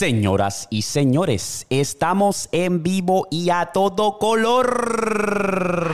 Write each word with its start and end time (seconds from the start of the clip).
Señoras 0.00 0.66
y 0.70 0.80
señores, 0.80 1.66
estamos 1.68 2.48
en 2.52 2.82
vivo 2.82 3.28
y 3.30 3.50
a 3.50 3.66
todo 3.66 4.16
color. 4.16 5.90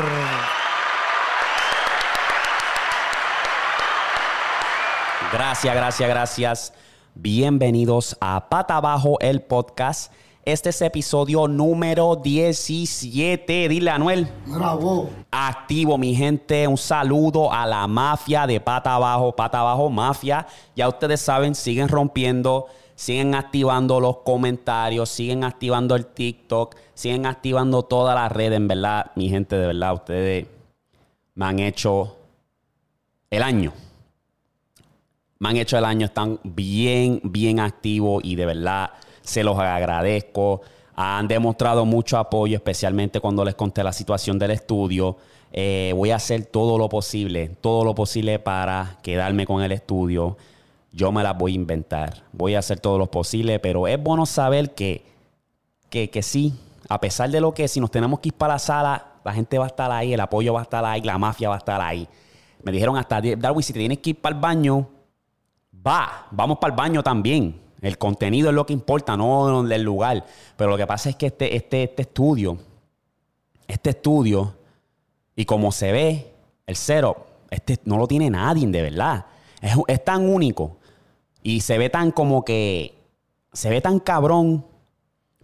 Gracias, 5.32 5.74
gracias, 5.74 6.08
gracias. 6.08 6.72
Bienvenidos 7.16 8.16
a 8.20 8.48
Pata 8.48 8.76
Abajo, 8.76 9.18
el 9.18 9.42
podcast. 9.42 10.12
Este 10.44 10.68
es 10.68 10.80
episodio 10.82 11.48
número 11.48 12.14
17. 12.14 13.68
Dile, 13.68 13.90
Anuel. 13.90 14.28
Bravo. 14.46 15.10
Activo, 15.32 15.98
mi 15.98 16.14
gente. 16.14 16.68
Un 16.68 16.78
saludo 16.78 17.52
a 17.52 17.66
la 17.66 17.88
mafia 17.88 18.46
de 18.46 18.60
Pata 18.60 18.94
Abajo, 18.94 19.34
Pata 19.34 19.58
Abajo 19.58 19.90
Mafia. 19.90 20.46
Ya 20.76 20.86
ustedes 20.86 21.20
saben, 21.20 21.56
siguen 21.56 21.88
rompiendo, 21.88 22.68
siguen 22.96 23.34
activando 23.34 24.00
los 24.00 24.18
comentarios, 24.18 25.08
siguen 25.10 25.44
activando 25.44 25.94
el 25.94 26.06
TikTok, 26.06 26.74
siguen 26.94 27.26
activando 27.26 27.84
todas 27.84 28.16
las 28.16 28.32
redes. 28.32 28.56
En 28.56 28.66
verdad, 28.66 29.12
mi 29.14 29.28
gente, 29.28 29.56
de 29.56 29.66
verdad, 29.68 29.94
ustedes 29.94 30.46
me 31.34 31.44
han 31.44 31.60
hecho 31.60 32.16
el 33.30 33.42
año. 33.42 33.72
Me 35.38 35.50
han 35.50 35.58
hecho 35.58 35.76
el 35.76 35.84
año, 35.84 36.06
están 36.06 36.40
bien, 36.42 37.20
bien 37.22 37.60
activos 37.60 38.24
y 38.24 38.34
de 38.34 38.46
verdad 38.46 38.90
se 39.20 39.44
los 39.44 39.58
agradezco. 39.58 40.62
Han 40.94 41.28
demostrado 41.28 41.84
mucho 41.84 42.16
apoyo, 42.16 42.56
especialmente 42.56 43.20
cuando 43.20 43.44
les 43.44 43.54
conté 43.54 43.84
la 43.84 43.92
situación 43.92 44.38
del 44.38 44.52
estudio. 44.52 45.18
Eh, 45.52 45.92
voy 45.94 46.10
a 46.10 46.16
hacer 46.16 46.46
todo 46.46 46.78
lo 46.78 46.88
posible, 46.88 47.50
todo 47.60 47.84
lo 47.84 47.94
posible 47.94 48.38
para 48.38 48.98
quedarme 49.02 49.46
con 49.46 49.62
el 49.62 49.72
estudio. 49.72 50.38
Yo 50.96 51.12
me 51.12 51.22
las 51.22 51.36
voy 51.36 51.52
a 51.52 51.56
inventar. 51.56 52.24
Voy 52.32 52.54
a 52.54 52.60
hacer 52.60 52.80
todo 52.80 52.96
lo 52.96 53.10
posible, 53.10 53.58
pero 53.58 53.86
es 53.86 54.02
bueno 54.02 54.24
saber 54.24 54.74
que, 54.74 55.04
que, 55.90 56.08
que 56.08 56.22
sí, 56.22 56.54
a 56.88 56.98
pesar 56.98 57.28
de 57.28 57.38
lo 57.38 57.52
que 57.52 57.68
si 57.68 57.80
nos 57.80 57.90
tenemos 57.90 58.18
que 58.20 58.30
ir 58.30 58.34
para 58.34 58.54
la 58.54 58.58
sala, 58.58 59.06
la 59.22 59.34
gente 59.34 59.58
va 59.58 59.64
a 59.64 59.68
estar 59.68 59.92
ahí, 59.92 60.14
el 60.14 60.20
apoyo 60.20 60.54
va 60.54 60.60
a 60.60 60.62
estar 60.62 60.82
ahí, 60.86 61.02
la 61.02 61.18
mafia 61.18 61.50
va 61.50 61.56
a 61.56 61.58
estar 61.58 61.82
ahí. 61.82 62.08
Me 62.62 62.72
dijeron 62.72 62.96
hasta, 62.96 63.20
Darwin, 63.20 63.62
si 63.62 63.74
te 63.74 63.78
tienes 63.78 63.98
que 63.98 64.10
ir 64.10 64.20
para 64.22 64.34
el 64.34 64.40
baño, 64.40 64.88
va, 65.86 66.28
vamos 66.30 66.56
para 66.58 66.72
el 66.72 66.78
baño 66.78 67.02
también. 67.02 67.60
El 67.82 67.98
contenido 67.98 68.48
es 68.48 68.54
lo 68.54 68.64
que 68.64 68.72
importa, 68.72 69.18
no 69.18 69.70
el 69.70 69.82
lugar. 69.82 70.24
Pero 70.56 70.70
lo 70.70 70.78
que 70.78 70.86
pasa 70.86 71.10
es 71.10 71.16
que 71.16 71.26
este, 71.26 71.56
este, 71.56 71.82
este 71.82 72.02
estudio, 72.02 72.56
este 73.68 73.90
estudio, 73.90 74.54
y 75.34 75.44
como 75.44 75.70
se 75.72 75.92
ve, 75.92 76.32
el 76.66 76.74
cero, 76.74 77.26
este 77.50 77.78
no 77.84 77.98
lo 77.98 78.08
tiene 78.08 78.30
nadie, 78.30 78.66
de 78.66 78.80
verdad. 78.80 79.26
Es, 79.60 79.76
es 79.88 80.02
tan 80.02 80.26
único. 80.26 80.78
Y 81.46 81.60
se 81.60 81.78
ve 81.78 81.90
tan 81.90 82.10
como 82.10 82.44
que. 82.44 82.92
Se 83.52 83.70
ve 83.70 83.80
tan 83.80 84.00
cabrón 84.00 84.66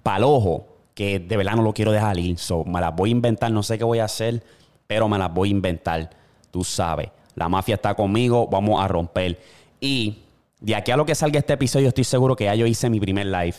para 0.03 0.17
el 0.17 0.25
ojo 0.25 0.67
que 0.95 1.21
de 1.21 1.37
verdad 1.37 1.55
no 1.55 1.63
lo 1.63 1.73
quiero 1.73 1.93
dejar 1.93 2.19
ir. 2.19 2.39
So, 2.39 2.65
me 2.65 2.81
las 2.81 2.95
voy 2.97 3.11
a 3.11 3.13
inventar, 3.13 3.53
no 3.53 3.63
sé 3.63 3.79
qué 3.79 3.85
voy 3.85 4.01
a 4.01 4.07
hacer, 4.07 4.43
pero 4.89 5.09
me 5.09 5.17
las 5.17 5.33
voy 5.33 5.51
a 5.51 5.53
inventar. 5.53 6.11
Tú 6.51 6.65
sabes, 6.65 7.09
la 7.37 7.49
mafia 7.49 7.77
está 7.77 7.95
conmigo, 7.95 8.49
vamos 8.49 8.83
a 8.83 8.89
romper. 8.89 9.41
Y 9.81 10.19
de 10.59 10.75
aquí 10.75 10.91
a 10.91 10.97
lo 10.97 11.07
que 11.07 11.15
salga 11.15 11.39
este 11.39 11.53
episodio, 11.53 11.87
estoy 11.87 12.03
seguro 12.03 12.35
que 12.35 12.47
ya 12.47 12.57
yo 12.57 12.67
hice 12.67 12.91
mi 12.91 12.99
primer 12.99 13.27
live. 13.27 13.59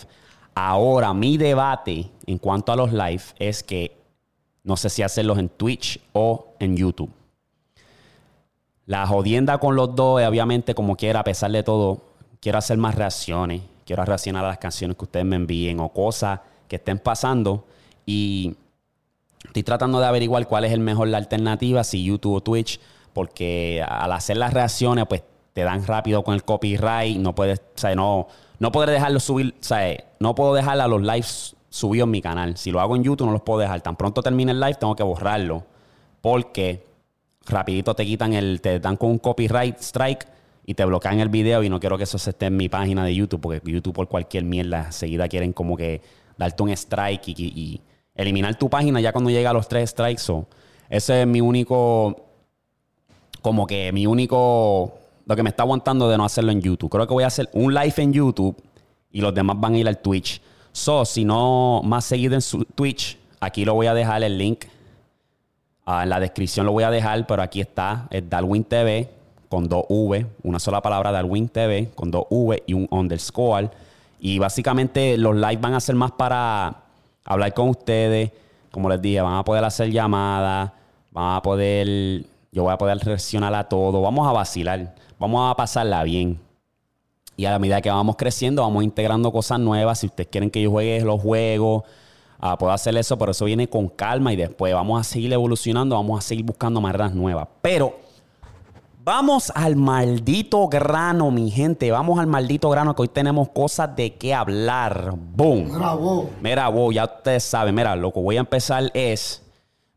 Ahora, 0.53 1.13
mi 1.13 1.37
debate 1.37 2.09
en 2.25 2.39
cuanto 2.39 2.73
a 2.73 2.75
los 2.75 2.91
live 2.91 3.23
es 3.39 3.63
que 3.63 3.95
no 4.63 4.75
sé 4.75 4.89
si 4.89 5.01
hacerlos 5.01 5.39
en 5.39 5.47
Twitch 5.47 6.01
o 6.11 6.47
en 6.59 6.75
YouTube. 6.75 7.09
La 8.85 9.07
jodienda 9.07 9.59
con 9.59 9.77
los 9.77 9.95
dos, 9.95 10.21
obviamente, 10.21 10.75
como 10.75 10.97
quiera, 10.97 11.21
a 11.21 11.23
pesar 11.23 11.49
de 11.49 11.63
todo, 11.63 12.01
quiero 12.43 12.57
hacer 12.57 12.77
más 12.77 12.93
reacciones. 12.93 13.61
Quiero 13.85 14.03
reaccionar 14.03 14.43
a 14.43 14.49
las 14.49 14.57
canciones 14.57 14.97
que 14.97 15.05
ustedes 15.05 15.25
me 15.25 15.37
envíen 15.37 15.79
o 15.79 15.89
cosas 15.93 16.41
que 16.67 16.75
estén 16.75 16.99
pasando. 16.99 17.65
Y 18.05 18.57
estoy 19.45 19.63
tratando 19.63 20.01
de 20.01 20.07
averiguar 20.07 20.45
cuál 20.45 20.65
es 20.65 20.73
el 20.73 20.81
mejor 20.81 21.07
la 21.07 21.17
alternativa, 21.17 21.85
si 21.85 22.03
YouTube 22.03 22.35
o 22.35 22.41
Twitch, 22.41 22.81
porque 23.13 23.81
al 23.87 24.11
hacer 24.11 24.35
las 24.35 24.53
reacciones, 24.53 25.05
pues 25.07 25.23
te 25.53 25.63
dan 25.63 25.87
rápido 25.87 26.21
con 26.23 26.33
el 26.33 26.43
copyright, 26.43 27.17
no 27.17 27.33
puedes, 27.33 27.59
o 27.59 27.79
sea, 27.79 27.95
no, 27.95 28.27
no 28.59 28.71
podré 28.73 28.91
dejarlo 28.91 29.21
subir, 29.21 29.55
o 29.61 29.63
sea, 29.63 29.95
no 30.19 30.35
puedo 30.35 30.53
dejar 30.53 30.81
a 30.81 30.87
los 30.87 31.01
lives 31.01 31.55
subidos 31.69 32.07
en 32.07 32.11
mi 32.11 32.21
canal. 32.21 32.57
Si 32.57 32.71
lo 32.71 32.81
hago 32.81 32.97
en 32.97 33.05
YouTube 33.05 33.27
no 33.27 33.31
los 33.31 33.43
puedo 33.43 33.59
dejar. 33.59 33.79
Tan 33.79 33.95
pronto 33.95 34.21
termine 34.21 34.51
el 34.51 34.59
live 34.59 34.75
tengo 34.75 34.97
que 34.97 35.03
borrarlo. 35.03 35.63
Porque 36.19 36.85
rapidito 37.45 37.95
te 37.95 38.05
quitan 38.05 38.33
el, 38.33 38.59
te 38.59 38.81
dan 38.81 38.97
con 38.97 39.11
un 39.11 39.19
copyright 39.19 39.79
strike 39.79 40.27
y 40.65 40.73
te 40.75 40.85
bloquean 40.85 41.19
el 41.19 41.29
video 41.29 41.63
y 41.63 41.69
no 41.69 41.79
quiero 41.79 41.97
que 41.97 42.03
eso 42.03 42.17
se 42.17 42.29
esté 42.29 42.47
en 42.47 42.57
mi 42.57 42.69
página 42.69 43.03
de 43.03 43.13
YouTube 43.13 43.41
porque 43.41 43.61
YouTube 43.63 43.93
por 43.93 44.07
cualquier 44.07 44.45
mierda 44.45 44.91
seguida 44.91 45.27
quieren 45.27 45.53
como 45.53 45.75
que 45.75 46.01
darte 46.37 46.63
un 46.63 46.69
strike 46.69 47.27
y, 47.27 47.81
eliminar 48.15 48.55
tu 48.59 48.69
página 48.69 49.01
ya 49.01 49.11
cuando 49.11 49.31
llega 49.31 49.49
a 49.49 49.53
los 49.53 49.67
tres 49.67 49.89
strikes. 49.89 50.21
So, 50.21 50.45
ese 50.87 51.21
es 51.21 51.27
mi 51.27 51.41
único, 51.41 52.27
como 53.41 53.65
que 53.65 53.91
mi 53.91 54.05
único 54.05 54.99
lo 55.25 55.35
que 55.35 55.41
me 55.41 55.49
está 55.49 55.63
aguantando 55.63 56.07
de 56.07 56.17
no 56.17 56.23
hacerlo 56.23 56.51
en 56.51 56.61
YouTube. 56.61 56.91
Creo 56.91 57.07
que 57.07 57.13
voy 57.13 57.23
a 57.23 57.27
hacer 57.27 57.49
un 57.53 57.73
live 57.73 57.93
en 57.97 58.13
YouTube 58.13 58.61
y 59.09 59.21
los 59.21 59.33
demás 59.33 59.59
van 59.59 59.73
a 59.73 59.77
ir 59.79 59.87
al 59.87 59.97
Twitch. 59.97 60.41
So, 60.71 61.05
si 61.05 61.25
no 61.25 61.81
más 61.83 62.05
seguido 62.05 62.35
en 62.35 62.41
su 62.41 62.63
Twitch, 62.65 63.17
aquí 63.39 63.65
lo 63.65 63.73
voy 63.73 63.87
a 63.87 63.95
dejar 63.95 64.21
el 64.21 64.37
link. 64.37 64.65
Ah, 65.85 66.03
en 66.03 66.09
la 66.09 66.19
descripción 66.19 66.67
lo 66.67 66.71
voy 66.71 66.83
a 66.83 66.91
dejar, 66.91 67.25
pero 67.25 67.41
aquí 67.41 67.61
está, 67.61 68.07
es 68.11 68.29
Darwin 68.29 68.63
TV 68.63 69.09
con 69.53 69.69
dos 69.69 69.85
V, 69.87 70.25
una 70.41 70.57
sola 70.57 70.81
palabra, 70.81 71.11
Darwin 71.11 71.47
TV, 71.47 71.91
con 71.93 72.09
dos 72.09 72.25
V 72.31 72.63
y 72.65 72.73
un 72.73 72.87
underscore. 72.89 73.69
Y 74.19 74.39
básicamente 74.39 75.15
los 75.15 75.35
lives 75.35 75.61
van 75.61 75.75
a 75.75 75.79
ser 75.79 75.93
más 75.93 76.11
para 76.11 76.85
hablar 77.23 77.53
con 77.53 77.69
ustedes. 77.69 78.31
Como 78.71 78.89
les 78.89 78.99
dije, 78.99 79.21
van 79.21 79.35
a 79.35 79.43
poder 79.43 79.63
hacer 79.63 79.91
llamadas, 79.91 80.71
van 81.11 81.35
a 81.35 81.41
poder, 81.43 82.25
yo 82.51 82.63
voy 82.63 82.73
a 82.73 82.79
poder 82.79 82.97
reaccionar 82.97 83.53
a 83.53 83.69
todo, 83.69 84.01
vamos 84.01 84.27
a 84.27 84.31
vacilar 84.31 84.95
vamos 85.19 85.51
a 85.51 85.55
pasarla 85.55 86.03
bien. 86.03 86.39
Y 87.37 87.45
a 87.45 87.51
la 87.51 87.59
medida 87.59 87.79
que 87.79 87.91
vamos 87.91 88.15
creciendo, 88.15 88.63
vamos 88.63 88.83
integrando 88.83 89.31
cosas 89.31 89.59
nuevas. 89.59 89.99
Si 89.99 90.07
ustedes 90.07 90.29
quieren 90.31 90.49
que 90.49 90.63
yo 90.63 90.71
juegue 90.71 90.99
los 91.01 91.21
juegos, 91.21 91.83
uh, 92.41 92.57
puedo 92.57 92.71
hacer 92.71 92.97
eso, 92.97 93.19
pero 93.19 93.33
eso 93.33 93.45
viene 93.45 93.69
con 93.69 93.87
calma 93.87 94.33
y 94.33 94.35
después 94.35 94.73
vamos 94.73 94.99
a 94.99 95.03
seguir 95.03 95.31
evolucionando, 95.31 95.95
vamos 95.95 96.17
a 96.17 96.27
seguir 96.27 96.43
buscando 96.43 96.81
maneras 96.81 97.13
nuevas. 97.13 97.47
Pero 97.61 98.02
vamos 99.03 99.51
al 99.55 99.75
maldito 99.75 100.67
grano, 100.67 101.29
mi 101.31 101.51
gente. 101.51 101.91
Vamos 101.91 102.19
al 102.19 102.27
maldito 102.27 102.69
grano 102.69 102.95
que 102.95 103.03
hoy 103.03 103.07
tenemos 103.09 103.49
cosas 103.49 103.95
de 103.95 104.15
qué 104.15 104.33
hablar. 104.33 105.13
Boom. 105.15 105.65
Mira 105.71 105.93
vos. 105.93 106.25
Mira, 106.41 106.67
vos, 106.69 106.95
ya 106.95 107.05
ustedes 107.05 107.43
saben. 107.43 107.75
Mira, 107.75 107.95
lo 107.95 108.11
que 108.11 108.19
voy 108.19 108.37
a 108.37 108.41
empezar 108.41 108.89
es. 108.93 109.41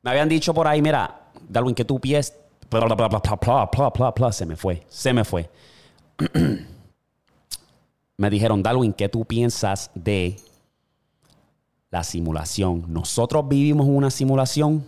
Me 0.03 0.11
habían 0.11 0.29
dicho 0.29 0.55
por 0.55 0.67
ahí, 0.67 0.83
mira, 0.83 1.21
Darwin, 1.49 1.75
que 1.75 1.85
tú 1.85 1.99
pies 1.99 2.33
Bla, 2.71 2.81
bla, 2.81 2.95
bla, 2.97 3.09
bla, 3.09 3.21
bla, 3.21 3.71
bla, 3.73 3.91
bla, 3.91 4.11
bla, 4.11 4.33
se 4.33 4.45
me 4.45 4.57
fue, 4.57 4.85
se 4.89 5.13
me 5.13 5.25
fue. 5.25 5.49
me 8.17 8.31
dijeron, 8.31 8.63
Darwin, 8.63 8.93
¿qué 8.93 9.09
tú 9.09 9.25
piensas 9.25 9.91
de 9.95 10.37
la 11.91 12.03
simulación? 12.03 12.85
¿Nosotros 12.89 13.47
vivimos 13.47 13.87
una 13.87 14.11
simulación? 14.11 14.85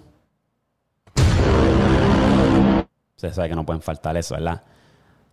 Usted 3.19 3.33
sabe 3.33 3.49
que 3.49 3.57
no 3.57 3.67
pueden 3.67 3.83
faltar 3.83 4.17
eso, 4.17 4.37
¿verdad? 4.37 4.63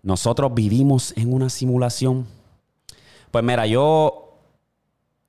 ¿Nosotros 0.02 0.56
vivimos 0.56 1.14
en 1.16 1.32
una 1.32 1.52
simulación? 1.52 2.26
Pues 3.30 3.44
mira, 3.44 3.68
yo 3.68 4.40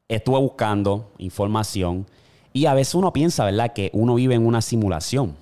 estuve 0.09 0.39
buscando 0.39 1.12
información 1.19 2.06
y 2.55 2.65
a 2.65 2.72
veces 2.72 2.94
uno 2.94 3.12
piensa, 3.12 3.44
¿verdad?, 3.44 3.75
que 3.75 3.91
uno 3.93 4.15
vive 4.15 4.37
en 4.37 4.47
una 4.47 4.62
simulación 4.62 5.37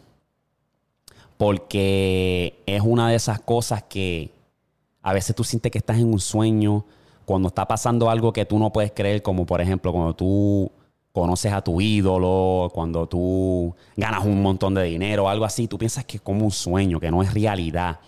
porque 1.36 2.60
es 2.66 2.82
una 2.82 3.08
de 3.10 3.14
esas 3.14 3.41
cosas 3.41 3.84
que 3.84 4.32
a 5.00 5.12
veces 5.12 5.36
tú 5.36 5.44
sientes 5.44 5.70
que 5.70 5.78
estás 5.78 5.98
en 5.98 6.12
un 6.12 6.19
sueño, 6.19 6.84
cuando 7.26 7.46
está 7.46 7.69
pasando 7.69 8.10
algo 8.10 8.32
que 8.32 8.44
tú 8.44 8.58
no 8.58 8.72
puedes 8.72 8.90
creer, 8.90 9.22
como 9.22 9.46
por 9.46 9.61
ejemplo 9.61 9.93
cuando 9.93 10.16
tú 10.16 10.72
conoces 11.14 11.52
a 11.52 11.62
tu 11.62 11.81
ídolo, 11.81 12.69
cuando 12.75 13.06
tú 13.06 13.72
ganas 13.96 14.25
un 14.25 14.43
montón 14.43 14.75
de 14.75 14.82
dinero, 14.82 15.28
algo 15.28 15.44
así, 15.44 15.69
tú 15.69 15.78
piensas 15.78 16.05
que 16.05 16.16
es 16.16 16.20
como 16.20 16.44
un 16.44 16.50
sueño, 16.50 16.99
que 16.99 17.08
no 17.08 17.22
es 17.22 17.32
realidad. 17.32 18.00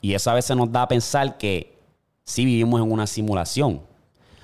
Y 0.00 0.12
eso 0.12 0.32
a 0.32 0.34
veces 0.34 0.56
nos 0.56 0.72
da 0.72 0.82
a 0.82 0.88
pensar 0.88 1.38
que 1.38 1.78
sí 2.24 2.44
vivimos 2.44 2.82
en 2.82 2.90
una 2.90 3.06
simulación. 3.06 3.80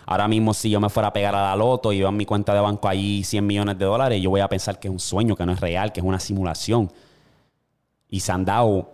Ahora 0.07 0.29
mismo, 0.29 0.55
si 0.55 0.71
yo 0.71 0.81
me 0.81 0.91
fuera 0.91 1.09
a 1.09 1.13
pegar 1.13 1.35
a 1.35 1.43
la 1.43 1.57
loto 1.57 1.93
y 1.93 1.99
veo 1.99 2.09
en 2.09 2.17
mi 2.17 2.25
cuenta 2.25 2.55
de 2.55 2.61
banco 2.61 2.87
ahí 2.87 3.25
100 3.25 3.45
millones 3.45 3.79
de 3.81 3.85
dólares, 3.85 4.23
yo 4.23 4.31
voy 4.31 4.43
a 4.43 4.49
pensar 4.49 4.79
que 4.79 4.87
es 4.87 4.93
un 4.93 5.01
sueño, 5.01 5.35
que 5.35 5.45
no 5.45 5.51
es 5.51 5.59
real, 5.59 5.91
que 5.91 5.99
es 5.99 6.07
una 6.07 6.21
simulación. 6.21 6.93
Y 8.09 8.21
se 8.21 8.31
han 8.31 8.45
dado, 8.45 8.93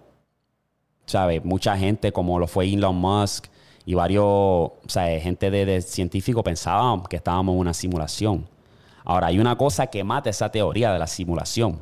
¿sabes? 1.05 1.44
Mucha 1.44 1.76
gente, 1.76 2.11
como 2.11 2.38
lo 2.38 2.46
fue 2.46 2.72
Elon 2.72 2.96
Musk 2.96 3.49
y 3.84 3.93
varios, 3.93 4.70
sea, 4.87 5.20
gente 5.20 5.50
de 5.50 5.82
científicos 5.82 6.43
pensaban 6.43 7.02
que 7.02 7.17
estábamos 7.17 7.52
en 7.52 7.61
una 7.61 7.75
simulación. 7.75 8.49
Ahora, 9.10 9.26
hay 9.26 9.40
una 9.40 9.58
cosa 9.58 9.88
que 9.88 10.04
mata 10.04 10.30
esa 10.30 10.52
teoría 10.52 10.92
de 10.92 10.98
la 11.00 11.08
simulación. 11.08 11.80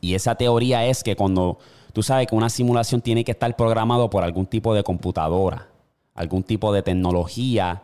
Y 0.00 0.14
esa 0.14 0.36
teoría 0.36 0.86
es 0.86 1.04
que 1.04 1.14
cuando 1.14 1.58
tú 1.92 2.02
sabes 2.02 2.26
que 2.26 2.34
una 2.34 2.48
simulación 2.48 3.02
tiene 3.02 3.24
que 3.24 3.32
estar 3.32 3.54
programado 3.54 4.08
por 4.08 4.24
algún 4.24 4.46
tipo 4.46 4.72
de 4.72 4.82
computadora, 4.82 5.68
algún 6.14 6.42
tipo 6.44 6.72
de 6.72 6.82
tecnología 6.82 7.82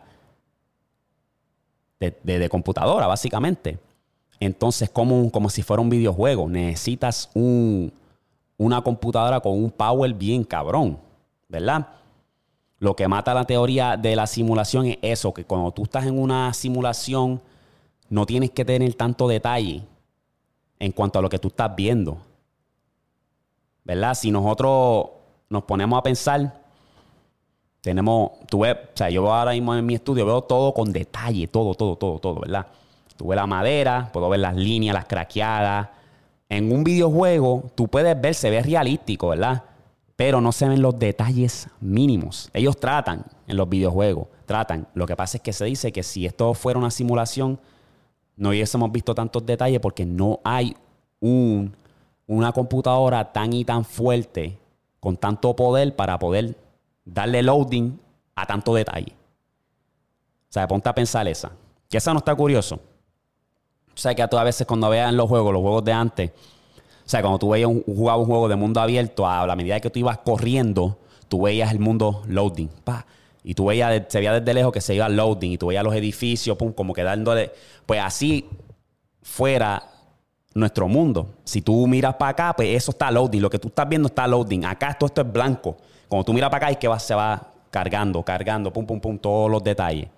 de, 1.99 2.49
computadora, 2.49 3.05
básicamente. 3.05 3.77
Entonces, 4.39 4.89
como, 4.89 5.29
como 5.29 5.51
si 5.51 5.61
fuera 5.61 5.81
un 5.81 5.91
videojuego, 5.91 6.49
necesitas 6.49 7.29
una 7.35 8.81
computadora 8.81 9.39
con 9.39 9.53
un 9.53 9.69
power 9.69 10.15
bien 10.15 10.43
cabrón, 10.43 10.97
¿verdad? 11.47 11.89
Lo 12.79 12.95
que 12.95 13.07
mata 13.07 13.35
la 13.35 13.45
teoría 13.45 13.97
de 13.97 14.15
la 14.15 14.25
simulación 14.25 14.87
es 14.87 14.97
eso, 15.03 15.31
que 15.31 15.45
cuando 15.45 15.69
tú 15.69 15.83
estás 15.83 16.07
en 16.07 16.17
una 16.17 16.51
simulación 16.55 17.39
no 18.09 18.25
tienes 18.25 18.51
que 18.51 18.65
tener 18.65 18.93
tanto 18.93 19.27
detalle 19.27 19.83
en 20.79 20.91
cuanto 20.91 21.19
a 21.19 21.21
lo 21.21 21.29
que 21.29 21.39
tú 21.39 21.49
estás 21.49 21.75
viendo. 21.75 22.17
¿Verdad? 23.83 24.13
Si 24.15 24.31
nosotros 24.31 25.07
nos 25.49 25.63
ponemos 25.63 25.99
a 25.99 26.03
pensar, 26.03 26.61
tenemos, 27.81 28.31
tú 28.49 28.61
ves, 28.61 28.75
o 28.75 28.97
sea, 28.97 29.09
yo 29.09 29.31
ahora 29.31 29.51
mismo 29.51 29.75
en 29.75 29.85
mi 29.85 29.93
estudio 29.93 30.25
veo 30.25 30.41
todo 30.41 30.73
con 30.73 30.91
detalle, 30.91 31.47
todo, 31.47 31.75
todo, 31.75 31.95
todo, 31.95 32.19
todo, 32.19 32.39
¿verdad? 32.41 32.65
Tú 33.15 33.27
ves 33.27 33.35
la 33.35 33.45
madera, 33.45 34.09
puedo 34.11 34.27
ver 34.29 34.39
las 34.39 34.55
líneas, 34.55 34.95
las 34.95 35.05
craqueadas. 35.05 35.89
En 36.49 36.71
un 36.71 36.83
videojuego, 36.83 37.63
tú 37.75 37.87
puedes 37.87 38.19
ver, 38.19 38.33
se 38.33 38.49
ve 38.49 38.61
realístico, 38.61 39.29
¿verdad? 39.29 39.63
Pero 40.15 40.41
no 40.41 40.51
se 40.51 40.67
ven 40.67 40.81
los 40.81 40.97
detalles 40.97 41.67
mínimos. 41.79 42.49
Ellos 42.53 42.79
tratan 42.79 43.23
en 43.47 43.57
los 43.57 43.69
videojuegos, 43.69 44.27
tratan. 44.45 44.87
Lo 44.95 45.05
que 45.05 45.15
pasa 45.15 45.37
es 45.37 45.43
que 45.43 45.53
se 45.53 45.65
dice 45.65 45.91
que 45.91 46.03
si 46.03 46.25
esto 46.25 46.53
fuera 46.55 46.79
una 46.79 46.91
simulación, 46.91 47.59
no 48.37 48.49
hubiésemos 48.49 48.91
visto 48.91 49.15
tantos 49.15 49.45
detalles 49.45 49.79
porque 49.79 50.05
no 50.05 50.39
hay 50.43 50.75
un, 51.19 51.75
una 52.27 52.51
computadora 52.51 53.31
tan 53.31 53.53
y 53.53 53.63
tan 53.63 53.85
fuerte, 53.85 54.57
con 54.99 55.17
tanto 55.17 55.55
poder 55.55 55.95
para 55.95 56.17
poder 56.19 56.57
darle 57.05 57.43
loading 57.43 57.99
a 58.35 58.45
tanto 58.45 58.73
detalle. 58.73 59.13
O 60.49 60.53
sea, 60.55 60.67
ponte 60.67 60.89
a 60.89 60.95
pensar 60.95 61.27
esa. 61.27 61.51
Que 61.89 61.97
esa 61.97 62.13
no 62.13 62.19
está 62.19 62.35
curioso. 62.35 62.75
O 62.75 63.97
sea, 63.97 64.13
que 64.13 64.21
a 64.21 64.27
todas 64.27 64.45
veces 64.45 64.67
cuando 64.67 64.89
vean 64.89 65.15
los 65.15 65.29
juegos, 65.29 65.53
los 65.53 65.61
juegos 65.61 65.85
de 65.85 65.93
antes, 65.93 66.31
o 67.05 67.09
sea, 67.09 67.21
cuando 67.21 67.39
tú 67.39 67.49
veías 67.49 67.69
un, 67.69 67.83
jugabas 67.83 68.21
un 68.21 68.25
juego 68.25 68.49
de 68.49 68.55
mundo 68.55 68.81
abierto, 68.81 69.27
a 69.27 69.45
la 69.45 69.55
medida 69.55 69.79
que 69.79 69.89
tú 69.89 69.99
ibas 69.99 70.17
corriendo, 70.19 70.97
tú 71.29 71.43
veías 71.43 71.71
el 71.71 71.79
mundo 71.79 72.23
loading. 72.27 72.69
Pa, 72.83 73.05
y 73.47 73.53
tú 73.53 73.65
veías, 73.67 74.01
se 74.07 74.17
veía 74.17 74.33
desde 74.33 74.55
lejos 74.55 74.73
que 74.73 74.81
se 74.81 74.95
iba 74.95 75.07
loading 75.07 75.51
y 75.51 75.57
tú 75.59 75.67
veías 75.67 75.83
los 75.83 75.93
edificios, 75.93 76.57
pum, 76.57 76.73
como 76.73 76.95
que 76.95 77.03
dándole. 77.03 77.51
Pues 77.85 78.01
así 78.01 78.49
fuera 79.21 79.83
nuestro 80.55 80.87
mundo. 80.87 81.29
Si 81.43 81.61
tú 81.61 81.85
miras 81.85 82.15
para 82.15 82.31
acá, 82.31 82.53
pues 82.55 82.69
eso 82.69 82.89
está 82.89 83.11
loading. 83.11 83.43
Lo 83.43 83.49
que 83.51 83.59
tú 83.59 83.67
estás 83.67 83.87
viendo 83.87 84.07
está 84.07 84.25
loading. 84.25 84.65
Acá 84.65 84.95
todo 84.97 85.05
esto 85.05 85.21
es 85.21 85.31
blanco. 85.31 85.77
Cuando 86.07 86.25
tú 86.25 86.33
miras 86.33 86.49
para 86.49 86.65
acá 86.65 86.71
es 86.71 86.77
que 86.77 86.99
se 86.99 87.13
va 87.13 87.51
cargando, 87.69 88.23
cargando, 88.23 88.73
pum, 88.73 88.87
pum, 88.87 88.99
pum, 88.99 89.19
todos 89.19 89.51
los 89.51 89.63
detalles. 89.63 90.09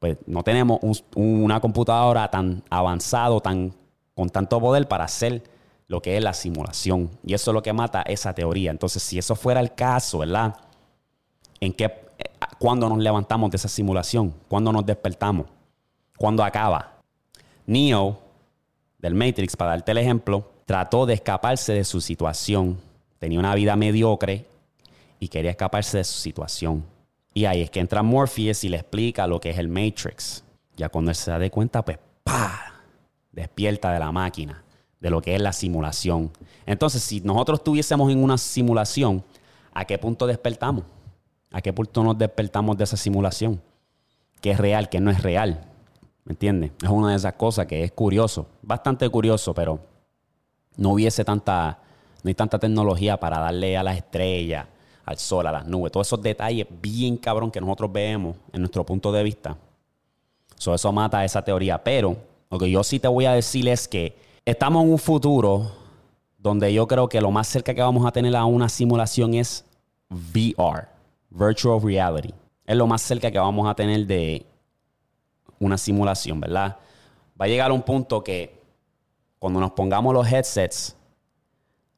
Pues 0.00 0.16
no 0.26 0.42
tenemos 0.42 0.80
una 1.14 1.60
computadora 1.60 2.28
tan 2.28 2.64
avanzado, 2.70 3.40
tan, 3.40 3.72
con 4.16 4.30
tanto 4.30 4.58
poder 4.58 4.88
para 4.88 5.04
hacer 5.04 5.44
lo 5.86 6.02
que 6.02 6.16
es 6.16 6.24
la 6.24 6.32
simulación. 6.32 7.08
Y 7.24 7.34
eso 7.34 7.52
es 7.52 7.54
lo 7.54 7.62
que 7.62 7.72
mata 7.72 8.02
esa 8.02 8.34
teoría. 8.34 8.72
Entonces, 8.72 9.00
si 9.00 9.16
eso 9.16 9.36
fuera 9.36 9.60
el 9.60 9.76
caso, 9.76 10.18
¿verdad? 10.18 10.56
¿En 11.60 11.72
qué, 11.72 12.07
cuándo 12.58 12.88
nos 12.88 12.98
levantamos 12.98 13.50
de 13.50 13.56
esa 13.56 13.68
simulación? 13.68 14.34
¿Cuándo 14.48 14.72
nos 14.72 14.84
despertamos? 14.84 15.46
¿Cuándo 16.16 16.42
acaba? 16.44 16.98
Neo, 17.66 18.18
del 18.98 19.14
Matrix, 19.14 19.56
para 19.56 19.70
darte 19.70 19.92
el 19.92 19.98
ejemplo, 19.98 20.50
trató 20.66 21.06
de 21.06 21.14
escaparse 21.14 21.72
de 21.72 21.84
su 21.84 22.00
situación. 22.00 22.78
Tenía 23.18 23.38
una 23.38 23.54
vida 23.54 23.76
mediocre 23.76 24.46
y 25.20 25.28
quería 25.28 25.50
escaparse 25.50 25.98
de 25.98 26.04
su 26.04 26.18
situación. 26.20 26.84
Y 27.34 27.44
ahí 27.44 27.62
es 27.62 27.70
que 27.70 27.80
entra 27.80 28.02
Morpheus 28.02 28.64
y 28.64 28.68
le 28.68 28.78
explica 28.78 29.26
lo 29.26 29.40
que 29.40 29.50
es 29.50 29.58
el 29.58 29.68
Matrix. 29.68 30.42
Ya 30.76 30.88
cuando 30.88 31.10
él 31.10 31.14
se 31.14 31.30
da 31.30 31.38
de 31.38 31.50
cuenta, 31.50 31.84
pues 31.84 31.98
¡pa! 32.24 32.74
Despierta 33.32 33.92
de 33.92 33.98
la 33.98 34.10
máquina, 34.10 34.62
de 35.00 35.10
lo 35.10 35.22
que 35.22 35.34
es 35.34 35.40
la 35.40 35.52
simulación. 35.52 36.30
Entonces, 36.66 37.02
si 37.02 37.20
nosotros 37.20 37.60
estuviésemos 37.60 38.10
en 38.10 38.22
una 38.22 38.38
simulación, 38.38 39.22
¿a 39.72 39.84
qué 39.84 39.98
punto 39.98 40.26
despertamos? 40.26 40.84
¿A 41.50 41.60
qué 41.60 41.72
punto 41.72 42.04
nos 42.04 42.18
despertamos 42.18 42.76
de 42.76 42.84
esa 42.84 42.96
simulación? 42.96 43.60
¿Qué 44.40 44.50
es 44.50 44.58
real, 44.58 44.88
qué 44.88 45.00
no 45.00 45.10
es 45.10 45.22
real? 45.22 45.66
¿Me 46.24 46.32
entiendes? 46.32 46.72
Es 46.82 46.88
una 46.88 47.10
de 47.10 47.16
esas 47.16 47.34
cosas 47.34 47.66
que 47.66 47.82
es 47.82 47.92
curioso, 47.92 48.46
bastante 48.62 49.08
curioso, 49.08 49.54
pero 49.54 49.80
no 50.76 50.90
hubiese 50.90 51.24
tanta, 51.24 51.78
no 52.22 52.28
hay 52.28 52.34
tanta 52.34 52.58
tecnología 52.58 53.18
para 53.18 53.38
darle 53.38 53.76
a 53.76 53.82
las 53.82 53.96
estrellas 53.96 54.66
al 55.08 55.16
sol, 55.16 55.46
a 55.46 55.52
las 55.52 55.66
nubes, 55.66 55.90
todos 55.90 56.06
esos 56.06 56.20
detalles 56.20 56.66
bien 56.82 57.16
cabrón 57.16 57.50
que 57.50 57.62
nosotros 57.62 57.90
vemos 57.90 58.36
en 58.52 58.60
nuestro 58.60 58.84
punto 58.84 59.10
de 59.10 59.22
vista. 59.22 59.56
eso 60.58 60.92
mata 60.92 61.24
esa 61.24 61.42
teoría. 61.42 61.82
Pero 61.82 62.16
lo 62.50 62.58
que 62.58 62.70
yo 62.70 62.84
sí 62.84 62.98
te 62.98 63.08
voy 63.08 63.24
a 63.24 63.32
decir 63.32 63.66
es 63.68 63.88
que 63.88 64.18
estamos 64.44 64.84
en 64.84 64.92
un 64.92 64.98
futuro 64.98 65.72
donde 66.36 66.72
yo 66.74 66.86
creo 66.86 67.08
que 67.08 67.22
lo 67.22 67.30
más 67.30 67.48
cerca 67.48 67.74
que 67.74 67.80
vamos 67.80 68.06
a 68.06 68.12
tener 68.12 68.36
a 68.36 68.44
una 68.44 68.68
simulación 68.68 69.32
es 69.32 69.64
VR, 70.10 70.88
Virtual 71.30 71.80
Reality. 71.82 72.34
Es 72.66 72.76
lo 72.76 72.86
más 72.86 73.02
cerca 73.02 73.30
que 73.30 73.38
vamos 73.38 73.68
a 73.68 73.74
tener 73.74 74.06
de 74.06 74.46
una 75.58 75.78
simulación, 75.78 76.40
¿verdad? 76.40 76.76
Va 77.40 77.44
a 77.44 77.48
llegar 77.48 77.72
un 77.72 77.82
punto 77.82 78.22
que 78.22 78.60
cuando 79.38 79.60
nos 79.60 79.72
pongamos 79.72 80.12
los 80.12 80.30
headsets, 80.30 80.96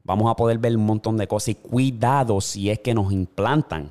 vamos 0.05 0.31
a 0.31 0.37
poder 0.37 0.59
ver 0.59 0.77
un 0.77 0.87
montón 0.87 1.17
de 1.17 1.27
cosas 1.27 1.49
y 1.49 1.55
cuidado 1.55 2.41
si 2.41 2.71
es 2.71 2.79
que 2.81 2.95
nos 2.95 3.13
implantan 3.13 3.91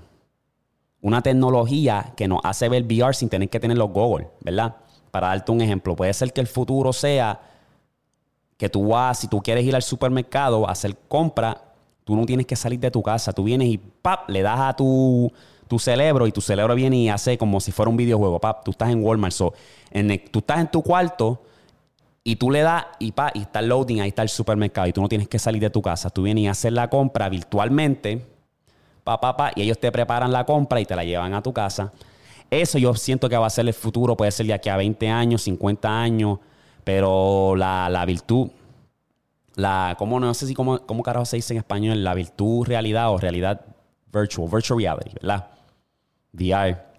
una 1.01 1.21
tecnología 1.21 2.13
que 2.15 2.27
nos 2.27 2.42
hace 2.44 2.68
ver 2.68 2.83
VR 2.83 3.13
sin 3.13 3.30
tener 3.30 3.50
que 3.50 3.59
tener 3.59 3.77
los 3.77 3.92
goggles, 3.92 4.27
¿verdad? 4.42 4.75
Para 5.12 5.27
darte 5.27 5.51
un 5.51 5.62
ejemplo, 5.62 5.95
puede 5.95 6.13
ser 6.13 6.33
que 6.33 6.42
el 6.42 6.47
futuro 6.47 6.94
sea 6.94 7.39
que 8.57 8.69
tú 8.69 8.89
vas, 8.89 9.19
si 9.19 9.27
tú 9.27 9.42
quieres 9.42 9.63
ir 9.63 9.75
al 9.75 9.83
supermercado 9.83 10.68
a 10.68 10.74
hacer 10.74 10.97
compra, 11.07 11.69
tú 12.09 12.15
no 12.15 12.25
tienes 12.25 12.47
que 12.47 12.56
salir 12.56 12.79
de 12.79 12.89
tu 12.89 13.03
casa, 13.03 13.31
tú 13.33 13.44
vienes 13.44 13.67
y 13.67 13.77
¡pap! 13.77 14.27
le 14.31 14.41
das 14.41 14.59
a 14.59 14.75
tu, 14.75 15.31
tu 15.67 15.77
cerebro 15.77 16.25
y 16.25 16.31
tu 16.31 16.41
cerebro 16.41 16.73
viene 16.73 16.97
y 16.97 17.09
hace 17.09 17.38
como 17.38 17.59
si 17.59 17.71
fuera 17.71 17.91
un 17.91 17.97
videojuego, 17.97 18.39
¡pap! 18.39 18.63
Tú 18.63 18.71
estás 18.71 18.89
en 18.89 19.03
Walmart, 19.03 19.31
so, 19.31 19.53
en 19.91 20.19
tú 20.31 20.39
estás 20.39 20.59
en 20.59 20.71
tu 20.71 20.81
cuarto 20.81 21.44
y 22.23 22.38
tú 22.38 22.50
le 22.50 22.61
das 22.61 22.88
y, 22.97 23.11
pa, 23.11 23.29
y 23.35 23.41
está 23.41 23.59
el 23.59 23.67
loading, 23.69 24.01
ahí 24.01 24.09
está 24.09 24.23
el 24.23 24.29
supermercado 24.29 24.88
y 24.88 24.94
tú 24.94 25.01
no 25.01 25.07
tienes 25.07 25.27
que 25.27 25.38
salir 25.38 25.61
de 25.61 25.69
tu 25.69 25.83
casa. 25.83 26.09
Tú 26.09 26.23
vienes 26.23 26.44
y 26.45 26.47
hacer 26.47 26.73
la 26.73 26.89
compra 26.89 27.29
virtualmente, 27.29 28.25
pa, 29.03 29.19
pa, 29.19 29.51
y 29.56 29.61
ellos 29.61 29.79
te 29.79 29.91
preparan 29.91 30.31
la 30.31 30.45
compra 30.45 30.81
y 30.81 30.85
te 30.85 30.95
la 30.95 31.03
llevan 31.03 31.35
a 31.35 31.44
tu 31.44 31.53
casa. 31.53 31.94
Eso 32.50 32.79
yo 32.79 32.95
siento 32.95 33.29
que 33.29 33.38
va 33.38 33.45
a 33.45 33.51
ser 33.51 33.67
el 33.67 33.73
futuro, 33.75 34.17
puede 34.17 34.31
ser 34.31 34.47
de 34.47 34.53
aquí 34.53 34.69
a 34.69 34.77
20 34.77 35.07
años, 35.09 35.44
50 35.44 36.01
años, 36.01 36.39
pero 36.83 37.56
la, 37.56 37.87
la 37.89 38.04
virtud, 38.06 38.49
la, 39.59 39.95
¿cómo, 39.97 40.19
no 40.19 40.33
sé 40.33 40.47
si 40.47 40.54
cómo, 40.54 40.80
cómo 40.85 41.04
carajo 41.04 41.25
se 41.25 41.35
dice 41.35 41.54
en 41.54 41.59
español, 41.59 42.04
la 42.04 42.13
virtud 42.13 42.66
realidad 42.66 43.11
o 43.11 43.18
realidad 43.18 43.61
virtual, 44.11 44.49
virtual 44.49 44.80
reality, 44.80 45.13
¿verdad? 45.21 45.47
VR 46.33 46.89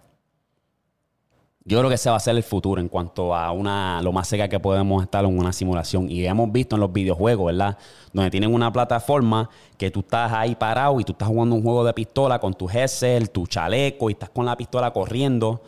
yo 1.71 1.79
creo 1.79 1.88
que 1.88 1.95
ese 1.95 2.11
va 2.11 2.17
a 2.17 2.21
ser 2.21 2.37
el 2.37 2.43
futuro 2.43 2.81
en 2.81 2.88
cuanto 2.88 3.35
a 3.35 3.52
una 3.52 4.00
lo 4.02 4.12
más 4.12 4.26
cerca 4.26 4.49
que 4.49 4.59
podemos 4.59 5.02
estar 5.02 5.25
en 5.25 5.38
una 5.38 5.52
simulación. 5.52 6.11
Y 6.11 6.26
hemos 6.26 6.50
visto 6.50 6.75
en 6.75 6.81
los 6.81 6.93
videojuegos, 6.93 7.47
¿verdad? 7.47 7.76
Donde 8.12 8.31
tienen 8.31 8.52
una 8.52 8.73
plataforma 8.73 9.49
que 9.76 9.90
tú 9.90 10.00
estás 10.00 10.33
ahí 10.33 10.55
parado 10.55 10.99
y 11.00 11.05
tú 11.05 11.12
estás 11.12 11.29
jugando 11.29 11.55
un 11.55 11.62
juego 11.62 11.85
de 11.85 11.93
pistola 11.93 12.40
con 12.40 12.55
tu 12.55 12.69
headset, 12.69 13.31
tu 13.31 13.47
chaleco 13.47 14.09
y 14.09 14.14
estás 14.14 14.31
con 14.31 14.47
la 14.47 14.57
pistola 14.57 14.90
corriendo. 14.93 15.62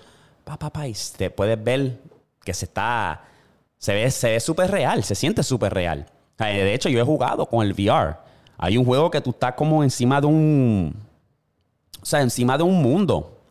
Pa, 0.45 0.59
pa, 0.59 0.71
pa, 0.71 0.89
y 0.89 0.95
te 1.17 1.31
puedes 1.31 1.63
ver 1.63 2.01
que 2.43 2.55
se 2.55 2.65
está. 2.65 3.23
Se 3.79 3.95
ve 3.95 4.11
se 4.11 4.31
ve 4.31 4.41
súper 4.41 4.71
real, 4.71 5.05
se 5.05 5.15
siente 5.15 5.43
súper 5.43 5.75
real. 5.75 6.07
De 6.47 6.75
hecho, 6.75 6.89
yo 6.89 7.01
he 7.01 7.05
jugado 7.05 7.47
con 7.47 7.67
el 7.67 7.73
VR. 7.73 8.17
Hay 8.59 8.77
un 8.77 8.85
juego 8.85 9.11
que 9.11 9.21
tú 9.21 9.31
estás 9.31 9.55
como 9.55 9.83
encima 9.83 10.21
de 10.21 10.27
un. 10.27 10.95
O 12.01 12.07
sea, 12.07 12.21
encima 12.21 12.57
de 12.57 12.65
un 12.65 12.83
mundo 12.83 13.43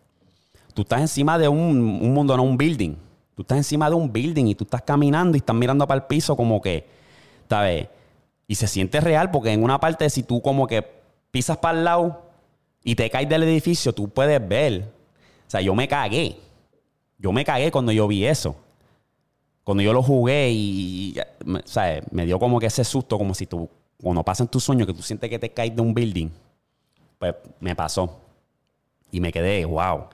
Tú 0.74 0.84
estás 0.84 1.02
encima 1.02 1.38
de 1.38 1.48
un, 1.48 1.82
mundo, 2.14 2.36
no 2.38 2.44
un 2.44 2.58
building. 2.58 2.96
Tú 3.36 3.42
estás 3.42 3.58
encima 3.58 3.90
de 3.90 3.96
un 3.96 4.12
building 4.12 4.46
y 4.48 4.56
tú 4.56 4.64
estás 4.64 4.82
caminando 4.82 5.36
y 5.36 5.40
estás 5.40 5.56
mirando 5.56 5.88
para 5.88 6.02
el 6.02 6.08
piso 6.08 6.36
como 6.36 6.62
que, 6.62 6.88
¿sabes? 7.50 7.88
Y 8.48 8.56
se 8.56 8.68
siente 8.68 9.02
real 9.02 9.32
porque 9.32 9.52
en 9.52 9.64
una 9.64 9.80
parte, 9.80 10.10
si 10.10 10.24
tú 10.24 10.42
como 10.42 10.68
que 10.68 10.86
pisas 11.32 11.58
para 11.58 11.78
el 11.78 11.84
lado 11.84 12.22
y 12.84 12.96
te 12.96 13.10
caes 13.10 13.28
del 13.28 13.44
edificio, 13.44 13.94
tú 13.94 14.10
puedes 14.10 14.46
ver. 14.48 14.90
O 15.48 15.50
sea, 15.50 15.62
yo 15.62 15.76
me 15.76 15.88
cagué. 15.88 16.38
Yo 17.18 17.32
me 17.32 17.44
cagué 17.44 17.72
cuando 17.72 17.92
yo 17.92 18.08
vi 18.08 18.26
eso. 18.26 18.56
Cuando 19.64 19.84
yo 19.84 19.94
lo 19.94 20.02
jugué 20.02 20.50
y, 20.52 21.16
¿sabes? 21.66 22.04
Me 22.12 22.26
dio 22.26 22.40
como 22.40 22.60
que 22.60 22.66
ese 22.66 22.84
susto, 22.84 23.18
como 23.18 23.34
si 23.34 23.46
tú, 23.46 23.70
cuando 24.02 24.24
pasan 24.24 24.48
tus 24.48 24.64
sueños, 24.64 24.88
que 24.88 24.94
tú 24.94 25.02
sientes 25.02 25.30
que 25.30 25.40
te 25.40 25.52
caes 25.52 25.76
de 25.76 25.82
un 25.82 25.94
building. 25.94 26.30
Pues 27.20 27.36
me 27.60 27.76
pasó. 27.76 28.20
Y 29.12 29.20
me 29.20 29.32
quedé, 29.32 29.66
wow 29.66 30.06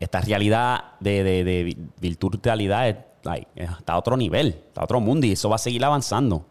esta 0.00 0.22
realidad 0.22 0.84
de, 0.98 1.22
de, 1.22 1.76
virtualidad 2.00 2.88
está 2.88 3.92
a 3.92 3.98
otro 3.98 4.16
nivel, 4.16 4.48
está 4.48 4.80
a 4.80 4.84
otro 4.84 4.98
mundo 4.98 5.26
y 5.26 5.32
eso 5.32 5.50
va 5.50 5.56
a 5.56 5.58
seguir 5.58 5.84
avanzando. 5.84 6.46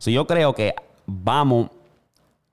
yo 0.00 0.26
creo 0.26 0.52
que 0.52 0.74
vamos 1.06 1.70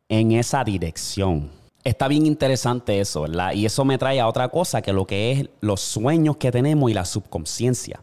en 0.08 0.34
esa 0.34 0.64
dirección. 0.64 1.50
Está 1.84 2.08
bien 2.08 2.28
interesante 2.28 3.00
eso, 3.00 3.24
¿verdad? 3.24 3.54
Y 3.54 3.66
eso 3.66 3.84
me 3.84 3.98
trae 3.98 4.20
a 4.20 4.28
otra 4.28 4.48
cosa 4.50 4.84
que 4.84 4.94
lo 4.94 5.06
que 5.06 5.32
es 5.32 5.50
los 5.60 5.82
sueños 5.82 6.38
que 6.38 6.52
tenemos 6.52 6.90
y 6.92 6.94
la 6.94 7.04
subconsciencia. 7.06 8.00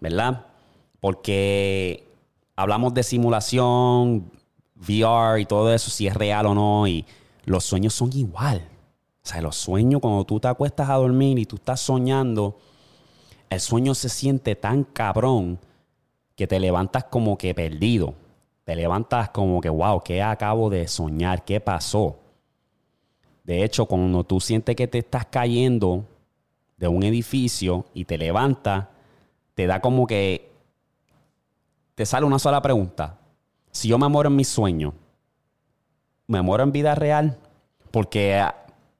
¿Verdad? 0.00 0.46
Porque 1.00 2.04
hablamos 2.56 2.94
de 2.94 3.02
simulación, 3.02 4.30
VR 4.76 5.40
y 5.40 5.46
todo 5.46 5.72
eso, 5.72 5.90
si 5.90 6.06
es 6.06 6.14
real 6.14 6.46
o 6.46 6.54
no, 6.54 6.86
y 6.86 7.04
los 7.44 7.64
sueños 7.64 7.94
son 7.94 8.12
igual. 8.12 8.62
O 9.22 9.28
sea, 9.28 9.42
los 9.42 9.56
sueños, 9.56 10.00
cuando 10.00 10.24
tú 10.24 10.40
te 10.40 10.48
acuestas 10.48 10.88
a 10.88 10.94
dormir 10.94 11.38
y 11.38 11.46
tú 11.46 11.56
estás 11.56 11.80
soñando, 11.80 12.58
el 13.50 13.60
sueño 13.60 13.94
se 13.94 14.08
siente 14.08 14.56
tan 14.56 14.84
cabrón 14.84 15.58
que 16.36 16.46
te 16.46 16.60
levantas 16.60 17.04
como 17.04 17.36
que 17.36 17.54
perdido. 17.54 18.14
Te 18.64 18.76
levantas 18.76 19.30
como 19.30 19.60
que, 19.60 19.68
wow, 19.68 20.02
¿qué 20.02 20.22
acabo 20.22 20.70
de 20.70 20.86
soñar? 20.88 21.44
¿Qué 21.44 21.60
pasó? 21.60 22.18
De 23.44 23.64
hecho, 23.64 23.86
cuando 23.86 24.24
tú 24.24 24.40
sientes 24.40 24.76
que 24.76 24.86
te 24.86 24.98
estás 24.98 25.26
cayendo 25.26 26.04
de 26.76 26.86
un 26.86 27.02
edificio 27.02 27.86
y 27.94 28.04
te 28.04 28.18
levantas, 28.18 28.86
te 29.58 29.66
da 29.66 29.80
como 29.80 30.06
que 30.06 30.52
te 31.96 32.06
sale 32.06 32.24
una 32.24 32.38
sola 32.38 32.62
pregunta. 32.62 33.18
Si 33.72 33.88
yo 33.88 33.98
me 33.98 34.06
muero 34.06 34.28
en 34.28 34.36
mi 34.36 34.44
sueño, 34.44 34.94
¿me 36.28 36.40
muero 36.42 36.62
en 36.62 36.70
vida 36.70 36.94
real? 36.94 37.36
Porque 37.90 38.36
ah, 38.36 38.54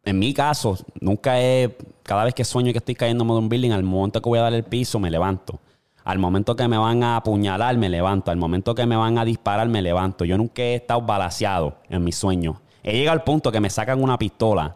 en 0.04 0.18
mi 0.18 0.34
caso, 0.34 0.76
nunca 1.00 1.40
he, 1.40 1.76
cada 2.02 2.24
vez 2.24 2.34
que 2.34 2.44
sueño 2.44 2.72
que 2.72 2.78
estoy 2.78 2.96
cayéndome 2.96 3.34
de 3.34 3.38
un 3.38 3.48
building, 3.48 3.70
al 3.70 3.84
momento 3.84 4.20
que 4.20 4.28
voy 4.28 4.40
a 4.40 4.42
dar 4.42 4.52
el 4.52 4.64
piso, 4.64 4.98
me 4.98 5.12
levanto. 5.12 5.60
Al 6.02 6.18
momento 6.18 6.56
que 6.56 6.66
me 6.66 6.76
van 6.76 7.04
a 7.04 7.18
apuñalar, 7.18 7.76
me 7.76 7.88
levanto. 7.88 8.32
Al 8.32 8.36
momento 8.36 8.74
que 8.74 8.84
me 8.84 8.96
van 8.96 9.16
a 9.16 9.24
disparar, 9.24 9.68
me 9.68 9.80
levanto. 9.80 10.24
Yo 10.24 10.36
nunca 10.36 10.62
he 10.62 10.74
estado 10.74 11.02
balaseado 11.02 11.76
en 11.88 12.02
mi 12.02 12.10
sueño. 12.10 12.60
He 12.82 12.94
llegado 12.94 13.16
al 13.16 13.22
punto 13.22 13.52
que 13.52 13.60
me 13.60 13.70
sacan 13.70 14.02
una 14.02 14.18
pistola 14.18 14.74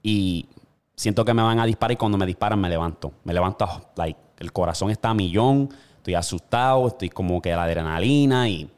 y 0.00 0.48
siento 0.94 1.24
que 1.24 1.34
me 1.34 1.42
van 1.42 1.58
a 1.58 1.66
disparar 1.66 1.90
y 1.90 1.96
cuando 1.96 2.18
me 2.18 2.24
disparan 2.26 2.60
me 2.60 2.68
levanto. 2.68 3.14
Me 3.24 3.34
levanto, 3.34 3.66
like, 3.96 4.20
el 4.42 4.52
corazón 4.52 4.90
está 4.90 5.10
a 5.10 5.14
millón, 5.14 5.70
estoy 5.96 6.14
asustado, 6.14 6.88
estoy 6.88 7.08
como 7.08 7.40
que 7.40 7.50
la 7.52 7.62
adrenalina 7.62 8.48
y 8.48 8.68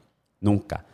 nunca. 0.40 0.84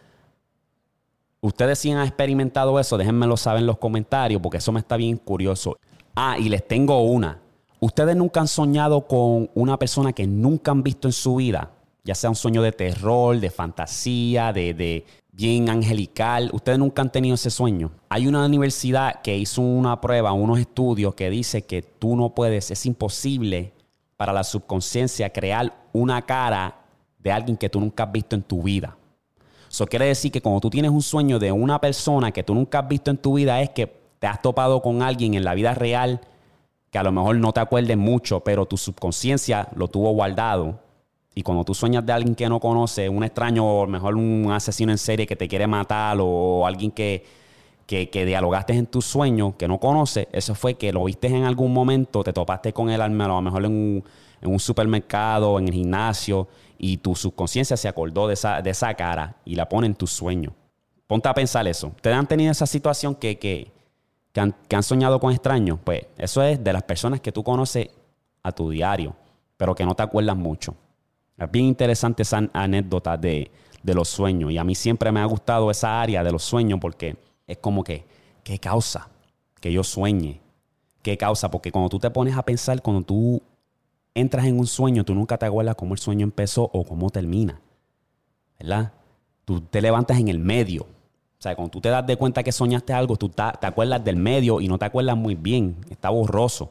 Ustedes 1.41 1.79
si 1.79 1.91
han 1.91 2.07
experimentado 2.07 2.79
eso, 2.79 2.97
déjenmelo 2.97 3.37
saber 3.37 3.61
en 3.61 3.67
los 3.67 3.79
comentarios 3.79 4.41
porque 4.41 4.59
eso 4.59 4.73
me 4.73 4.81
está 4.81 4.97
bien 4.97 5.17
curioso. 5.17 5.77
Ah, 6.15 6.37
y 6.39 6.49
les 6.49 6.67
tengo 6.67 7.03
una. 7.03 7.39
Ustedes 7.81 8.15
nunca 8.15 8.41
han 8.41 8.49
soñado 8.49 9.07
con 9.07 9.51
una 9.55 9.79
persona 9.79 10.13
que 10.13 10.27
nunca 10.27 10.71
han 10.71 10.83
visto 10.83 11.09
en 11.09 11.13
su 11.13 11.37
vida, 11.37 11.71
ya 12.05 12.15
sea 12.15 12.31
un 12.31 12.37
sueño 12.37 12.63
de 12.63 12.73
terror, 12.73 13.41
de 13.41 13.51
fantasía, 13.51 14.53
de, 14.53 14.75
de 14.75 15.07
bien 15.33 15.69
angelical. 15.69 16.51
Ustedes 16.53 16.79
nunca 16.79 17.03
han 17.03 17.11
tenido 17.11 17.35
ese 17.35 17.51
sueño. 17.51 17.91
Hay 18.09 18.29
una 18.29 18.45
universidad 18.45 19.23
que 19.23 19.37
hizo 19.37 19.63
una 19.63 20.01
prueba, 20.01 20.33
unos 20.33 20.61
estudios 20.61 21.15
que 21.15 21.31
dice 21.31 21.63
que 21.63 21.83
tú 21.83 22.17
no 22.17 22.35
puedes, 22.35 22.71
es 22.71 22.85
imposible 22.87 23.73
para 24.21 24.35
la 24.35 24.45
subconsciencia 24.45 25.31
crear 25.31 25.73
una 25.95 26.21
cara 26.21 26.77
de 27.21 27.33
alguien 27.33 27.57
que 27.57 27.71
tú 27.71 27.81
nunca 27.81 28.03
has 28.03 28.13
visto 28.13 28.37
en 28.37 28.43
tu 28.43 28.63
vida. 28.63 28.95
Eso 29.71 29.87
quiere 29.87 30.05
decir 30.05 30.31
que 30.31 30.43
cuando 30.43 30.61
tú 30.61 30.69
tienes 30.69 30.91
un 30.91 31.01
sueño 31.01 31.39
de 31.39 31.51
una 31.51 31.81
persona 31.81 32.31
que 32.31 32.43
tú 32.43 32.55
nunca 32.55 32.81
has 32.81 32.89
visto 32.89 33.11
en 33.11 33.17
tu 33.17 33.33
vida 33.33 33.63
es 33.63 33.71
que 33.71 33.87
te 34.19 34.27
has 34.27 34.43
topado 34.43 34.83
con 34.83 35.01
alguien 35.01 35.33
en 35.33 35.43
la 35.43 35.55
vida 35.55 35.73
real 35.73 36.21
que 36.91 36.99
a 36.99 37.03
lo 37.03 37.13
mejor 37.13 37.37
no 37.37 37.51
te 37.55 37.61
acuerdes 37.61 37.97
mucho, 37.97 38.41
pero 38.41 38.67
tu 38.67 38.77
subconsciencia 38.77 39.69
lo 39.75 39.89
tuvo 39.89 40.13
guardado. 40.13 40.79
Y 41.35 41.41
cuando 41.41 41.65
tú 41.65 41.73
sueñas 41.73 42.05
de 42.05 42.13
alguien 42.13 42.35
que 42.35 42.47
no 42.47 42.61
conoce, 42.61 43.09
un 43.09 43.25
extraño 43.25 43.65
o 43.65 43.87
mejor 43.87 44.17
un 44.17 44.53
asesino 44.53 44.93
en 44.93 44.99
serie 44.99 45.27
que 45.27 45.35
te 45.35 45.49
quiere 45.49 45.67
matar 45.67 46.19
o 46.21 46.67
alguien 46.67 46.91
que, 46.91 47.25
que, 47.91 48.25
dialogaste 48.25 48.73
en 48.73 48.87
tu 48.87 49.03
sueño, 49.03 49.57
que 49.57 49.67
no 49.67 49.81
conoces, 49.81 50.29
eso 50.31 50.55
fue 50.55 50.75
que 50.75 50.93
lo 50.93 51.05
viste 51.05 51.27
en 51.27 51.43
algún 51.43 51.73
momento, 51.73 52.23
te 52.23 52.33
topaste 52.33 52.73
con 52.73 52.89
él 52.89 53.01
a 53.01 53.09
lo 53.09 53.43
mejor 53.43 53.65
en 53.65 54.05
un, 54.43 54.61
supermercado, 54.61 55.59
en 55.59 55.67
el 55.67 55.75
gimnasio, 55.75 56.47
y 56.79 56.99
tu 56.99 57.17
subconsciencia 57.17 57.77
se 57.77 57.89
acordó 57.89 58.29
de 58.29 58.35
esa, 58.35 58.63
de 58.63 58.71
esa 58.71 58.95
cara 58.95 59.35
y 59.45 59.57
la 59.57 59.69
pone 59.69 59.89
en 59.89 59.97
tu 59.97 60.07
sueño. 60.07 60.55
Ponte 61.09 61.29
a 61.29 61.35
pensar 61.35 61.67
eso. 61.67 61.93
¿Te 62.01 62.13
han 62.13 62.29
tenido 62.29 62.53
esa 62.53 62.65
situación 62.65 63.17
que, 63.17 63.39
que, 63.41 63.73
han, 64.37 64.55
que 64.69 64.77
han 64.77 64.85
soñado 64.85 65.19
con 65.19 65.33
extraños? 65.33 65.81
Pues 65.83 66.07
eso 66.17 66.43
es 66.45 66.63
de 66.63 66.73
las 66.73 66.85
personas 66.85 67.21
que 67.21 67.33
tú 67.33 67.43
conoces 67.43 67.89
a 68.45 68.53
tu 68.53 68.71
diario, 68.71 69.17
pero 69.57 69.75
que 69.75 69.85
no 69.85 69.97
te 69.97 70.05
acuerdas 70.05 70.37
mucho. 70.37 70.77
Es 71.37 71.51
bien 71.51 71.65
interesante 71.67 72.23
esa 72.23 72.49
anécdota 72.53 73.17
de, 73.17 73.51
de 73.83 73.95
los 73.95 74.09
sueños. 74.09 74.53
Y 74.53 74.59
a 74.59 74.65
mí 74.65 74.77
siempre 74.77 75.11
me 75.11 75.19
ha 75.19 75.25
gustado 75.25 75.73
esa 75.73 76.01
área 76.01 76.23
de 76.23 76.31
los 76.31 76.45
sueños 76.45 76.79
porque 76.81 77.17
es 77.51 77.59
como 77.59 77.83
que, 77.83 78.05
¿qué 78.45 78.59
causa? 78.59 79.09
Que 79.61 79.73
yo 79.73 79.83
sueñe. 79.83 80.41
¿Qué 81.03 81.17
causa? 81.17 81.51
Porque 81.51 81.73
cuando 81.73 81.89
tú 81.89 81.99
te 81.99 82.11
pones 82.11 82.37
a 82.37 82.45
pensar, 82.45 82.81
cuando 82.81 83.03
tú 83.03 83.43
entras 84.15 84.47
en 84.47 84.59
un 84.59 84.67
sueño, 84.67 85.05
tú 85.05 85.15
nunca 85.15 85.37
te 85.37 85.47
acuerdas 85.47 85.75
cómo 85.75 85.95
el 85.95 85.99
sueño 85.99 86.25
empezó 86.25 86.71
o 86.73 86.85
cómo 86.85 87.11
termina. 87.11 87.61
¿Verdad? 88.59 88.93
Tú 89.45 89.61
te 89.61 89.81
levantas 89.81 90.19
en 90.19 90.29
el 90.29 90.39
medio. 90.39 90.83
O 90.83 91.43
sea, 91.43 91.57
cuando 91.57 91.71
tú 91.73 91.81
te 91.81 91.89
das 91.89 92.07
de 92.07 92.17
cuenta 92.17 92.43
que 92.43 92.53
soñaste 92.53 92.93
algo, 92.93 93.17
tú 93.17 93.31
te 93.31 93.67
acuerdas 93.67 94.05
del 94.05 94.17
medio 94.17 94.61
y 94.61 94.69
no 94.69 94.79
te 94.79 94.85
acuerdas 94.85 95.17
muy 95.17 95.35
bien. 95.35 95.77
Está 95.89 96.11
borroso. 96.11 96.71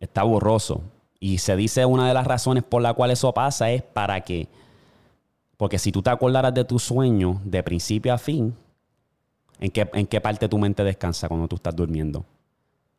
Está 0.00 0.22
borroso. 0.24 0.82
Y 1.20 1.38
se 1.38 1.56
dice 1.56 1.86
una 1.86 2.08
de 2.08 2.14
las 2.14 2.26
razones 2.26 2.64
por 2.64 2.82
la 2.82 2.92
cual 2.92 3.10
eso 3.10 3.32
pasa 3.32 3.70
es 3.70 3.82
para 3.82 4.20
que, 4.20 4.48
porque 5.56 5.78
si 5.78 5.92
tú 5.92 6.02
te 6.02 6.10
acordaras 6.10 6.52
de 6.52 6.64
tu 6.64 6.78
sueño 6.78 7.40
de 7.44 7.62
principio 7.62 8.12
a 8.12 8.18
fin, 8.18 8.54
¿En 9.64 9.70
qué, 9.70 9.88
¿En 9.94 10.06
qué 10.06 10.20
parte 10.20 10.46
tu 10.46 10.58
mente 10.58 10.84
descansa 10.84 11.26
cuando 11.26 11.48
tú 11.48 11.56
estás 11.56 11.74
durmiendo? 11.74 12.22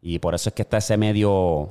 Y 0.01 0.17
por 0.17 0.33
eso 0.33 0.49
es 0.49 0.55
que 0.55 0.63
está 0.63 0.77
ese 0.77 0.97
medio 0.97 1.69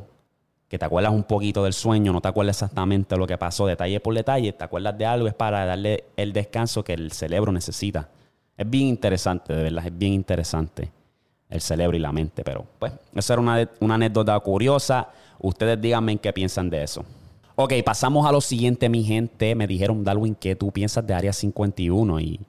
que 0.68 0.78
te 0.78 0.84
acuerdas 0.84 1.12
un 1.12 1.24
poquito 1.24 1.64
del 1.64 1.72
sueño, 1.72 2.12
no 2.12 2.20
te 2.20 2.28
acuerdas 2.28 2.62
exactamente 2.62 3.16
lo 3.16 3.26
que 3.26 3.36
pasó 3.36 3.66
detalle 3.66 3.98
por 3.98 4.14
detalle, 4.14 4.52
te 4.52 4.62
acuerdas 4.62 4.96
de 4.96 5.04
algo, 5.04 5.26
es 5.26 5.34
para 5.34 5.66
darle 5.66 6.04
el 6.16 6.32
descanso 6.32 6.84
que 6.84 6.92
el 6.92 7.10
cerebro 7.10 7.50
necesita. 7.50 8.08
Es 8.56 8.70
bien 8.70 8.86
interesante, 8.86 9.52
de 9.52 9.64
verdad, 9.64 9.84
es 9.84 9.98
bien 9.98 10.12
interesante 10.12 10.92
el 11.50 11.60
cerebro 11.60 11.96
y 11.96 12.00
la 12.00 12.12
mente, 12.12 12.44
pero 12.44 12.64
pues, 12.78 12.92
esa 13.16 13.32
era 13.32 13.42
una, 13.42 13.68
una 13.80 13.96
anécdota 13.96 14.38
curiosa. 14.38 15.08
Ustedes 15.40 15.80
díganme 15.80 16.12
en 16.12 16.18
qué 16.18 16.32
piensan 16.32 16.70
de 16.70 16.84
eso. 16.84 17.04
Ok, 17.56 17.72
pasamos 17.84 18.26
a 18.26 18.30
lo 18.30 18.40
siguiente, 18.40 18.88
mi 18.88 19.02
gente. 19.02 19.56
Me 19.56 19.66
dijeron, 19.66 20.04
Darwin, 20.04 20.36
¿qué 20.36 20.54
tú 20.54 20.70
piensas 20.70 21.04
de 21.04 21.14
Área 21.14 21.32
51? 21.32 22.20
Y 22.20 22.40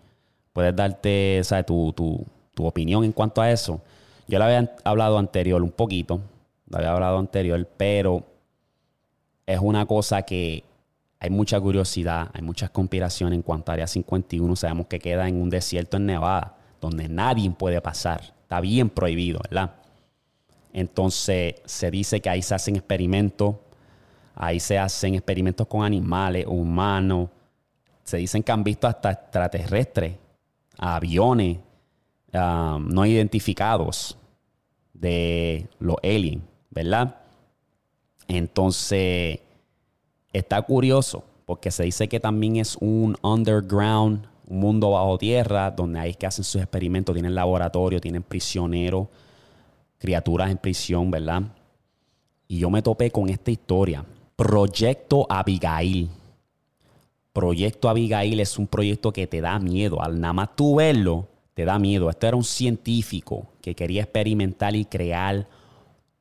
puedes 0.55 0.73
darte 0.73 1.41
Tu, 1.67 1.91
tu, 1.91 2.25
opinión 2.63 3.03
en 3.03 3.11
cuanto 3.11 3.41
a 3.41 3.51
eso. 3.51 3.81
Yo 4.27 4.39
le 4.39 4.45
había 4.45 4.75
hablado 4.83 5.17
anterior 5.17 5.61
un 5.61 5.71
poquito, 5.71 6.21
le 6.69 6.77
había 6.77 6.93
hablado 6.93 7.19
anterior, 7.19 7.67
pero 7.77 8.23
es 9.45 9.59
una 9.59 9.85
cosa 9.85 10.23
que 10.23 10.63
hay 11.19 11.29
mucha 11.29 11.59
curiosidad, 11.59 12.29
hay 12.33 12.41
muchas 12.41 12.69
conspiraciones 12.69 13.37
en 13.37 13.41
cuanto 13.41 13.71
a 13.71 13.73
Área 13.73 13.87
51. 13.87 14.55
Sabemos 14.55 14.87
que 14.87 14.99
queda 14.99 15.27
en 15.27 15.41
un 15.41 15.49
desierto 15.49 15.97
en 15.97 16.05
Nevada, 16.05 16.55
donde 16.81 17.07
nadie 17.07 17.49
puede 17.51 17.81
pasar. 17.81 18.21
Está 18.41 18.59
bien 18.61 18.89
prohibido, 18.89 19.39
¿verdad? 19.43 19.75
Entonces 20.73 21.55
se 21.65 21.89
dice 21.89 22.21
que 22.21 22.29
ahí 22.29 22.41
se 22.41 22.53
hacen 22.53 22.75
experimentos, 22.75 23.55
ahí 24.35 24.59
se 24.59 24.77
hacen 24.77 25.15
experimentos 25.15 25.67
con 25.67 25.83
animales, 25.83 26.45
humanos. 26.47 27.29
Se 28.03 28.17
dicen 28.17 28.43
que 28.43 28.51
han 28.51 28.63
visto 28.63 28.87
hasta 28.87 29.11
extraterrestres 29.11 30.17
aviones 30.77 31.57
um, 32.35 32.87
no 32.87 33.05
identificados 33.05 34.17
de 34.93 35.67
los 35.79 35.97
aliens, 36.03 36.43
¿verdad? 36.69 37.17
Entonces, 38.27 39.39
está 40.33 40.61
curioso 40.61 41.23
porque 41.45 41.71
se 41.71 41.83
dice 41.83 42.07
que 42.07 42.19
también 42.19 42.57
es 42.57 42.75
un 42.81 43.15
underground, 43.21 44.27
un 44.47 44.59
mundo 44.59 44.91
bajo 44.91 45.17
tierra, 45.17 45.71
donde 45.71 46.09
es 46.09 46.17
que 46.17 46.25
hacen 46.25 46.43
sus 46.43 46.61
experimentos, 46.61 47.13
tienen 47.13 47.35
laboratorio, 47.35 48.01
tienen 48.01 48.23
prisioneros, 48.23 49.07
criaturas 49.97 50.49
en 50.51 50.57
prisión, 50.57 51.11
¿verdad? 51.11 51.43
Y 52.47 52.59
yo 52.59 52.69
me 52.69 52.81
topé 52.81 53.11
con 53.11 53.29
esta 53.29 53.51
historia. 53.51 54.03
Proyecto 54.35 55.25
Abigail. 55.29 56.09
Proyecto 57.31 57.89
Abigail 57.89 58.39
es 58.39 58.57
un 58.57 58.67
proyecto 58.67 59.11
que 59.11 59.27
te 59.27 59.41
da 59.41 59.59
miedo. 59.59 60.01
Al 60.01 60.19
nada 60.19 60.33
más 60.33 60.55
tú 60.55 60.75
verlo, 60.75 61.27
te 61.55 61.65
da 61.65 61.79
miedo. 61.79 62.09
Este 62.11 62.27
era 62.27 62.37
un 62.37 62.43
científico 62.43 63.47
que 63.61 63.73
quería 63.73 64.03
experimentar 64.03 64.75
y 64.75 64.85
crear 64.85 65.47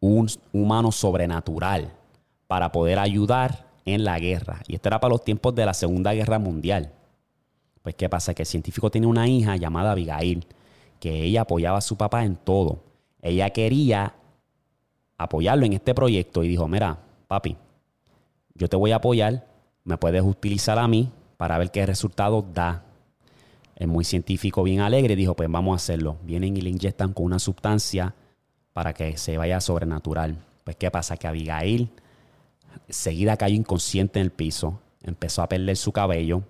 un 0.00 0.28
humano 0.52 0.90
sobrenatural 0.90 1.92
para 2.46 2.72
poder 2.72 2.98
ayudar 2.98 3.66
en 3.84 4.04
la 4.04 4.18
guerra. 4.18 4.62
Y 4.66 4.76
esto 4.76 4.88
era 4.88 5.00
para 5.00 5.12
los 5.12 5.24
tiempos 5.24 5.54
de 5.54 5.66
la 5.66 5.74
Segunda 5.74 6.14
Guerra 6.14 6.38
Mundial. 6.38 6.92
Pues, 7.82 7.96
¿qué 7.96 8.08
pasa? 8.08 8.32
Que 8.32 8.42
el 8.42 8.46
científico 8.46 8.90
tiene 8.90 9.06
una 9.06 9.28
hija 9.28 9.56
llamada 9.56 9.92
Abigail, 9.92 10.46
que 11.00 11.24
ella 11.24 11.42
apoyaba 11.42 11.78
a 11.78 11.82
su 11.82 11.96
papá 11.96 12.24
en 12.24 12.36
todo. 12.36 12.82
Ella 13.20 13.50
quería 13.50 14.14
apoyarlo 15.18 15.66
en 15.66 15.74
este 15.74 15.94
proyecto 15.94 16.44
y 16.44 16.48
dijo, 16.48 16.68
mira, 16.68 16.98
papi, 17.26 17.56
yo 18.54 18.68
te 18.68 18.76
voy 18.76 18.92
a 18.92 18.96
apoyar, 18.96 19.46
me 19.82 19.98
puedes 19.98 20.22
utilizar 20.22 20.78
a 20.78 20.86
mí 20.86 21.10
para 21.36 21.58
ver 21.58 21.70
qué 21.70 21.84
resultado 21.84 22.42
da. 22.54 22.84
Es 23.76 23.88
muy 23.88 24.04
científico, 24.04 24.62
bien 24.62 24.80
alegre, 24.80 25.16
dijo, 25.16 25.34
pues 25.34 25.50
vamos 25.50 25.72
a 25.72 25.76
hacerlo. 25.76 26.16
Vienen 26.22 26.56
y 26.56 26.60
le 26.60 26.70
inyectan 26.70 27.12
con 27.12 27.26
una 27.26 27.38
sustancia 27.38 28.14
para 28.72 28.94
que 28.94 29.16
se 29.16 29.36
vaya 29.36 29.60
sobrenatural. 29.60 30.36
Pues 30.64 30.76
qué 30.76 30.90
pasa, 30.90 31.16
que 31.16 31.26
Abigail 31.26 31.90
Seguida 32.88 33.36
cayó 33.36 33.54
inconsciente 33.54 34.20
en 34.20 34.26
el 34.26 34.32
piso, 34.32 34.80
empezó 35.02 35.42
a 35.42 35.48
perder 35.48 35.76
su 35.76 35.92
cabello, 35.92 36.42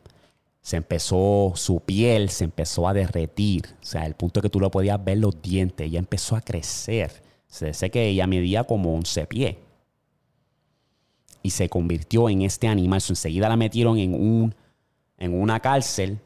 se 0.60 0.76
empezó, 0.76 1.52
su 1.54 1.80
piel 1.80 2.30
se 2.30 2.44
empezó 2.44 2.88
a 2.88 2.94
derretir, 2.94 3.66
o 3.82 3.86
sea, 3.86 4.06
el 4.06 4.14
punto 4.14 4.40
que 4.40 4.48
tú 4.48 4.60
lo 4.60 4.70
podías 4.70 5.02
ver 5.02 5.18
los 5.18 5.40
dientes, 5.42 5.86
ella 5.86 5.98
empezó 5.98 6.36
a 6.36 6.40
crecer. 6.40 7.22
Se 7.46 7.66
dice 7.66 7.90
que 7.90 8.08
ella 8.08 8.26
medía 8.26 8.64
como 8.64 8.94
11 8.94 9.26
pies. 9.26 9.56
Y 11.42 11.50
se 11.50 11.68
convirtió 11.68 12.28
en 12.28 12.42
este 12.42 12.66
animal. 12.66 13.02
enseguida 13.08 13.48
la 13.48 13.56
metieron 13.56 13.98
en, 13.98 14.14
un, 14.14 14.54
en 15.18 15.40
una 15.40 15.60
cárcel 15.60 16.18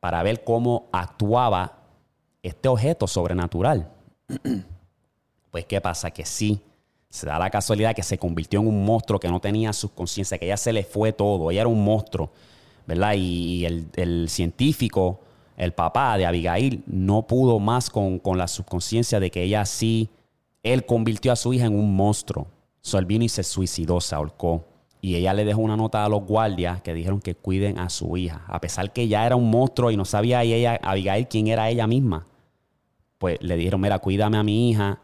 para 0.00 0.22
ver 0.22 0.44
cómo 0.44 0.88
actuaba 0.92 1.78
este 2.42 2.68
objeto 2.68 3.06
sobrenatural. 3.06 3.90
pues, 5.50 5.64
¿qué 5.66 5.80
pasa? 5.80 6.10
Que 6.10 6.24
sí, 6.24 6.60
se 7.10 7.26
da 7.26 7.38
la 7.38 7.50
casualidad 7.50 7.94
que 7.94 8.02
se 8.02 8.18
convirtió 8.18 8.60
en 8.60 8.68
un 8.68 8.84
monstruo 8.84 9.18
que 9.18 9.28
no 9.28 9.40
tenía 9.40 9.72
subconsciencia, 9.72 10.38
que 10.38 10.46
ella 10.46 10.56
se 10.56 10.72
le 10.72 10.84
fue 10.84 11.12
todo, 11.12 11.50
ella 11.50 11.62
era 11.62 11.68
un 11.68 11.82
monstruo 11.82 12.30
¿verdad? 12.88 13.12
Y, 13.18 13.66
el, 13.66 14.28
científico, 14.30 15.20
el 15.58 15.72
papá 15.72 16.16
de 16.16 16.24
Abigail, 16.24 16.82
no 16.86 17.26
pudo 17.26 17.58
más 17.60 17.90
con, 17.90 18.20
la 18.34 18.48
subconsciencia 18.48 19.20
de 19.20 19.30
que 19.30 19.42
ella 19.42 19.66
sí, 19.66 20.08
él 20.62 20.86
convirtió 20.86 21.30
a 21.30 21.36
su 21.36 21.52
hija 21.52 21.66
en 21.66 21.78
un 21.78 21.94
monstruo. 21.94 22.46
So, 22.80 22.98
él 22.98 23.04
vino 23.04 23.24
y 23.24 23.28
se 23.28 23.42
suicidó, 23.42 24.00
se 24.00 24.14
ahorcó. 24.14 24.64
Y 25.00 25.14
ella 25.14 25.32
le 25.32 25.44
dejó 25.44 25.60
una 25.60 25.76
nota 25.76 26.04
a 26.04 26.08
los 26.08 26.24
guardias 26.24 26.82
que 26.82 26.94
dijeron 26.94 27.20
que 27.20 27.34
cuiden 27.34 27.78
a 27.78 27.88
su 27.88 28.16
hija. 28.16 28.44
A 28.48 28.60
pesar 28.60 28.92
que 28.92 29.06
ya 29.06 29.24
era 29.24 29.36
un 29.36 29.50
monstruo 29.50 29.90
y 29.90 29.96
no 29.96 30.04
sabía 30.04 30.42
ella, 30.42 30.78
Abigail 30.82 31.28
quién 31.28 31.46
era 31.46 31.70
ella 31.70 31.86
misma. 31.86 32.26
Pues 33.18 33.38
le 33.40 33.56
dijeron, 33.56 33.80
mira, 33.80 33.98
cuídame 33.98 34.38
a 34.38 34.42
mi 34.42 34.70
hija. 34.70 35.00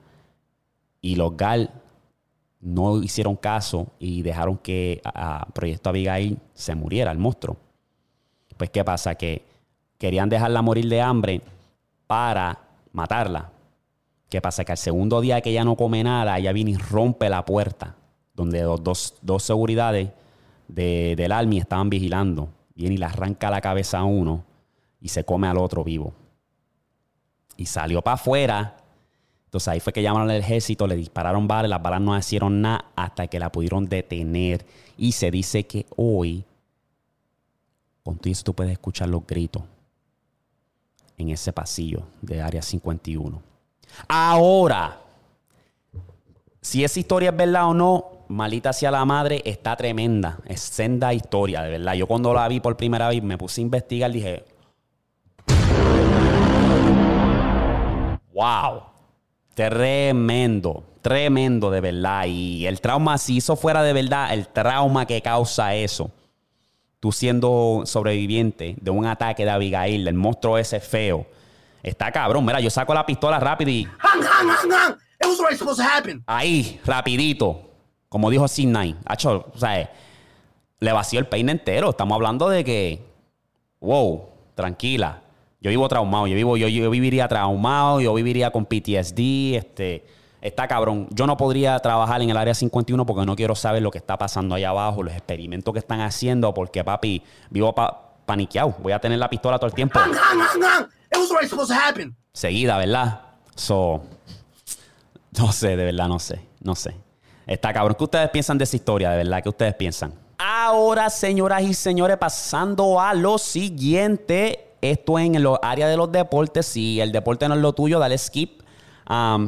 Y 1.01 1.17
los 1.17 1.37
Gal 1.37 1.71
no 2.61 3.03
hicieron 3.03 3.37
caso 3.37 3.89
y 3.99 4.23
dejaron 4.23 4.57
que 4.57 5.01
a 5.05 5.47
Proyecto 5.53 5.91
Abigail 5.91 6.39
se 6.55 6.75
muriera, 6.75 7.13
el 7.13 7.19
monstruo. 7.19 7.57
Pues, 8.57 8.71
¿qué 8.71 8.83
pasa? 8.85 9.15
Que 9.15 9.43
querían 9.99 10.29
dejarla 10.29 10.63
morir 10.63 10.89
de 10.89 11.01
hambre 11.01 11.41
para 12.07 12.59
matarla. 12.93 13.51
¿Qué 14.29 14.41
pasa? 14.41 14.65
Que 14.65 14.73
al 14.73 14.79
segundo 14.79 15.21
día 15.21 15.41
que 15.41 15.51
ella 15.51 15.65
no 15.65 15.77
come 15.77 16.03
nada, 16.03 16.39
ella 16.39 16.53
viene 16.53 16.73
y 16.73 16.77
rompe 16.77 17.29
la 17.29 17.45
puerta, 17.45 17.97
donde 18.35 18.63
dos, 18.63 19.15
dos 19.23 19.43
seguridades 19.43 20.11
de, 20.69 21.15
del 21.17 21.33
Army 21.33 21.59
estaban 21.59 21.89
vigilando. 21.89 22.49
Viene 22.75 22.95
y 22.95 22.99
le 22.99 23.05
arranca 23.05 23.51
la 23.51 23.61
cabeza 23.61 23.99
a 23.99 24.05
uno 24.05 24.45
y 25.01 25.09
se 25.09 25.25
come 25.25 25.47
al 25.47 25.59
otro 25.59 25.85
vivo. 25.85 26.13
Y 27.57 27.67
salió 27.67 28.03
para 28.03 28.15
afuera. 28.15 28.77
Entonces 29.45 29.69
ahí 29.69 29.81
fue 29.81 29.93
que 29.93 30.03
llamaron 30.03 30.31
al 30.31 30.37
ejército, 30.37 30.87
le 30.87 30.97
dispararon 30.97 31.47
balas, 31.47 31.71
las 31.71 31.81
balas 31.81 32.01
no 32.01 32.19
hicieron 32.19 32.61
nada 32.61 32.87
hasta 32.97 33.29
que 33.29 33.39
la 33.39 33.53
pudieron 33.53 33.87
detener. 33.87 34.67
Y 34.97 35.13
se 35.13 35.31
dice 35.31 35.65
que 35.65 35.87
hoy 35.97 36.45
con 38.03 38.19
tú 38.19 38.55
puedes 38.55 38.73
escuchar 38.73 39.09
los 39.09 39.27
gritos 39.27 39.63
en 41.17 41.31
ese 41.31 41.53
pasillo 41.53 42.03
de 42.21 42.43
Área 42.43 42.61
51. 42.61 43.41
Ahora, 44.09 45.01
si 46.61 46.85
esa 46.85 47.01
historia 47.01 47.31
es 47.31 47.37
verdad 47.37 47.69
o 47.69 47.75
no, 47.75 48.14
Malita 48.29 48.71
hacia 48.71 48.91
la 48.91 49.05
madre 49.05 49.43
está 49.45 49.77
tremenda. 49.77 50.39
Es 50.47 50.61
senda 50.61 51.13
historia, 51.15 51.63
de 51.63 51.71
verdad. 51.71 51.95
Yo 51.95 52.07
cuando 52.07 52.33
la 52.35 52.49
vi 52.49 52.61
por 52.61 52.77
primera 52.77 53.09
vez 53.09 53.23
me 53.23 53.39
puse 53.39 53.61
a 53.61 53.63
investigar, 53.63 54.11
dije, 54.11 54.45
wow, 58.33 58.83
tremendo, 59.55 60.85
tremendo 61.03 61.71
de 61.71 61.81
verdad. 61.81 62.27
Y 62.27 62.67
el 62.67 62.81
trauma, 62.81 63.19
si 63.19 63.39
eso 63.39 63.57
fuera 63.57 63.83
de 63.83 63.93
verdad, 63.93 64.33
el 64.33 64.49
trauma 64.49 65.07
que 65.07 65.23
causa 65.23 65.75
eso 65.75 66.11
tú 67.05 67.13
siendo 67.13 67.83
sobreviviente 67.85 68.77
de 68.81 68.91
un 68.91 69.05
ataque 69.05 69.45
de 69.45 69.51
Abigail, 69.51 70.07
del 70.07 70.15
monstruo 70.15 70.57
ese 70.57 70.81
feo, 70.81 71.27
está 71.83 72.11
cabrón. 72.11 72.47
Mira, 72.47 72.61
yo 72.61 72.71
saco 72.71 72.95
la 72.95 73.05
pistola 73.05 73.39
rápido 73.39 73.71
y. 73.71 73.87
Ahí, 76.27 76.81
rapidito. 76.87 77.64
Como 78.15 78.31
dijo 78.31 78.47
Sidney. 78.47 78.95
o 79.09 79.59
sea, 79.59 79.91
le 80.79 80.93
vació 80.93 81.19
el 81.19 81.27
peine 81.27 81.51
entero. 81.51 81.91
Estamos 81.91 82.15
hablando 82.15 82.49
de 82.49 82.63
que. 82.63 83.05
Wow, 83.81 84.29
tranquila. 84.55 85.21
Yo 85.61 85.71
vivo 85.71 85.89
traumado. 85.89 86.29
Yo 86.29 86.37
vivo, 86.37 86.57
yo, 86.57 86.69
yo 86.69 86.89
viviría 86.91 87.27
traumado, 87.27 88.01
yo 88.01 88.15
viviría 88.15 88.53
con 88.53 88.67
PTSD, 88.67 89.57
este 89.57 90.07
está 90.41 90.69
cabrón. 90.69 91.09
Yo 91.11 91.27
no 91.27 91.37
podría 91.37 91.77
trabajar 91.81 92.23
en 92.23 92.31
el 92.31 92.37
área 92.37 92.55
51 92.55 93.05
porque 93.05 93.27
no 93.27 93.35
quiero 93.35 93.57
saber 93.57 93.83
lo 93.83 93.91
que 93.91 93.99
está 93.99 94.17
pasando 94.17 94.55
allá 94.55 94.69
abajo, 94.69 95.03
los 95.03 95.13
experimentos 95.13 95.73
que 95.73 95.81
están 95.81 96.01
haciendo, 96.01 96.55
porque 96.55 96.85
papi, 96.85 97.21
vivo 97.51 97.75
paniqueado. 98.25 98.77
Voy 98.79 98.93
a 98.93 99.01
tener 99.01 99.19
la 99.19 99.29
pistola 99.29 99.59
todo 99.59 99.67
el 99.67 99.75
tiempo. 99.75 99.99
Seguida, 102.33 102.79
¿verdad? 102.79 103.23
So, 103.57 104.05
no 105.37 105.51
sé, 105.51 105.77
de 105.77 105.85
verdad, 105.85 106.07
no 106.07 106.21
sé, 106.21 106.47
no 106.61 106.77
sé. 106.77 106.95
Está 107.47 107.73
cabrón. 107.73 107.97
¿Qué 107.99 108.05
ustedes 108.05 108.31
piensan 108.31 108.59
de 108.59 108.65
esa 108.65 108.77
historia, 108.77 109.11
de 109.11 109.19
verdad? 109.19 109.43
¿Qué 109.43 109.49
ustedes 109.49 109.75
piensan? 109.75 110.15
Ahora, 110.39 111.11
señoras 111.11 111.63
y 111.63 111.75
señores, 111.75 112.17
pasando 112.17 113.01
a 113.01 113.15
lo 113.15 113.39
siguiente. 113.39 114.73
Esto 114.81 115.19
en 115.19 115.35
el 115.35 115.47
área 115.63 115.89
de 115.89 115.97
los 115.97 116.13
deportes. 116.13 116.67
Si 116.67 117.01
el 117.01 117.13
deporte 117.13 117.49
no 117.49 117.55
es 117.55 117.61
lo 117.61 117.73
tuyo, 117.73 117.99
dale 117.99 118.19
skip 118.19 118.65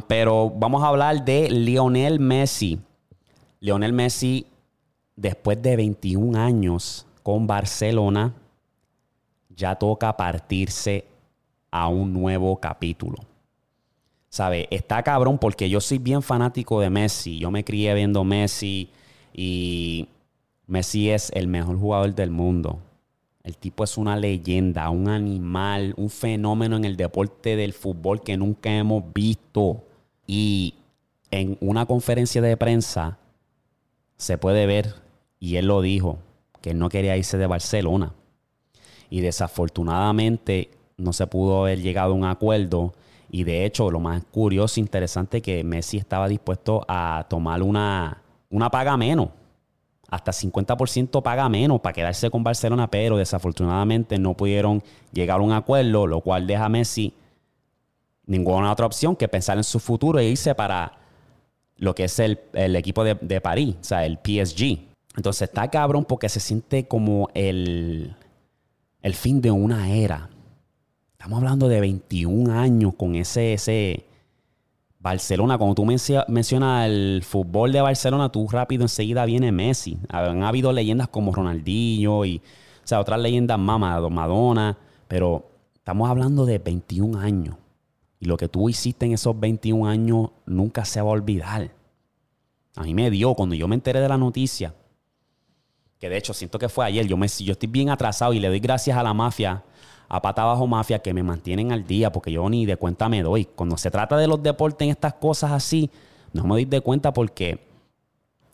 pero 0.06 0.50
vamos 0.50 0.82
a 0.82 0.88
hablar 0.88 1.24
de 1.24 1.48
Lionel 1.50 2.20
Messi. 2.20 2.78
Lionel 3.60 3.92
Messi, 3.92 4.46
después 5.16 5.60
de 5.62 5.76
21 5.76 6.38
años 6.38 7.06
con 7.22 7.46
Barcelona, 7.46 8.34
ya 9.48 9.74
toca 9.74 10.16
partirse 10.16 11.06
a 11.70 11.88
un 11.88 12.12
nuevo 12.12 12.56
capítulo. 12.56 13.16
¿Sabe? 14.28 14.68
Está 14.70 15.02
cabrón 15.02 15.38
porque 15.38 15.68
yo 15.70 15.80
soy 15.80 15.98
bien 15.98 16.22
fanático 16.22 16.80
de 16.80 16.90
Messi. 16.90 17.38
Yo 17.38 17.50
me 17.50 17.64
crié 17.64 17.94
viendo 17.94 18.24
Messi 18.24 18.90
y 19.32 20.08
Messi 20.66 21.10
es 21.10 21.30
el 21.34 21.46
mejor 21.46 21.78
jugador 21.78 22.14
del 22.14 22.30
mundo. 22.30 22.80
El 23.44 23.56
tipo 23.56 23.84
es 23.84 23.96
una 23.96 24.16
leyenda, 24.16 24.90
un 24.90 25.08
animal, 25.08 25.94
un 25.96 26.10
fenómeno 26.10 26.76
en 26.76 26.84
el 26.84 26.96
deporte 26.96 27.54
del 27.54 27.72
fútbol 27.72 28.20
que 28.20 28.36
nunca 28.36 28.76
hemos 28.76 29.04
visto. 29.14 29.84
Y 30.26 30.74
en 31.30 31.56
una 31.60 31.86
conferencia 31.86 32.42
de 32.42 32.56
prensa 32.56 33.18
se 34.16 34.36
puede 34.38 34.66
ver, 34.66 34.94
y 35.38 35.56
él 35.56 35.66
lo 35.66 35.80
dijo, 35.80 36.18
que 36.60 36.70
él 36.70 36.78
no 36.78 36.88
quería 36.88 37.16
irse 37.16 37.38
de 37.38 37.46
Barcelona. 37.46 38.14
Y 39.10 39.20
desafortunadamente 39.20 40.70
no 40.96 41.12
se 41.12 41.28
pudo 41.28 41.62
haber 41.62 41.80
llegado 41.80 42.12
a 42.12 42.16
un 42.16 42.24
acuerdo. 42.24 42.94
Y 43.30 43.44
de 43.44 43.64
hecho, 43.64 43.90
lo 43.90 44.00
más 44.00 44.22
curioso 44.30 44.80
e 44.80 44.82
interesante 44.82 45.38
es 45.38 45.42
que 45.42 45.64
Messi 45.64 45.98
estaba 45.98 46.28
dispuesto 46.28 46.84
a 46.88 47.26
tomar 47.28 47.62
una, 47.62 48.22
una 48.50 48.70
paga 48.70 48.96
menos 48.96 49.30
hasta 50.08 50.32
50% 50.32 51.22
paga 51.22 51.48
menos 51.48 51.80
para 51.80 51.92
quedarse 51.92 52.30
con 52.30 52.44
Barcelona, 52.44 52.88
pero 52.90 53.16
desafortunadamente 53.16 54.18
no 54.18 54.34
pudieron 54.34 54.82
llegar 55.12 55.40
a 55.40 55.42
un 55.42 55.52
acuerdo, 55.52 56.06
lo 56.06 56.20
cual 56.20 56.46
deja 56.46 56.66
a 56.66 56.68
Messi 56.68 57.12
ninguna 58.26 58.72
otra 58.72 58.86
opción 58.86 59.16
que 59.16 59.28
pensar 59.28 59.56
en 59.56 59.64
su 59.64 59.80
futuro 59.80 60.18
e 60.18 60.24
irse 60.26 60.54
para 60.54 60.98
lo 61.76 61.94
que 61.94 62.04
es 62.04 62.18
el, 62.18 62.38
equipo 62.54 63.04
de, 63.04 63.14
de, 63.20 63.40
París, 63.40 63.76
o 63.80 63.84
sea, 63.84 64.06
el 64.06 64.18
PSG. 64.18 64.78
Entonces 65.16 65.42
está 65.48 65.68
cabrón 65.68 66.04
porque 66.04 66.28
se 66.28 66.40
siente 66.40 66.86
como 66.86 67.28
el, 67.34 68.14
el 69.02 69.14
fin 69.14 69.40
de 69.40 69.50
una 69.50 69.90
era. 69.90 70.30
Estamos 71.16 71.38
hablando 71.38 71.66
de 71.68 71.80
21 71.80 72.52
años 72.52 72.92
con 72.94 73.14
ese, 73.14 73.54
ese, 73.54 74.04
Barcelona, 75.06 75.56
cuando 75.56 75.74
tú 75.74 75.86
mencionas 75.86 76.86
el 76.86 77.22
fútbol 77.24 77.72
de 77.72 77.80
Barcelona, 77.80 78.30
tú 78.30 78.46
rápido 78.50 78.82
enseguida 78.82 79.24
viene 79.24 79.50
Messi. 79.50 79.98
Han 80.10 80.42
habido 80.42 80.72
leyendas 80.72 81.08
como 81.08 81.32
Ronaldinho 81.32 82.26
y, 82.26 82.38
o 82.38 82.86
sea, 82.86 83.00
otras 83.00 83.18
leyendas 83.18 83.58
más, 83.58 83.80
Madonna, 83.80 84.76
pero 85.08 85.48
estamos 85.74 86.10
hablando 86.10 86.44
de 86.44 86.58
21 86.58 87.18
años. 87.18 87.56
Y 88.20 88.26
lo 88.26 88.36
que 88.36 88.48
tú 88.48 88.68
hiciste 88.68 89.06
en 89.06 89.12
esos 89.12 89.40
21 89.40 89.88
años 89.88 90.30
nunca 90.44 90.84
se 90.84 91.00
va 91.00 91.08
a 91.08 91.12
olvidar. 91.12 91.70
A 92.74 92.82
mí 92.82 92.92
me 92.92 93.08
dio, 93.10 93.32
cuando 93.34 93.54
yo 93.54 93.68
me 93.68 93.74
enteré 93.74 94.00
de 94.00 94.08
la 94.08 94.18
noticia, 94.18 94.74
que 95.98 96.10
de 96.10 96.18
hecho 96.18 96.34
siento 96.34 96.58
que 96.58 96.68
fue 96.68 96.84
ayer, 96.84 97.06
yo, 97.06 97.16
me, 97.16 97.26
yo 97.28 97.52
estoy 97.52 97.68
bien 97.68 97.88
atrasado 97.88 98.34
y 98.34 98.38
le 98.38 98.48
doy 98.48 98.60
gracias 98.60 98.98
a 98.98 99.02
la 99.02 99.14
mafia 99.14 99.64
a 100.08 100.22
pata 100.22 100.44
bajo 100.44 100.66
mafia 100.66 101.00
que 101.00 101.12
me 101.12 101.22
mantienen 101.22 101.72
al 101.72 101.86
día 101.86 102.12
porque 102.12 102.30
yo 102.30 102.48
ni 102.48 102.66
de 102.66 102.76
cuenta 102.76 103.08
me 103.08 103.22
doy. 103.22 103.44
Cuando 103.44 103.76
se 103.76 103.90
trata 103.90 104.16
de 104.16 104.28
los 104.28 104.42
deportes 104.42 104.86
en 104.86 104.90
estas 104.90 105.14
cosas 105.14 105.52
así, 105.52 105.90
no 106.32 106.44
me 106.44 106.50
doy 106.50 106.64
de 106.64 106.80
cuenta 106.80 107.12
porque 107.12 107.66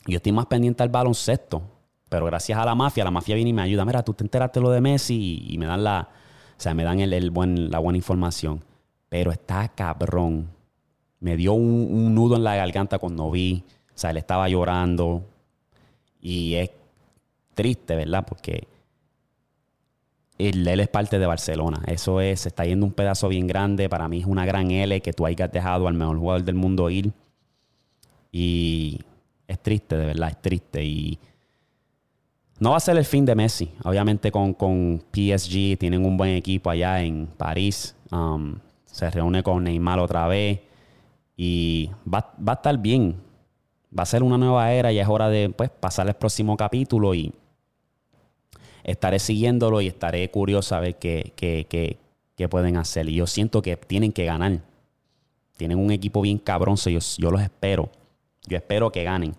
yo 0.05 0.17
estoy 0.17 0.31
más 0.31 0.47
pendiente 0.47 0.83
al 0.83 0.89
baloncesto. 0.89 1.61
Pero 2.09 2.25
gracias 2.25 2.57
a 2.57 2.65
la 2.65 2.75
mafia, 2.75 3.03
la 3.03 3.11
mafia 3.11 3.35
viene 3.35 3.51
y 3.51 3.53
me 3.53 3.61
ayuda. 3.61 3.85
Mira, 3.85 4.03
tú 4.03 4.13
te 4.13 4.23
enteraste 4.23 4.59
lo 4.59 4.69
de 4.69 4.81
Messi 4.81 5.45
y, 5.47 5.57
me 5.57 5.65
dan 5.65 5.83
la, 5.83 6.09
o 6.57 6.61
sea, 6.61 6.73
me 6.73 6.83
dan 6.83 6.99
el, 6.99 7.31
buen, 7.31 7.71
la 7.71 7.79
buena 7.79 7.97
información. 7.97 8.63
Pero 9.09 9.31
está 9.31 9.67
cabrón. 9.69 10.49
Me 11.19 11.37
dio 11.37 11.53
un, 11.53 11.87
un 11.91 12.13
nudo 12.13 12.35
en 12.35 12.43
la 12.43 12.55
garganta 12.55 12.99
cuando 12.99 13.31
vi. 13.31 13.63
O 13.89 13.97
sea, 13.97 14.11
él 14.11 14.17
estaba 14.17 14.47
llorando. 14.47 15.23
Y 16.21 16.55
es 16.55 16.71
triste, 17.53 17.95
¿verdad? 17.95 18.25
Porque 18.27 18.67
él, 20.37 20.67
es 20.67 20.87
parte 20.87 21.19
de 21.19 21.25
Barcelona. 21.25 21.81
Eso 21.87 22.21
es, 22.21 22.41
se 22.41 22.49
está 22.49 22.65
yendo 22.65 22.85
un 22.85 22.93
pedazo 22.93 23.27
bien 23.27 23.47
grande. 23.47 23.89
Para 23.89 24.07
mí 24.07 24.19
es 24.19 24.25
una 24.25 24.45
gran 24.45 24.71
L 24.71 25.01
que 25.01 25.13
tú 25.13 25.25
hayas 25.25 25.51
dejado 25.51 25.87
al 25.87 25.93
mejor 25.93 26.17
jugador 26.17 26.43
del 26.43 26.55
mundo 26.55 26.89
ir. 26.89 27.11
Y 28.31 28.99
es 29.47 29.59
triste, 29.61 29.97
de 29.97 30.07
verdad, 30.07 30.29
es 30.29 30.41
triste. 30.41 30.83
Y 30.83 31.19
no 32.59 32.71
va 32.71 32.77
a 32.77 32.79
ser 32.79 32.97
el 32.97 33.05
fin 33.05 33.25
de 33.25 33.35
Messi. 33.35 33.71
Obviamente 33.83 34.31
con, 34.31 34.53
con 34.53 35.03
PSG 35.13 35.77
tienen 35.77 36.05
un 36.05 36.17
buen 36.17 36.31
equipo 36.31 36.69
allá 36.69 37.01
en 37.01 37.27
París. 37.37 37.95
Um, 38.11 38.55
se 38.85 39.09
reúne 39.11 39.43
con 39.43 39.63
Neymar 39.63 39.99
otra 39.99 40.27
vez. 40.27 40.61
Y 41.37 41.89
va, 42.11 42.33
va, 42.39 42.53
a 42.53 42.55
estar 42.55 42.77
bien. 42.77 43.15
Va 43.97 44.03
a 44.03 44.07
ser 44.07 44.23
una 44.23 44.37
nueva 44.37 44.71
era 44.71 44.91
y 44.91 44.99
es 44.99 45.07
hora 45.07 45.29
de 45.29 45.49
pues, 45.49 45.69
pasar 45.69 46.07
el 46.07 46.15
próximo 46.15 46.57
capítulo 46.57 47.13
y 47.13 47.33
estaré 48.83 49.19
siguiéndolo 49.19 49.81
y 49.81 49.87
estaré 49.87 50.29
curioso 50.29 50.75
a 50.75 50.79
ver 50.79 50.95
qué, 50.95 51.33
qué, 51.35 51.97
pueden 52.49 52.75
hacer. 52.75 53.07
Y 53.07 53.15
yo 53.15 53.27
siento 53.27 53.61
que 53.61 53.77
tienen 53.77 54.11
que 54.11 54.25
ganar. 54.25 54.59
Tienen 55.55 55.79
un 55.79 55.91
equipo 55.91 56.21
bien 56.21 56.37
cabrón, 56.37 56.75
yo, 56.75 56.99
yo 57.17 57.31
los 57.31 57.41
espero. 57.41 57.89
Yo 58.45 58.57
espero 58.57 58.91
que 58.91 59.03
ganen. 59.03 59.33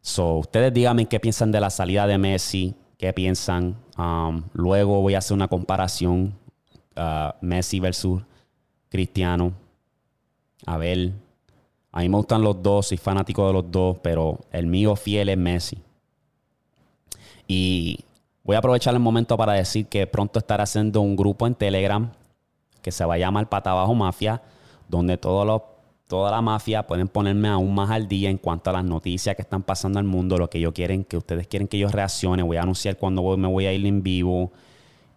So, 0.00 0.34
ustedes 0.34 0.72
díganme 0.72 1.06
qué 1.06 1.18
piensan 1.18 1.50
de 1.50 1.60
la 1.60 1.70
salida 1.70 2.06
de 2.06 2.18
Messi, 2.18 2.74
qué 2.98 3.12
piensan. 3.12 3.76
Um, 3.98 4.44
luego 4.52 5.00
voy 5.00 5.14
a 5.14 5.18
hacer 5.18 5.34
una 5.34 5.48
comparación 5.48 6.34
uh, 6.96 7.30
Messi 7.40 7.80
versus 7.80 8.22
Cristiano. 8.88 9.52
A 10.66 10.76
ver, 10.76 11.12
a 11.90 12.00
mí 12.00 12.08
me 12.08 12.16
gustan 12.16 12.42
los 12.42 12.62
dos, 12.62 12.88
soy 12.88 12.98
fanático 12.98 13.46
de 13.46 13.52
los 13.52 13.70
dos, 13.70 13.98
pero 14.02 14.40
el 14.52 14.66
mío 14.66 14.94
fiel 14.94 15.30
es 15.30 15.38
Messi. 15.38 15.78
Y 17.48 17.98
Voy 18.44 18.56
a 18.56 18.58
aprovechar 18.58 18.92
el 18.92 19.00
momento 19.00 19.38
para 19.38 19.54
decir 19.54 19.86
que 19.86 20.06
pronto 20.06 20.38
estaré 20.38 20.62
haciendo 20.62 21.00
un 21.00 21.16
grupo 21.16 21.46
en 21.46 21.54
Telegram 21.54 22.12
que 22.82 22.92
se 22.92 23.02
va 23.06 23.14
a 23.14 23.18
llamar 23.18 23.48
Pata 23.48 23.70
Abajo 23.70 23.94
Mafia, 23.94 24.42
donde 24.86 25.16
todos 25.16 25.62
toda 26.06 26.30
la 26.30 26.42
mafia 26.42 26.86
pueden 26.86 27.08
ponerme 27.08 27.48
aún 27.48 27.74
más 27.74 27.90
al 27.90 28.06
día 28.06 28.28
en 28.28 28.36
cuanto 28.36 28.68
a 28.68 28.74
las 28.74 28.84
noticias 28.84 29.34
que 29.34 29.40
están 29.40 29.62
pasando 29.62 29.98
al 29.98 30.04
mundo, 30.04 30.36
lo 30.36 30.50
que 30.50 30.60
yo 30.60 30.74
quieren, 30.74 31.04
que 31.04 31.16
ustedes 31.16 31.46
quieren 31.46 31.66
que 31.66 31.78
yo 31.78 31.88
reaccione. 31.88 32.42
Voy 32.42 32.58
a 32.58 32.62
anunciar 32.62 32.98
cuando 32.98 33.34
me 33.38 33.48
voy 33.48 33.64
a 33.64 33.72
ir 33.72 33.86
en 33.86 34.02
vivo 34.02 34.52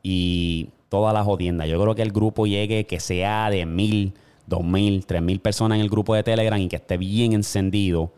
y 0.01 0.69
todas 0.87 1.13
las 1.13 1.25
jodiendas. 1.25 1.67
Yo 1.67 1.81
creo 1.81 1.95
que 1.95 2.03
el 2.03 2.13
grupo 2.13 2.47
llegue, 2.47 2.85
que 2.85 3.01
sea 3.01 3.49
de 3.49 3.65
mil, 3.65 4.13
dos 4.45 4.63
mil, 4.63 5.05
tres 5.05 5.21
mil 5.21 5.41
personas 5.41 5.75
en 5.75 5.81
el 5.81 5.89
grupo 5.89 6.15
de 6.15 6.23
Telegram 6.23 6.59
y 6.61 6.69
que 6.69 6.77
esté 6.77 6.95
bien 6.95 7.33
encendido 7.33 8.13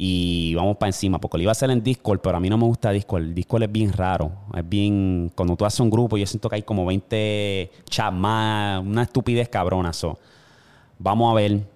y 0.00 0.54
vamos 0.54 0.76
para 0.76 0.90
encima, 0.90 1.20
porque 1.20 1.38
lo 1.38 1.42
iba 1.42 1.50
a 1.50 1.52
hacer 1.52 1.72
en 1.72 1.82
Discord, 1.82 2.20
pero 2.20 2.36
a 2.36 2.40
mí 2.40 2.48
no 2.48 2.56
me 2.56 2.64
gusta 2.66 2.92
Discord. 2.92 3.24
El 3.24 3.34
Discord 3.34 3.64
es 3.64 3.72
bien 3.72 3.92
raro. 3.92 4.30
Es 4.56 4.66
bien. 4.66 5.32
Cuando 5.34 5.56
tú 5.56 5.64
haces 5.64 5.80
un 5.80 5.90
grupo, 5.90 6.16
yo 6.16 6.24
siento 6.24 6.48
que 6.48 6.54
hay 6.54 6.62
como 6.62 6.86
20 6.86 7.68
chats 7.90 8.16
más, 8.16 8.80
una 8.80 9.02
estupidez 9.02 9.48
cabrona. 9.48 9.90
vamos 11.00 11.32
a 11.32 11.34
ver. 11.34 11.66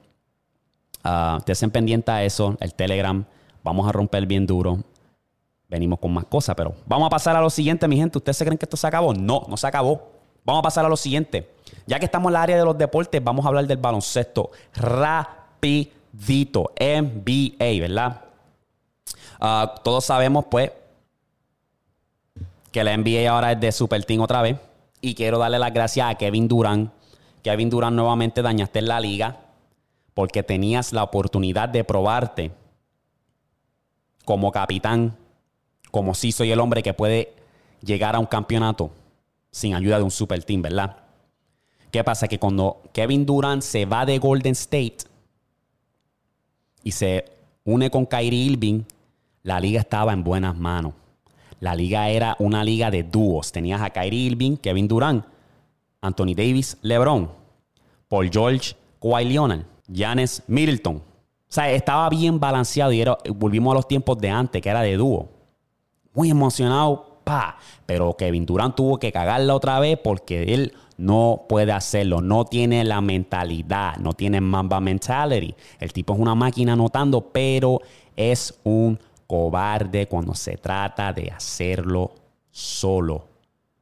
Uh, 1.05 1.41
te 1.45 1.51
hacen 1.51 1.73
pendiente 1.73 2.13
a 2.13 2.23
eso, 2.23 2.57
el 2.61 2.75
Telegram. 2.75 3.25
Vamos 3.65 3.89
a 3.89 3.93
romper 3.93 4.25
bien 4.25 4.47
duro. 4.47 4.79
Venimos 5.69 5.99
con 5.99 6.13
más 6.13 6.27
cosas, 6.27 6.55
pero 6.55 6.77
vamos 6.87 7.09
a 7.09 7.11
pasar 7.11 7.35
a 7.35 7.41
lo 7.41 7.51
siguiente, 7.51 7.89
mi 7.89 7.97
gente. 7.97 8.19
¿Ustedes 8.19 8.37
se 8.37 8.45
creen 8.45 8.57
que 8.57 8.67
esto 8.67 8.77
se 8.77 8.87
acabó? 8.87 9.13
No, 9.15 9.47
no 9.49 9.57
se 9.57 9.67
acabó. 9.67 10.13
Vamos 10.45 10.61
a 10.61 10.63
pasar 10.63 10.85
a 10.85 10.89
lo 10.89 10.97
siguiente. 10.97 11.51
Ya 11.89 11.99
que 11.99 12.05
estamos 12.05 12.31
en 12.31 12.35
la 12.35 12.43
área 12.43 12.57
de 12.57 12.65
los 12.65 12.79
deportes, 12.79 13.23
vamos 13.25 13.45
a 13.45 13.49
hablar 13.49 13.67
del 13.67 13.79
baloncesto. 13.79 14.53
Rápido 14.75 16.02
Dito, 16.12 16.72
NBA, 16.79 17.81
¿verdad? 17.81 18.22
Ah, 19.40 19.75
todos 19.83 20.05
sabemos, 20.05 20.44
pues, 20.51 20.70
que 22.70 22.85
la 22.85 22.96
NBA 22.96 23.31
ahora 23.31 23.53
es 23.53 23.61
de 23.61 23.72
Super 23.72 24.05
Team 24.05 24.20
otra 24.20 24.42
vez. 24.42 24.57
Y 25.01 25.14
quiero 25.14 25.38
darle 25.38 25.59
las 25.59 25.72
gracias 25.72 26.09
a 26.09 26.14
Kevin 26.14 26.48
Durant. 26.48 26.90
Kevin 27.42 27.70
Durant 27.70 27.96
nuevamente 27.96 28.40
dañaste 28.40 28.79
en 28.79 28.88
la 28.88 29.01
liga 29.01 29.40
porque 30.14 30.42
tenías 30.42 30.92
la 30.92 31.03
oportunidad 31.03 31.68
de 31.68 31.85
probarte 31.85 32.53
como 34.25 34.53
capitán, 34.53 35.16
como 35.90 36.14
si 36.14 36.31
soy 36.33 36.53
el 36.53 36.61
hombre 36.61 36.83
que 36.83 36.94
puede 36.94 37.35
llegar 37.83 38.14
a 38.14 38.18
un 38.18 38.27
campeonato 38.27 38.90
sin 39.51 39.75
ayuda 39.75 39.98
de 39.98 40.05
un 40.05 40.11
super 40.11 40.42
team, 40.44 40.62
¿verdad? 40.62 40.98
¿Qué 41.90 42.05
pasa? 42.05 42.29
Que 42.29 42.38
cuando 42.38 42.83
Kevin 42.92 43.27
Durant 43.27 43.62
se 43.62 43.85
va 43.85 44.07
de 44.07 44.18
Golden 44.18 44.53
State, 44.53 44.98
y 46.85 46.92
se 46.92 47.25
une 47.64 47.90
con 47.90 48.07
Kyrie 48.07 48.53
Irving, 48.53 48.83
la 49.42 49.61
liga 49.61 49.81
estaba 49.81 50.12
en 50.12 50.25
buenas 50.25 50.57
manos. 50.57 50.95
La 51.61 51.75
liga 51.75 52.09
era 52.09 52.37
una 52.38 52.64
liga 52.64 52.90
de 52.90 53.05
dúos. 53.05 53.53
Tenías 53.53 53.81
a 53.81 53.90
Kyrie 53.90 54.27
Irving, 54.27 54.57
Kevin 54.57 54.88
Durant, 54.88 55.25
Anthony 56.01 56.35
Davis, 56.35 56.77
LeBron, 56.83 57.31
Paul 58.09 58.31
George, 58.31 58.75
Kawhi 59.01 59.25
Leonard, 59.25 59.64
Giannis 59.87 60.42
Middleton. 60.49 60.97
O 60.97 61.03
sea, 61.55 61.71
estaba 61.71 62.09
bien 62.09 62.40
balanceado 62.40 62.92
y 62.92 63.05
volvimos 63.29 63.73
a 63.73 63.75
los 63.77 63.87
tiempos 63.87 64.18
de 64.18 64.31
antes, 64.31 64.61
que 64.61 64.68
era 64.68 64.81
de 64.83 64.97
dúo. 64.97 65.29
Muy 66.14 66.31
emocionado, 66.31 67.21
pa. 67.25 67.59
Pero 67.87 68.16
Kevin 68.16 68.47
Durant 68.47 68.75
tuvo 68.75 68.99
que 68.99 69.12
cagarla 69.12 69.55
otra 69.55 69.79
vez 69.79 69.99
porque 70.03 70.55
él 70.55 70.73
no 71.03 71.47
puede 71.49 71.73
hacerlo, 71.73 72.21
no 72.21 72.45
tiene 72.45 72.85
la 72.85 73.01
mentalidad, 73.01 73.97
no 73.97 74.12
tiene 74.12 74.41
Mamba 74.41 74.81
mentality. 74.81 75.53
El 75.81 75.93
tipo 75.93 76.15
es 76.15 76.21
una 76.21 76.37
máquina 76.37 76.75
anotando, 76.75 77.33
pero 77.33 77.81
es 78.15 78.55
un 78.62 78.97
cobarde 79.27 80.07
cuando 80.07 80.33
se 80.33 80.57
trata 80.57 81.12
de 81.12 81.29
hacerlo 81.31 82.12
solo. 82.53 83.27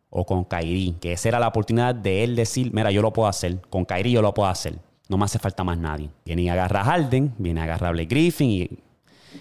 O 0.09 0.25
con 0.25 0.45
Kairi, 0.45 0.97
que 0.99 1.13
esa 1.13 1.29
era 1.29 1.39
la 1.39 1.49
oportunidad 1.49 1.95
de 1.95 2.25
él 2.25 2.35
decir, 2.35 2.73
mira, 2.73 2.91
yo 2.91 3.03
lo 3.03 3.13
puedo 3.13 3.29
hacer, 3.29 3.61
con 3.69 3.85
Kairi 3.85 4.13
yo 4.13 4.23
lo 4.23 4.33
puedo 4.33 4.49
hacer, 4.49 4.79
no 5.09 5.19
me 5.19 5.27
hace 5.27 5.39
falta 5.39 5.63
más 5.63 5.77
nadie. 5.77 6.09
Viene 6.25 6.43
y 6.43 6.49
agarra 6.49 6.81
a 6.81 6.85
Harden, 6.85 7.35
viene 7.37 7.61
a 7.61 7.65
agarrar 7.65 7.95
Griffin 8.07 8.51
y, 8.51 8.79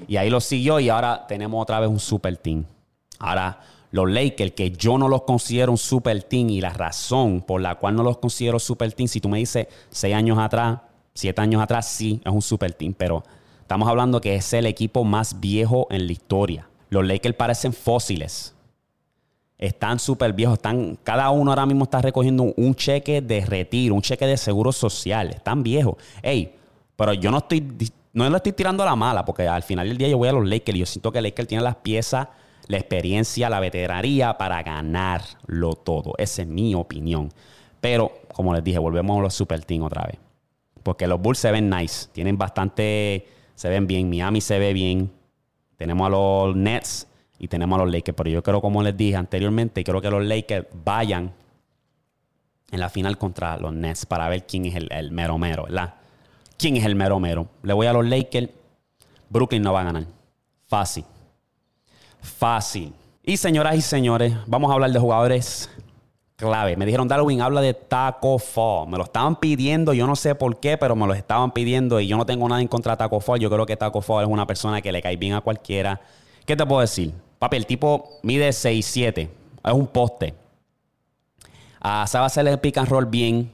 y 0.05 0.17
ahí 0.17 0.29
lo 0.29 0.41
siguió 0.41 0.81
y 0.81 0.89
ahora 0.89 1.25
tenemos 1.27 1.61
otra 1.61 1.79
vez 1.79 1.89
un 1.89 1.99
super 1.99 2.35
team. 2.35 2.65
Ahora 3.19 3.57
los 3.91 4.09
Lakers, 4.09 4.51
que 4.51 4.71
yo 4.71 4.97
no 4.97 5.07
los 5.07 5.23
considero 5.23 5.71
un 5.71 5.77
super 5.77 6.21
team 6.23 6.49
y 6.49 6.61
la 6.61 6.69
razón 6.69 7.41
por 7.41 7.61
la 7.61 7.75
cual 7.75 7.95
no 7.95 8.03
los 8.03 8.17
considero 8.17 8.59
super 8.59 8.91
team, 8.93 9.07
si 9.07 9.19
tú 9.19 9.29
me 9.29 9.39
dices 9.39 9.67
seis 9.89 10.15
años 10.15 10.37
atrás, 10.37 10.79
siete 11.13 11.41
años 11.41 11.61
atrás, 11.61 11.87
sí, 11.87 12.21
es 12.23 12.31
un 12.31 12.41
super 12.41 12.71
team, 12.73 12.93
pero 12.93 13.23
estamos 13.61 13.89
hablando 13.89 14.21
que 14.21 14.35
es 14.35 14.53
el 14.53 14.65
equipo 14.65 15.03
más 15.03 15.39
viejo 15.39 15.87
en 15.89 16.05
la 16.05 16.11
historia. 16.11 16.69
Los 16.89 17.05
Lakers 17.05 17.35
parecen 17.35 17.73
fósiles. 17.73 18.55
Están 19.57 19.99
súper 19.99 20.33
viejos. 20.33 20.55
Están, 20.55 20.97
cada 21.03 21.29
uno 21.31 21.51
ahora 21.51 21.65
mismo 21.65 21.83
está 21.83 22.01
recogiendo 22.01 22.43
un, 22.55 22.75
cheque 22.75 23.21
de 23.21 23.45
retiro, 23.45 23.93
un 23.93 24.01
cheque 24.01 24.25
de 24.25 24.37
seguro 24.37 24.71
social. 24.71 25.29
Están 25.31 25.61
viejos. 25.61 25.95
Ey, 26.23 26.55
pero 26.95 27.13
yo 27.13 27.29
no 27.29 27.39
estoy, 27.39 27.91
no 28.13 28.29
le 28.29 28.37
estoy 28.37 28.53
tirando 28.53 28.85
la 28.85 28.95
mala, 28.95 29.25
porque 29.25 29.47
al 29.47 29.61
final 29.63 29.87
del 29.87 29.97
día 29.97 30.07
yo 30.07 30.17
voy 30.17 30.29
a 30.29 30.31
los 30.31 30.47
Lakers 30.47 30.75
y 30.75 30.79
yo 30.79 30.85
siento 30.85 31.11
que 31.11 31.21
Lakers 31.21 31.47
tiene 31.47 31.63
las 31.63 31.75
piezas 31.75 32.29
la 32.69 32.77
experiencia, 32.77 33.49
la 33.49 33.59
veteraría 33.59 34.37
para 34.37 34.61
ganarlo 34.61 35.73
todo. 35.73 36.13
Esa 36.19 36.43
es 36.43 36.47
mi 36.47 36.75
opinión. 36.75 37.33
Pero, 37.81 38.11
como 38.31 38.53
les 38.53 38.63
dije, 38.63 38.77
volvemos 38.77 39.17
a 39.17 39.23
los 39.23 39.33
Super 39.33 39.65
Team 39.65 39.81
otra 39.81 40.03
vez. 40.03 40.19
Porque 40.83 41.07
los 41.07 41.19
Bulls 41.19 41.39
se 41.39 41.51
ven 41.51 41.67
nice. 41.67 42.09
Tienen 42.11 42.37
bastante. 42.37 43.27
Se 43.55 43.69
ven 43.69 43.87
bien. 43.87 44.07
Miami 44.07 44.39
se 44.39 44.59
ve 44.59 44.73
bien. 44.73 45.11
Tenemos 45.77 46.05
a 46.05 46.09
los 46.11 46.55
Nets 46.55 47.07
y 47.39 47.47
tenemos 47.47 47.79
a 47.79 47.85
los 47.85 47.91
Lakers. 47.91 48.15
Pero 48.15 48.29
yo 48.29 48.43
creo, 48.43 48.61
como 48.61 48.83
les 48.83 48.95
dije 48.95 49.15
anteriormente, 49.15 49.83
quiero 49.83 49.99
que 49.99 50.11
los 50.11 50.23
Lakers 50.23 50.67
vayan 50.85 51.33
en 52.69 52.79
la 52.79 52.89
final 52.89 53.17
contra 53.17 53.57
los 53.57 53.73
Nets 53.73 54.05
para 54.05 54.29
ver 54.29 54.45
quién 54.45 54.67
es 54.67 54.75
el, 54.75 54.89
el 54.91 55.09
mero 55.09 55.39
mero. 55.39 55.65
¿Quién 56.55 56.77
es 56.77 56.85
el 56.85 56.93
mero 56.93 57.19
mero? 57.19 57.47
Le 57.63 57.73
voy 57.73 57.87
a 57.87 57.93
los 57.93 58.05
Lakers. 58.05 58.49
Brooklyn 59.27 59.63
no 59.63 59.73
va 59.73 59.81
a 59.81 59.85
ganar. 59.85 60.03
Fácil 60.67 61.03
fácil. 62.21 62.93
Y 63.23 63.37
señoras 63.37 63.75
y 63.75 63.81
señores, 63.81 64.33
vamos 64.47 64.71
a 64.71 64.73
hablar 64.73 64.91
de 64.91 64.99
jugadores 64.99 65.69
clave. 66.39 66.77
Me 66.77 66.85
dijeron, 66.85 67.07
Darwin, 67.07 67.41
habla 67.41 67.61
de 67.61 67.73
Taco 67.73 68.39
Fall. 68.39 68.87
Me 68.87 68.97
lo 68.97 69.03
estaban 69.03 69.35
pidiendo, 69.35 69.93
yo 69.93 70.07
no 70.07 70.15
sé 70.15 70.35
por 70.35 70.59
qué, 70.59 70.77
pero 70.77 70.95
me 70.95 71.05
lo 71.05 71.13
estaban 71.13 71.51
pidiendo 71.51 71.99
y 71.99 72.07
yo 72.07 72.17
no 72.17 72.25
tengo 72.25 72.47
nada 72.47 72.61
en 72.61 72.67
contra 72.67 72.93
de 72.93 72.97
Taco 72.97 73.19
Fall. 73.19 73.39
Yo 73.39 73.49
creo 73.49 73.65
que 73.65 73.75
Taco 73.75 74.01
Fall 74.01 74.23
es 74.23 74.29
una 74.29 74.47
persona 74.47 74.81
que 74.81 74.91
le 74.91 75.01
cae 75.01 75.17
bien 75.17 75.33
a 75.33 75.41
cualquiera. 75.41 75.99
¿Qué 76.45 76.55
te 76.55 76.65
puedo 76.65 76.81
decir? 76.81 77.13
Papi, 77.37 77.57
el 77.57 77.65
tipo 77.65 78.19
mide 78.23 78.49
6'7", 78.49 79.29
es 79.65 79.73
un 79.73 79.87
poste. 79.87 80.33
Ah, 81.81 82.05
sabe 82.07 82.25
hacerle 82.25 82.51
el 82.51 82.59
pick 82.59 82.77
and 82.77 82.89
roll 82.89 83.05
bien 83.05 83.51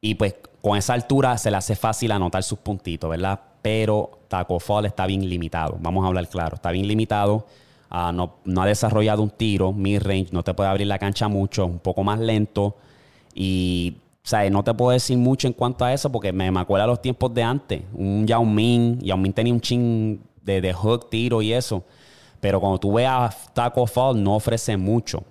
y 0.00 0.14
pues 0.14 0.34
con 0.60 0.76
esa 0.76 0.94
altura 0.94 1.38
se 1.38 1.50
le 1.50 1.56
hace 1.56 1.76
fácil 1.76 2.10
anotar 2.12 2.42
sus 2.42 2.58
puntitos, 2.58 3.08
¿verdad? 3.08 3.40
Pero 3.62 4.20
Taco 4.34 4.58
Fall 4.58 4.86
está 4.86 5.06
bien 5.06 5.28
limitado. 5.28 5.76
Vamos 5.78 6.04
a 6.04 6.08
hablar 6.08 6.28
claro. 6.28 6.56
Está 6.56 6.72
bien 6.72 6.88
limitado. 6.88 7.46
Ah, 7.88 8.10
no, 8.12 8.34
ha 8.60 8.66
desarrollado 8.66 9.22
un 9.22 9.30
tiro, 9.30 9.72
mid-range, 9.72 10.32
no 10.32 10.42
te 10.42 10.52
puede 10.52 10.68
abrir 10.68 10.88
la 10.88 10.98
cancha 10.98 11.28
mucho, 11.28 11.66
un 11.66 11.78
poco 11.78 12.02
más 12.02 12.18
lento. 12.18 12.74
Y, 13.32 13.98
¿sabes? 14.24 14.50
No 14.50 14.64
te 14.64 14.74
puedo 14.74 14.90
decir 14.90 15.16
mucho 15.16 15.46
en 15.46 15.52
cuanto 15.52 15.84
a 15.84 15.92
eso 15.92 16.10
porque 16.10 16.32
me, 16.32 16.50
me 16.50 16.58
acuerdo 16.58 16.82
a 16.82 16.86
los 16.88 17.00
tiempos 17.00 17.32
de 17.32 17.44
antes. 17.44 17.82
Un 17.92 18.26
Yao 18.26 18.44
Ming, 18.44 18.98
Yao 19.02 19.16
Ming 19.16 19.32
tenía 19.32 19.52
un 19.52 19.60
chin 19.60 20.20
de, 20.42 20.60
de 20.60 20.72
hook, 20.72 21.08
tiro 21.10 21.40
y 21.40 21.52
eso. 21.52 21.84
Pero 22.40 22.58
cuando 22.58 22.80
tú 22.80 22.94
ves 22.94 23.06
a 23.08 23.30
Taco 23.52 23.86
Fall, 23.86 24.20
no 24.20 24.34
ofrece 24.34 24.76
mucho 24.76 25.22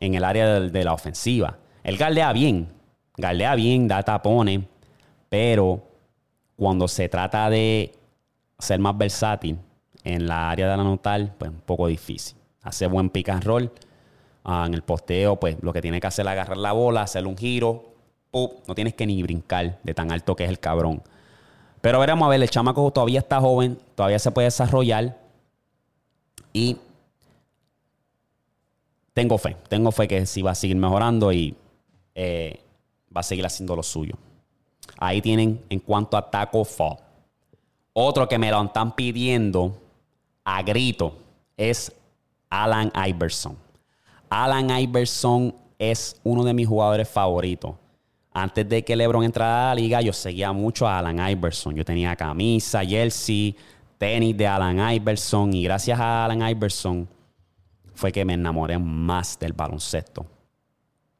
en 0.00 0.14
el 0.14 0.24
área 0.24 0.58
de, 0.58 0.84
la 0.84 0.94
ofensiva. 0.94 1.58
Él 1.84 1.98
galdea 1.98 2.32
bien, 2.32 2.68
galdea 3.18 3.54
bien, 3.56 3.88
da 3.88 4.02
tapones, 4.02 4.60
pero 5.28 5.82
cuando 6.56 6.88
se 6.88 7.10
trata 7.10 7.50
de 7.50 7.92
ser 8.62 8.78
más 8.78 8.96
versátil 8.96 9.58
en 10.04 10.26
la 10.26 10.50
área 10.50 10.70
de 10.70 10.76
la 10.76 10.84
notal, 10.84 11.34
pues 11.36 11.50
un 11.50 11.60
poco 11.60 11.88
difícil. 11.88 12.36
Hace 12.62 12.86
buen 12.86 13.10
pick 13.10 13.28
and 13.28 13.44
roll. 13.44 13.70
Ah, 14.44 14.64
en 14.66 14.74
el 14.74 14.82
posteo, 14.82 15.36
pues 15.36 15.56
lo 15.62 15.72
que 15.72 15.82
tiene 15.82 16.00
que 16.00 16.06
hacer 16.06 16.26
es 16.26 16.32
agarrar 16.32 16.56
la 16.56 16.72
bola, 16.72 17.02
hacerle 17.02 17.28
un 17.28 17.36
giro. 17.36 17.92
no 18.32 18.74
tienes 18.74 18.94
que 18.94 19.06
ni 19.06 19.22
brincar 19.22 19.78
de 19.82 19.94
tan 19.94 20.10
alto 20.12 20.34
que 20.36 20.44
es 20.44 20.50
el 20.50 20.58
cabrón. 20.58 21.02
Pero 21.80 21.98
veremos 21.98 22.26
a 22.26 22.30
ver, 22.30 22.40
el 22.40 22.50
chamaco 22.50 22.90
todavía 22.92 23.18
está 23.18 23.40
joven, 23.40 23.78
todavía 23.96 24.18
se 24.18 24.30
puede 24.30 24.46
desarrollar. 24.46 25.18
Y 26.52 26.76
tengo 29.12 29.38
fe, 29.38 29.56
tengo 29.68 29.90
fe 29.90 30.06
que 30.06 30.24
sí 30.26 30.42
va 30.42 30.52
a 30.52 30.54
seguir 30.54 30.76
mejorando 30.76 31.32
y 31.32 31.56
eh, 32.14 32.60
va 33.14 33.20
a 33.20 33.24
seguir 33.24 33.44
haciendo 33.44 33.74
lo 33.74 33.82
suyo. 33.82 34.14
Ahí 34.98 35.20
tienen 35.20 35.60
en 35.68 35.80
cuanto 35.80 36.16
a 36.16 36.30
Taco 36.30 36.64
Fall. 36.64 36.98
Otro 37.92 38.28
que 38.28 38.38
me 38.38 38.50
lo 38.50 38.62
están 38.62 38.94
pidiendo 38.94 39.76
a 40.44 40.62
grito 40.62 41.16
es 41.56 41.92
Alan 42.48 42.90
Iverson. 43.06 43.56
Alan 44.30 44.70
Iverson 44.70 45.54
es 45.78 46.20
uno 46.24 46.44
de 46.44 46.54
mis 46.54 46.66
jugadores 46.66 47.08
favoritos. 47.08 47.74
Antes 48.32 48.66
de 48.66 48.82
que 48.82 48.96
LeBron 48.96 49.24
entrara 49.24 49.70
a 49.70 49.74
la 49.74 49.80
liga, 49.80 50.00
yo 50.00 50.12
seguía 50.12 50.52
mucho 50.52 50.86
a 50.86 50.98
Alan 50.98 51.18
Iverson. 51.30 51.74
Yo 51.74 51.84
tenía 51.84 52.16
camisa, 52.16 52.82
jersey, 52.82 53.54
tenis 53.98 54.36
de 54.36 54.46
Alan 54.46 54.94
Iverson. 54.94 55.52
Y 55.52 55.64
gracias 55.64 56.00
a 56.00 56.24
Alan 56.24 56.48
Iverson 56.48 57.06
fue 57.94 58.10
que 58.10 58.24
me 58.24 58.32
enamoré 58.34 58.78
más 58.78 59.38
del 59.38 59.52
baloncesto. 59.52 60.24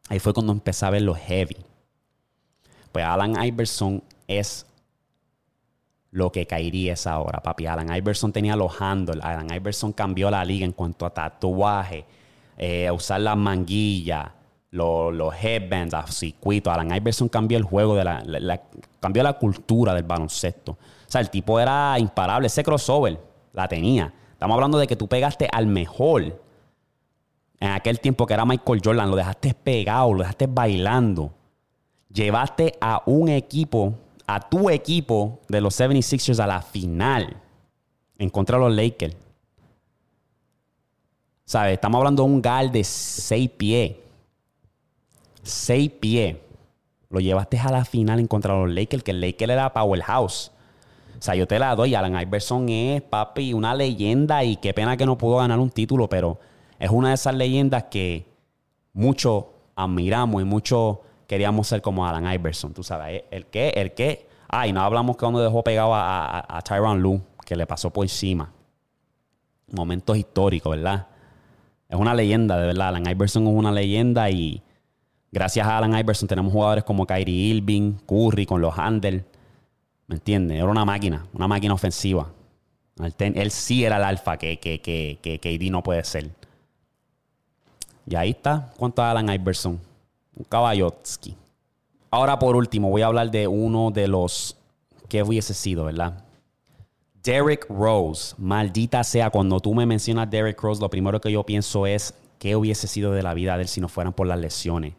Ahí 0.09 0.19
fue 0.19 0.33
cuando 0.33 0.53
empecé 0.53 0.87
a 0.87 0.91
ver 0.91 1.03
lo 1.03 1.15
heavy. 1.15 1.57
Pues 2.91 3.05
Alan 3.05 3.43
Iverson 3.45 4.03
es 4.27 4.67
lo 6.13 6.31
que 6.31 6.47
caería 6.47 6.93
esa 6.93 7.19
hora, 7.19 7.43
papi. 7.43 7.67
Alan 7.67 7.95
Iverson 7.95 8.33
tenía 8.33 8.55
los 8.55 8.81
handles. 8.81 9.23
Alan 9.23 9.53
Iverson 9.53 9.93
cambió 9.93 10.31
la 10.31 10.45
liga 10.45 10.65
en 10.65 10.73
cuanto 10.73 11.05
a 11.05 11.11
tatuaje, 11.11 12.05
eh, 12.57 12.87
a 12.87 12.93
usar 12.93 13.21
las 13.21 13.37
manguillas 13.37 14.31
los, 14.73 15.35
headbands, 15.35 15.93
los 15.93 16.17
circuitos. 16.17 16.73
Alan 16.73 16.95
Iverson 16.95 17.29
cambió 17.29 17.59
el 17.59 17.65
juego, 17.65 17.95
de 17.95 18.05
la, 18.05 18.63
cambió 19.01 19.23
la 19.23 19.35
cultura 19.35 19.95
del 19.95 20.05
baloncesto. 20.05 20.73
O 20.73 21.11
sea, 21.11 21.21
el 21.21 21.31
tipo 21.31 21.61
era 21.61 21.99
imparable. 21.99 22.47
Ese 22.47 22.65
crossover 22.65 23.19
la 23.53 23.69
tenía. 23.69 24.13
Estamos 24.33 24.55
hablando 24.55 24.79
de 24.79 24.87
que 24.87 24.97
tú 24.97 25.07
pegaste 25.07 25.49
al 25.53 25.67
mejor 25.67 26.41
en 27.61 27.71
aquel 27.71 28.01
tiempo 28.01 28.27
que 28.27 28.35
era 28.35 28.45
Michael 28.45 28.81
Jordan. 28.83 29.11
Lo 29.11 29.17
dejaste 29.17 29.55
pegado, 29.55 30.13
lo 30.15 30.21
dejaste 30.21 30.47
bailando. 30.47 31.33
Llevaste 32.09 32.75
a 32.81 33.03
un 33.07 33.29
equipo, 33.29 33.95
a 34.27 34.41
tu 34.41 34.71
equipo 34.71 35.41
de 35.49 35.61
los 35.61 35.79
76ers 35.79 36.39
a 36.39 36.47
la 36.47 36.63
final 36.63 37.37
en 38.19 38.31
contra 38.31 38.59
de 38.59 38.65
los 38.65 38.75
Lakers. 38.75 39.17
¿Sabes? 41.45 41.75
Estamos 41.75 41.99
hablando 41.99 42.23
de 42.25 42.31
un 42.31 42.41
gal 42.41 42.73
de 42.73 42.85
6 42.85 43.51
pies 43.51 43.97
6 45.43 45.91
pies. 46.01 46.37
Lo 47.11 47.21
llevaste 47.21 47.59
a 47.59 47.71
la 47.71 47.85
final 47.85 48.21
en 48.21 48.27
contra 48.27 48.55
de 48.55 48.61
los 48.61 48.75
Lakers, 48.75 49.03
que 49.03 49.11
el 49.11 49.21
Lakers 49.21 49.53
era 49.53 49.73
powerhouse. 49.73 50.51
O 51.19 51.23
sea, 51.23 51.35
yo 51.35 51.47
te 51.47 51.59
la 51.59 51.75
doy. 51.75 51.95
Alan 51.95 52.21
Iverson 52.21 52.69
es, 52.69 53.03
papi, 53.03 53.53
una 53.53 53.75
leyenda 53.75 54.45
y 54.45 54.57
qué 54.57 54.73
pena 54.73 54.97
que 54.97 55.07
no 55.07 55.19
pudo 55.19 55.37
ganar 55.37 55.59
un 55.59 55.71
título, 55.71 56.09
pero 56.09 56.39
es 56.79 56.91
una 56.91 57.09
de 57.09 57.15
esas 57.15 57.35
leyendas 57.35 57.85
que 57.85 58.27
muchos 58.93 59.45
admiramos 59.77 60.43
y 60.43 60.45
muchos 60.45 60.99
queríamos 61.33 61.67
ser 61.67 61.81
como 61.81 62.07
Alan 62.07 62.31
Iverson, 62.31 62.75
tú 62.75 62.83
sabes. 62.83 63.25
El 63.31 63.47
que, 63.47 63.71
el 63.71 63.95
que. 63.95 64.29
Ay, 64.49 64.71
no 64.73 64.83
hablamos 64.83 65.17
que 65.17 65.21
cuando 65.21 65.41
dejó 65.41 65.65
pegado 65.65 65.95
a, 65.95 66.41
a, 66.41 66.59
a 66.59 66.95
Lue, 66.95 67.23
que 67.47 67.57
le 67.57 67.67
pasó 67.67 67.91
por 67.91 68.05
encima. 68.05 68.53
Momentos 69.71 70.19
históricos, 70.19 70.77
¿verdad? 70.77 71.07
Es 71.89 71.97
una 71.97 72.15
leyenda, 72.15 72.59
de 72.59 72.67
verdad. 72.67 72.89
Alan 72.89 73.07
Iverson 73.07 73.47
es 73.47 73.55
una 73.55 73.73
leyenda 73.73 74.29
y 74.29 74.63
Gracias 75.35 75.67
a 75.67 75.79
Alan 75.79 75.99
Iverson 75.99 76.29
tenemos 76.29 76.53
jugadores 76.53 76.85
como 76.85 77.07
Kyrie 77.07 77.55
Irving, 77.55 77.95
Curry 78.07 78.45
con 78.45 78.61
los 78.61 78.79
handles. 78.79 79.25
¿Me 80.07 80.17
entiendes? 80.17 80.59
Era 80.59 80.67
una 80.67 80.85
máquina, 80.85 81.27
una 81.33 81.49
máquina 81.49 81.73
ofensiva. 81.73 82.29
Él, 83.19 83.51
sí 83.51 83.83
era 83.83 83.97
el 83.97 84.05
alfa 84.05 84.37
que, 84.37 84.59
que, 84.61 84.83
que, 84.83 85.19
que 85.23 85.39
KD 85.41 85.71
no 85.71 85.83
puede 85.83 86.05
ser. 86.05 86.29
Y 88.07 88.15
ahí 88.15 88.31
está. 88.31 88.71
¿Cuánto 88.77 89.03
Alan 89.03 89.33
Iverson? 89.33 89.81
Un 90.35 90.45
caballotski. 90.45 91.37
Ahora, 92.11 92.39
por 92.39 92.57
último, 92.57 92.91
voy 92.91 93.03
a 93.03 93.07
hablar 93.07 93.31
de 93.31 93.47
uno 93.49 93.91
de 93.91 94.09
los 94.09 94.57
que 95.09 95.23
hubiese 95.23 95.55
sido, 95.55 95.85
¿verdad? 95.85 96.25
Derrick 97.23 97.67
Rose. 97.69 98.35
Maldita 98.39 99.05
sea, 99.05 99.31
cuando 99.31 99.61
tú 99.61 99.75
me 99.75 99.87
mencionas 99.87 100.31
Derrick 100.31 100.61
Rose, 100.61 100.81
lo 100.81 100.91
primero 100.91 101.21
que 101.21 101.31
yo 101.31 101.45
pienso 101.45 101.87
es 101.87 102.15
qué 102.39 102.57
hubiese 102.57 102.87
sido 102.87 103.13
de 103.13 103.23
la 103.23 103.35
vida 103.35 103.57
de 103.57 103.63
él 103.63 103.69
si 103.69 103.81
no 103.81 103.89
fueran 103.89 104.13
por 104.13 104.27
las 104.27 104.39
lesiones. 104.39 104.95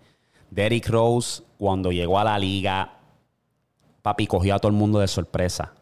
Derrick 0.49 0.87
Rose, 0.87 1.43
cuando 1.57 1.91
llegó 1.91 2.19
a 2.19 2.23
la 2.23 2.39
liga, 2.39 2.99
papi, 4.01 4.27
cogió 4.27 4.55
a 4.55 4.59
todo 4.59 4.69
el 4.69 4.77
mundo 4.77 4.99
de 4.99 5.07
sorpresa. 5.07 5.73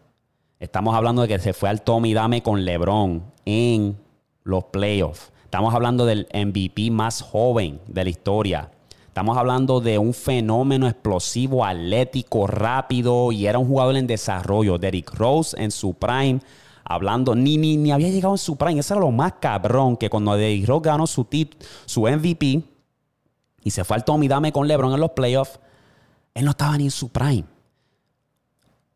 Estamos 0.60 0.96
hablando 0.96 1.22
de 1.24 1.28
que 1.28 1.40
se 1.40 1.54
fue 1.54 1.70
al 1.70 1.82
Tommy 1.82 2.14
Dame 2.14 2.42
con 2.42 2.66
LeBron 2.66 3.24
en 3.46 3.98
los 4.44 4.66
playoffs. 4.66 5.32
Estamos 5.44 5.74
hablando 5.74 6.06
del 6.06 6.28
MVP 6.34 6.92
más 6.92 7.22
joven 7.22 7.82
de 7.88 8.04
la 8.04 8.10
historia. 8.10 8.72
Estamos 9.12 9.38
hablando 9.38 9.82
de 9.82 9.98
un 9.98 10.14
fenómeno 10.14 10.88
explosivo, 10.88 11.66
atlético, 11.66 12.48
rápido 12.48 13.34
y 13.34 13.46
era 13.46 13.60
un 13.60 13.68
jugador 13.68 13.98
en 13.98 14.08
desarrollo. 14.08 14.78
Derrick 14.78 15.14
Rose 15.16 15.62
en 15.62 15.72
su 15.72 15.94
prime, 15.96 16.40
hablando, 16.86 17.36
ni, 17.36 17.58
ni, 17.58 17.76
ni 17.76 17.92
había 17.92 18.08
llegado 18.08 18.36
en 18.36 18.38
su 18.38 18.56
prime. 18.56 18.80
Eso 18.80 18.94
era 18.94 19.02
lo 19.02 19.12
más 19.12 19.34
cabrón 19.42 19.98
que 19.98 20.10
cuando 20.10 20.34
Derrick 20.38 20.66
Rose 20.66 20.86
ganó 20.86 21.08
su, 21.08 21.28
su 21.86 22.02
MVP, 22.04 22.64
y 23.66 23.72
se 23.72 23.84
fue 23.84 23.98
al 23.98 24.06
Tommy 24.06 24.30
Dame 24.30 24.54
con 24.54 24.66
LeBron 24.66 24.94
en 24.94 25.02
los 25.02 25.12
playoffs, 25.12 25.60
él 26.34 26.46
no 26.46 26.52
estaba 26.52 26.78
ni 26.78 26.86
en 26.86 26.92
su 26.92 27.10
prime. 27.10 27.44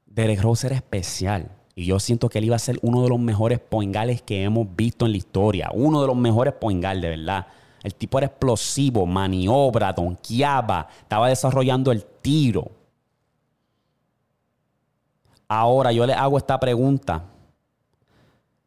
Derek 0.06 0.42
Rose 0.42 0.66
era 0.66 0.78
especial. 0.78 1.52
Y 1.76 1.88
yo 1.88 2.00
siento 2.00 2.30
que 2.30 2.38
él 2.38 2.46
iba 2.46 2.56
a 2.56 2.60
ser 2.60 2.80
uno 2.84 3.04
de 3.04 3.10
los 3.10 3.20
mejores 3.20 3.60
poingales 3.60 4.22
que 4.22 4.44
hemos 4.44 4.66
visto 4.78 5.06
en 5.06 5.12
la 5.12 5.18
historia. 5.18 5.72
Uno 5.74 6.00
de 6.00 6.08
los 6.08 6.16
mejores 6.16 6.54
poingales, 6.54 7.02
de 7.02 7.10
verdad. 7.10 7.48
El 7.86 7.94
tipo 7.94 8.18
era 8.18 8.26
explosivo, 8.26 9.06
maniobra, 9.06 9.94
donkeaba, 9.94 10.88
estaba 11.02 11.30
desarrollando 11.30 11.92
el 11.92 12.04
tiro. 12.04 12.72
Ahora 15.48 15.92
yo 15.92 16.04
le 16.08 16.14
hago 16.16 16.40
esta 16.40 16.60
pregunta. 16.60 17.26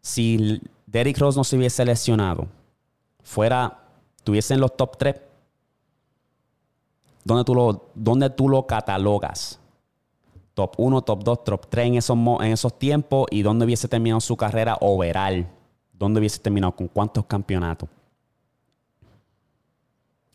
Si 0.01 0.61
Derrick 0.87 1.19
Rose 1.19 1.37
no 1.37 1.43
se 1.43 1.57
hubiese 1.57 1.85
lesionado, 1.85 2.47
fuera, 3.25 3.81
tuviese 4.23 4.55
en 4.55 4.61
los 4.61 4.77
top 4.77 4.97
3, 4.97 5.17
¿Dónde 7.25 7.43
tú 7.43 7.57
lo, 7.57 7.91
dónde 7.97 8.31
tú 8.31 8.49
lo 8.49 8.69
catalogas? 8.69 9.59
Top 10.55 10.75
1, 10.79 11.03
top 11.03 11.25
2, 11.25 11.43
top 11.43 11.67
3 11.69 11.87
en 11.89 11.95
esos, 11.97 12.17
en 12.17 12.53
esos 12.53 12.79
tiempos 12.79 13.27
y 13.33 13.43
dónde 13.43 13.65
hubiese 13.65 13.89
terminado 13.89 14.21
su 14.21 14.37
carrera 14.37 14.79
overall. 14.81 15.45
¿Dónde 15.93 16.21
hubiese 16.21 16.39
terminado? 16.39 16.77
¿Con 16.77 16.87
cuántos 16.87 17.27
campeonatos? 17.27 17.89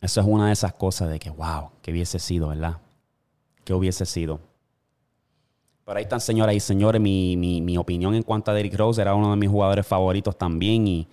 Eso 0.04 0.22
es 0.22 0.28
una 0.28 0.48
de 0.48 0.54
esas 0.54 0.74
cosas 0.74 1.10
de 1.10 1.18
que, 1.18 1.32
wow, 1.32 1.72
que 1.82 1.92
hubiese 1.92 2.20
sido, 2.20 2.50
¿verdad? 2.50 2.78
Que 3.64 3.74
hubiese 3.74 4.06
sido. 4.06 4.40
Pero 5.84 5.98
ahí 5.98 6.04
están, 6.04 6.22
señoras 6.22 6.54
y 6.56 6.60
señores, 6.60 7.02
mi, 7.02 7.36
mi, 7.36 7.78
opinión 7.78 8.14
en 8.14 8.22
cuanto 8.22 8.52
a 8.52 8.54
Derrick 8.54 8.76
Rose 8.76 9.02
era 9.02 9.16
uno 9.16 9.32
de 9.32 9.38
mis 9.38 9.50
jugadores 9.50 9.88
favoritos 9.88 10.38
también. 10.38 10.88
Y 10.88 11.08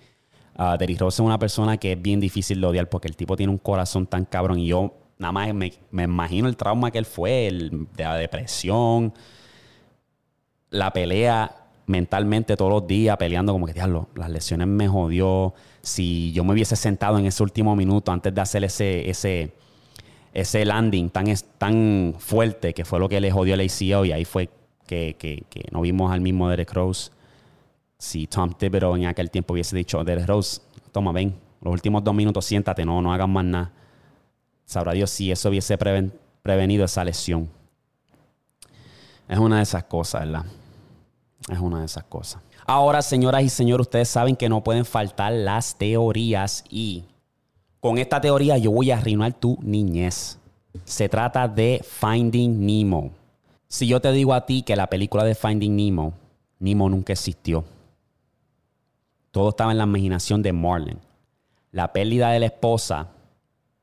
uh, 0.59 0.77
Derrick 0.77 0.99
Rose 0.99 1.15
es 1.15 1.25
una 1.25 1.39
persona 1.39 1.77
que 1.77 1.93
es 1.93 2.01
bien 2.01 2.19
difícil 2.19 2.61
de 2.61 2.67
odiar 2.67 2.87
porque 2.89 3.07
el 3.07 3.15
tipo 3.15 3.35
tiene 3.35 3.51
un 3.51 3.57
corazón 3.57 4.05
tan 4.05 4.25
cabrón. 4.25 4.59
Y 4.59 4.67
yo 4.67 5.01
Nada 5.21 5.33
más 5.33 5.53
me, 5.53 5.71
imagino 6.03 6.47
el 6.47 6.57
trauma 6.57 6.89
que 6.89 6.97
él 6.97 7.05
fue, 7.05 7.45
el, 7.45 7.87
de 7.95 8.03
la 8.05 8.15
depresión, 8.15 9.13
la 10.71 10.91
pelea 10.91 11.60
mentalmente 11.91 12.57
todos 12.57 12.71
los 12.71 12.87
días, 12.87 13.17
peleando 13.17 13.53
como 13.53 13.67
que, 13.67 13.73
diablo, 13.73 14.09
las 14.15 14.29
lesiones 14.29 14.67
me 14.67 14.87
jodió. 14.87 15.53
Si 15.81 16.31
yo 16.31 16.43
me 16.43 16.53
hubiese 16.53 16.75
sentado 16.75 17.19
en 17.19 17.25
ese 17.25 17.43
último 17.43 17.75
minuto 17.75 18.11
antes 18.11 18.33
de 18.33 18.41
hacer 18.41 18.63
ese, 18.63 19.09
ese, 19.09 19.51
ese 20.33 20.65
landing 20.65 21.09
tan, 21.09 21.25
tan 21.57 22.15
fuerte, 22.17 22.73
que 22.73 22.85
fue 22.85 22.99
lo 22.99 23.07
que 23.07 23.21
le 23.21 23.31
jodió 23.31 23.53
el 23.53 23.61
ACO, 23.61 24.05
y 24.05 24.11
ahí 24.11 24.25
fue 24.25 24.49
que, 24.87 25.15
que, 25.19 25.45
no 25.71 25.81
vimos 25.81 26.11
al 26.11 26.21
mismo 26.21 26.49
Derek 26.49 26.73
Rose. 26.73 27.11
Si 27.97 28.25
Tom 28.27 28.53
Thibodeau 28.53 28.95
en 28.95 29.05
aquel 29.05 29.29
tiempo 29.29 29.53
hubiese 29.53 29.75
dicho, 29.75 30.03
Derek 30.03 30.25
Rose, 30.25 30.61
toma, 30.91 31.11
ven, 31.11 31.35
los 31.61 31.71
últimos 31.71 32.03
dos 32.03 32.15
minutos 32.15 32.45
siéntate, 32.45 32.83
no, 32.83 33.01
no 33.01 33.13
hagas 33.13 33.29
más 33.29 33.45
nada 33.45 33.71
Sabrá 34.71 34.93
Dios 34.93 35.09
si 35.09 35.29
eso 35.29 35.49
hubiese 35.49 35.77
prevenido 35.77 36.85
esa 36.85 37.03
lesión. 37.03 37.49
Es 39.27 39.37
una 39.37 39.57
de 39.57 39.63
esas 39.63 39.83
cosas, 39.83 40.21
¿verdad? 40.25 40.45
Es 41.49 41.59
una 41.59 41.79
de 41.79 41.85
esas 41.85 42.03
cosas. 42.03 42.41
Ahora, 42.65 43.01
señoras 43.01 43.43
y 43.43 43.49
señores, 43.49 43.87
ustedes 43.87 44.09
saben 44.09 44.35
que 44.35 44.49
no 44.49 44.63
pueden 44.63 44.85
faltar 44.85 45.33
las 45.33 45.75
teorías 45.75 46.63
y 46.69 47.05
con 47.79 47.97
esta 47.97 48.21
teoría 48.21 48.57
yo 48.57 48.71
voy 48.71 48.91
a 48.91 48.97
arruinar 48.97 49.33
tu 49.33 49.57
niñez. 49.61 50.37
Se 50.85 51.09
trata 51.09 51.47
de 51.47 51.83
Finding 51.83 52.65
Nemo. 52.65 53.11
Si 53.67 53.87
yo 53.87 53.99
te 53.99 54.11
digo 54.11 54.33
a 54.33 54.45
ti 54.45 54.61
que 54.61 54.75
la 54.75 54.87
película 54.87 55.23
de 55.23 55.33
Finding 55.33 55.75
Nemo, 55.75 56.13
Nemo 56.59 56.89
nunca 56.89 57.13
existió. 57.13 57.63
Todo 59.31 59.49
estaba 59.49 59.71
en 59.71 59.79
la 59.79 59.85
imaginación 59.85 60.43
de 60.43 60.53
Marlin. 60.53 60.99
La 61.71 61.91
pérdida 61.91 62.31
de 62.31 62.39
la 62.41 62.45
esposa, 62.47 63.07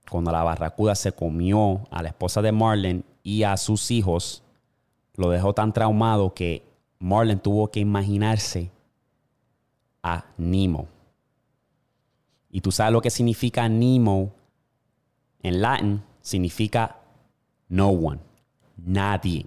cuando 0.09 0.31
la 0.31 0.45
barracuda 0.45 0.95
se 0.95 1.13
comió 1.13 1.81
a 1.91 2.03
la 2.03 2.11
esposa 2.11 2.41
de 2.41 2.53
Marlin 2.53 3.05
y 3.23 3.43
a 3.43 3.57
sus 3.57 3.91
hijos, 3.91 4.43
lo 5.17 5.31
dejó 5.31 5.55
tan 5.55 5.73
traumado 5.73 6.35
que 6.35 6.68
Marlin 6.99 7.39
tuvo 7.39 7.71
que 7.71 7.81
imaginarse 7.81 8.71
a 10.03 10.25
Nemo. 10.37 10.89
Y 12.51 12.61
tú 12.61 12.73
sabes 12.73 12.93
lo 12.93 13.01
que 13.01 13.11
significa 13.11 13.69
Nemo 13.69 14.33
en 15.43 15.61
latín, 15.61 16.03
significa 16.21 16.97
no 17.69 17.89
one, 17.91 18.21
nadie. 18.77 19.47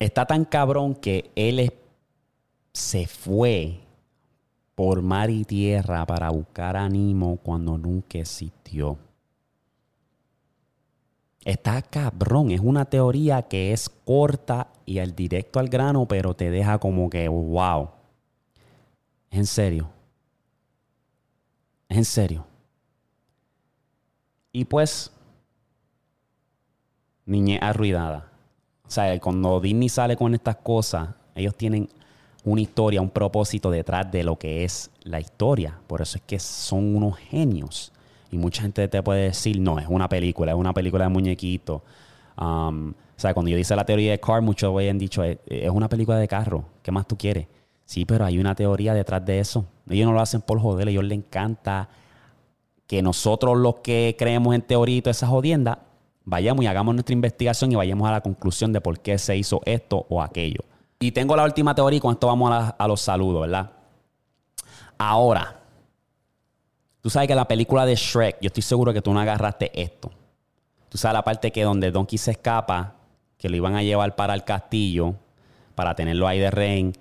está 0.00 0.26
tan 0.26 0.44
cabrón 0.46 0.94
que 0.94 1.30
él 1.36 1.72
se 2.72 3.06
fue 3.06 3.80
por 4.74 5.02
mar 5.02 5.30
y 5.30 5.44
tierra 5.44 6.06
para 6.06 6.30
buscar 6.30 6.76
a 6.76 6.88
Nemo 6.88 7.36
cuando 7.36 7.76
nunca 7.76 8.18
existió. 8.18 8.98
Está 11.44 11.80
cabrón, 11.82 12.50
es 12.50 12.60
una 12.60 12.84
teoría 12.84 13.42
que 13.42 13.72
es 13.72 13.88
corta 13.88 14.68
y 14.84 14.98
al 14.98 15.14
directo 15.16 15.58
al 15.58 15.68
grano, 15.68 16.06
pero 16.06 16.34
te 16.34 16.50
deja 16.50 16.78
como 16.78 17.08
que, 17.08 17.28
wow. 17.28 17.90
en 19.30 19.46
serio. 19.46 19.88
en 21.88 22.04
serio. 22.04 22.46
Y 24.52 24.64
pues, 24.64 25.12
niñez 27.24 27.62
arruinada. 27.62 28.30
O 28.86 28.90
sea, 28.90 29.18
cuando 29.20 29.60
Disney 29.60 29.88
sale 29.88 30.16
con 30.16 30.34
estas 30.34 30.56
cosas, 30.56 31.10
ellos 31.34 31.54
tienen 31.56 31.88
una 32.44 32.60
historia, 32.60 33.00
un 33.00 33.10
propósito 33.10 33.70
detrás 33.70 34.10
de 34.10 34.24
lo 34.24 34.36
que 34.36 34.64
es 34.64 34.90
la 35.02 35.20
historia. 35.20 35.78
Por 35.86 36.02
eso 36.02 36.18
es 36.18 36.24
que 36.24 36.38
son 36.38 36.96
unos 36.96 37.16
genios. 37.16 37.92
Y 38.30 38.38
mucha 38.38 38.62
gente 38.62 38.86
te 38.88 39.02
puede 39.02 39.24
decir, 39.24 39.60
no, 39.60 39.78
es 39.78 39.86
una 39.88 40.08
película, 40.08 40.52
es 40.52 40.58
una 40.58 40.72
película 40.72 41.04
de 41.04 41.10
muñequito. 41.10 41.82
Um, 42.38 42.90
o 42.90 43.20
sea, 43.20 43.34
cuando 43.34 43.50
yo 43.50 43.56
dice 43.56 43.76
la 43.76 43.84
teoría 43.84 44.12
de 44.12 44.20
Car, 44.20 44.40
muchos 44.40 44.74
han 44.88 44.98
dicho, 44.98 45.22
es, 45.22 45.38
una 45.70 45.88
película 45.88 46.16
de 46.16 46.26
carro, 46.26 46.64
¿qué 46.82 46.90
más 46.90 47.06
tú 47.06 47.18
quieres? 47.18 47.46
Sí, 47.84 48.04
pero 48.04 48.24
hay 48.24 48.38
una 48.38 48.54
teoría 48.54 48.94
detrás 48.94 49.24
de 49.26 49.40
eso. 49.40 49.66
Ellos 49.88 50.06
no 50.06 50.12
lo 50.12 50.20
hacen 50.20 50.40
por 50.40 50.60
joder, 50.60 50.88
a 50.88 50.90
ellos 50.90 51.04
les 51.04 51.18
encanta 51.18 51.88
que 52.86 53.02
nosotros 53.02 53.58
los 53.58 53.76
que 53.76 54.16
creemos 54.18 54.54
en 54.54 54.62
teoría 54.62 54.96
y 54.96 55.02
todas 55.02 55.18
esas 55.18 55.28
jodiendas, 55.28 55.78
vayamos 56.24 56.64
y 56.64 56.68
hagamos 56.68 56.94
nuestra 56.94 57.12
investigación 57.12 57.72
y 57.72 57.74
vayamos 57.74 58.08
a 58.08 58.12
la 58.12 58.20
conclusión 58.20 58.72
de 58.72 58.80
por 58.80 59.00
qué 59.00 59.18
se 59.18 59.36
hizo 59.36 59.60
esto 59.64 60.06
o 60.08 60.22
aquello. 60.22 60.60
Y 60.98 61.12
tengo 61.12 61.36
la 61.36 61.44
última 61.44 61.74
teoría 61.74 61.98
y 61.98 62.00
con 62.00 62.12
esto 62.12 62.26
vamos 62.26 62.52
a 62.52 62.88
los 62.88 63.00
saludos, 63.00 63.42
¿verdad? 63.42 63.70
Ahora, 64.98 65.59
Tú 67.00 67.08
sabes 67.08 67.28
que 67.28 67.34
la 67.34 67.48
película 67.48 67.86
de 67.86 67.94
Shrek, 67.94 68.38
yo 68.40 68.48
estoy 68.48 68.62
seguro 68.62 68.92
que 68.92 69.00
tú 69.00 69.12
no 69.12 69.20
agarraste 69.20 69.70
esto. 69.80 70.10
Tú 70.88 70.98
sabes 70.98 71.14
la 71.14 71.24
parte 71.24 71.50
que 71.50 71.62
donde 71.62 71.90
Donkey 71.90 72.18
se 72.18 72.32
escapa, 72.32 72.96
que 73.38 73.48
lo 73.48 73.56
iban 73.56 73.74
a 73.74 73.82
llevar 73.82 74.16
para 74.16 74.34
el 74.34 74.44
castillo, 74.44 75.14
para 75.74 75.94
tenerlo 75.94 76.28
ahí 76.28 76.38
de 76.38 76.50
rehén. 76.50 76.92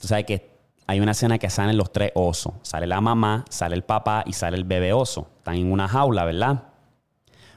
Tú 0.00 0.08
sabes 0.08 0.24
que 0.24 0.50
hay 0.86 0.98
una 1.00 1.12
escena 1.12 1.38
que 1.38 1.48
salen 1.50 1.76
los 1.76 1.92
tres 1.92 2.10
osos. 2.14 2.54
Sale 2.62 2.86
la 2.86 3.00
mamá, 3.00 3.44
sale 3.48 3.76
el 3.76 3.84
papá 3.84 4.24
y 4.26 4.32
sale 4.32 4.56
el 4.56 4.64
bebé 4.64 4.92
oso. 4.92 5.28
Están 5.38 5.54
en 5.54 5.70
una 5.70 5.86
jaula, 5.86 6.24
¿verdad? 6.24 6.64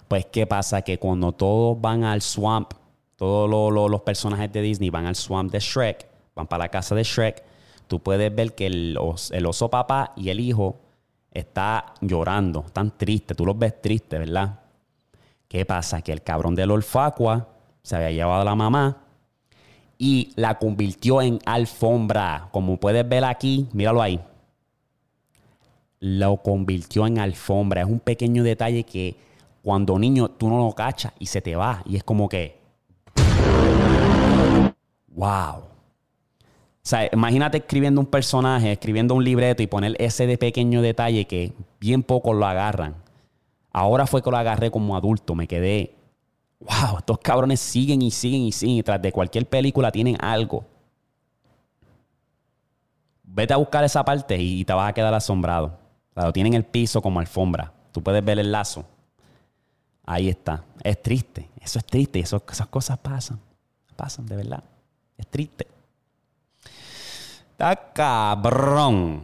Pues, 0.07 0.27
¿qué 0.27 0.45
pasa? 0.45 0.83
Que 0.83 0.99
cuando 0.99 1.31
todos 1.31 1.81
van 1.81 2.03
al 2.03 2.21
swamp, 2.21 2.73
todos 3.15 3.49
los 3.89 4.01
personajes 4.01 4.51
de 4.53 4.61
Disney 4.61 4.91
van 4.91 5.07
al 5.07 5.15
swamp 5.15 5.51
de 5.51 5.59
Shrek, 5.59 6.07
van 6.35 6.45
para 6.45 6.65
la 6.65 6.69
casa 6.69 6.93
de 6.93 7.03
Shrek, 7.03 7.43
tú 7.87 7.99
puedes 7.99 8.33
ver 8.33 8.53
que 8.53 8.67
el, 8.67 8.99
el 9.31 9.45
oso 9.47 9.69
papá 9.69 10.13
y 10.15 10.29
el 10.29 10.39
hijo 10.39 10.79
está 11.39 11.93
llorando, 12.01 12.63
están 12.65 12.97
tristes, 12.97 13.35
tú 13.37 13.45
los 13.45 13.57
ves 13.57 13.81
tristes, 13.81 14.19
¿verdad? 14.19 14.59
¿Qué 15.47 15.65
pasa? 15.65 16.01
Que 16.01 16.11
el 16.11 16.23
cabrón 16.23 16.55
del 16.55 16.71
olfacua 16.71 17.47
se 17.81 17.95
había 17.95 18.11
llevado 18.11 18.41
a 18.41 18.45
la 18.45 18.55
mamá 18.55 19.03
y 19.97 20.31
la 20.35 20.59
convirtió 20.59 21.21
en 21.21 21.39
alfombra. 21.45 22.49
Como 22.51 22.77
puedes 22.77 23.07
ver 23.07 23.23
aquí, 23.23 23.67
míralo 23.71 24.01
ahí. 24.01 24.19
Lo 25.99 26.37
convirtió 26.37 27.07
en 27.07 27.19
alfombra. 27.19 27.81
Es 27.81 27.87
un 27.87 27.99
pequeño 27.99 28.43
detalle 28.43 28.83
que 28.83 29.15
cuando 29.63 29.97
niño 29.97 30.29
tú 30.29 30.49
no 30.49 30.57
lo 30.57 30.73
cachas 30.73 31.13
y 31.19 31.27
se 31.27 31.41
te 31.41 31.55
va. 31.55 31.81
Y 31.85 31.95
es 31.95 32.03
como 32.03 32.29
que. 32.29 32.59
¡Wow! 35.07 35.76
O 36.87 36.89
sea, 36.89 37.09
imagínate 37.11 37.57
escribiendo 37.57 37.99
un 37.99 38.07
personaje, 38.07 38.71
escribiendo 38.71 39.13
un 39.13 39.21
libreto 39.21 39.61
y 39.61 39.67
poner 39.67 39.97
ese 39.99 40.25
de 40.25 40.37
pequeño 40.37 40.81
detalle 40.81 41.27
que 41.27 41.51
bien 41.81 42.01
pocos 42.01 42.33
lo 42.33 42.45
agarran. 42.45 42.95
Ahora 43.73 44.07
fue 44.07 44.23
que 44.23 44.31
lo 44.31 44.37
agarré 44.37 44.71
como 44.71 44.95
adulto, 44.95 45.35
me 45.35 45.49
quedé, 45.49 45.97
wow, 46.61 46.99
estos 46.99 47.17
cabrones 47.17 47.59
siguen 47.59 48.01
y 48.01 48.09
siguen 48.09 48.43
y 48.43 48.53
siguen 48.53 48.77
y 48.77 48.83
tras 48.83 49.01
de 49.01 49.11
cualquier 49.11 49.45
película 49.49 49.91
tienen 49.91 50.15
algo. 50.21 50.63
Vete 53.21 53.53
a 53.53 53.57
buscar 53.57 53.83
esa 53.83 54.05
parte 54.05 54.37
y 54.37 54.63
te 54.63 54.71
vas 54.71 54.89
a 54.89 54.93
quedar 54.93 55.13
asombrado. 55.13 55.77
O 56.15 56.21
lo 56.21 56.31
tienen 56.31 56.53
el 56.53 56.63
piso 56.63 57.01
como 57.01 57.19
alfombra. 57.19 57.73
Tú 57.91 58.01
puedes 58.01 58.23
ver 58.23 58.39
el 58.39 58.49
lazo. 58.49 58.85
Ahí 60.05 60.29
está. 60.29 60.63
Es 60.81 61.01
triste. 61.01 61.49
Eso 61.59 61.79
es 61.79 61.85
triste. 61.85 62.19
esas 62.21 62.41
cosas 62.69 62.97
pasan. 62.99 63.41
Pasan, 63.97 64.25
de 64.25 64.37
verdad. 64.37 64.63
Es 65.17 65.27
triste. 65.27 65.67
Está 67.57 67.75
cabrón. 67.91 69.23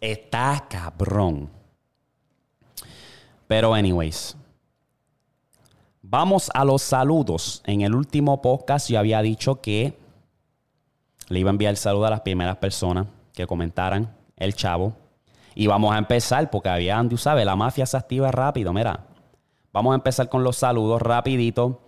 Está 0.00 0.66
cabrón. 0.68 1.48
Pero 3.46 3.72
anyways. 3.72 4.36
Vamos 6.02 6.50
a 6.52 6.64
los 6.64 6.82
saludos. 6.82 7.62
En 7.66 7.82
el 7.82 7.94
último 7.94 8.42
podcast 8.42 8.90
yo 8.90 8.98
había 8.98 9.22
dicho 9.22 9.60
que 9.60 9.96
le 11.28 11.38
iba 11.38 11.50
a 11.50 11.52
enviar 11.52 11.70
el 11.70 11.76
saludo 11.76 12.06
a 12.06 12.10
las 12.10 12.22
primeras 12.22 12.56
personas 12.56 13.06
que 13.32 13.46
comentaran 13.46 14.12
el 14.36 14.56
chavo. 14.56 14.94
Y 15.54 15.68
vamos 15.68 15.94
a 15.94 15.98
empezar 15.98 16.50
porque 16.50 16.68
había, 16.68 17.00
tú 17.08 17.16
sabes, 17.16 17.46
la 17.46 17.54
mafia 17.54 17.86
se 17.86 17.96
activa 17.96 18.32
rápido. 18.32 18.72
Mira, 18.72 19.04
vamos 19.72 19.92
a 19.92 19.94
empezar 19.94 20.28
con 20.28 20.42
los 20.42 20.56
saludos 20.56 21.00
rapidito. 21.00 21.80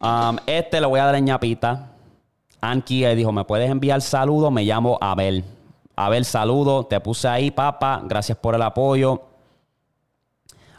Um, 0.00 0.36
este 0.46 0.80
le 0.80 0.86
voy 0.86 1.00
a 1.00 1.06
dar 1.06 1.16
en 1.16 1.24
ñapita. 1.24 1.96
Anki 2.60 3.04
dijo, 3.14 3.32
¿me 3.32 3.44
puedes 3.44 3.70
enviar 3.70 4.00
saludos? 4.00 4.50
Me 4.50 4.64
llamo 4.64 4.98
Abel. 5.00 5.44
Abel, 5.96 6.24
saludo. 6.24 6.84
Te 6.84 7.00
puse 7.00 7.28
ahí, 7.28 7.50
papá. 7.50 8.02
Gracias 8.04 8.38
por 8.38 8.54
el 8.54 8.62
apoyo. 8.62 9.22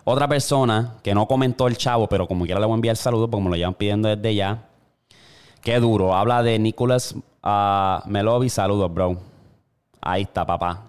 Otra 0.04 0.28
persona 0.28 0.96
que 1.04 1.14
no 1.14 1.28
comentó 1.28 1.68
el 1.68 1.78
chavo, 1.78 2.08
pero 2.08 2.28
como 2.28 2.46
quiera 2.46 2.60
le 2.60 2.66
voy 2.66 2.74
a 2.74 2.76
enviar 2.76 2.96
saludos 2.96 3.30
porque 3.30 3.44
me 3.44 3.50
lo 3.50 3.56
llevan 3.56 3.74
pidiendo 3.74 4.10
desde 4.10 4.34
ya. 4.34 4.64
Qué 5.62 5.80
duro. 5.80 6.16
Habla 6.16 6.42
de 6.42 6.58
Nicholas 6.58 7.16
uh, 7.44 8.08
Melovi. 8.08 8.50
Saludos, 8.50 8.94
bro. 8.94 9.18
Ahí 10.02 10.24
está, 10.24 10.46
papá. 10.46 10.84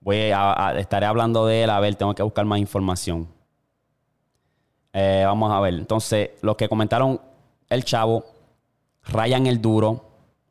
Voy 0.00 0.32
a, 0.34 0.74
estaré 0.78 1.06
hablando 1.06 1.46
de 1.46 1.64
él. 1.64 1.70
A 1.70 1.80
ver, 1.80 1.94
tengo 1.94 2.14
que 2.14 2.22
buscar 2.22 2.44
más 2.44 2.58
información. 2.58 3.28
Eh, 4.92 5.22
vamos 5.24 5.52
a 5.52 5.60
ver. 5.60 5.74
Entonces, 5.74 6.30
los 6.42 6.56
que 6.56 6.68
comentaron 6.68 7.20
el 7.68 7.84
chavo, 7.84 8.24
Ryan 9.10 9.46
el 9.48 9.60
Duro, 9.60 10.04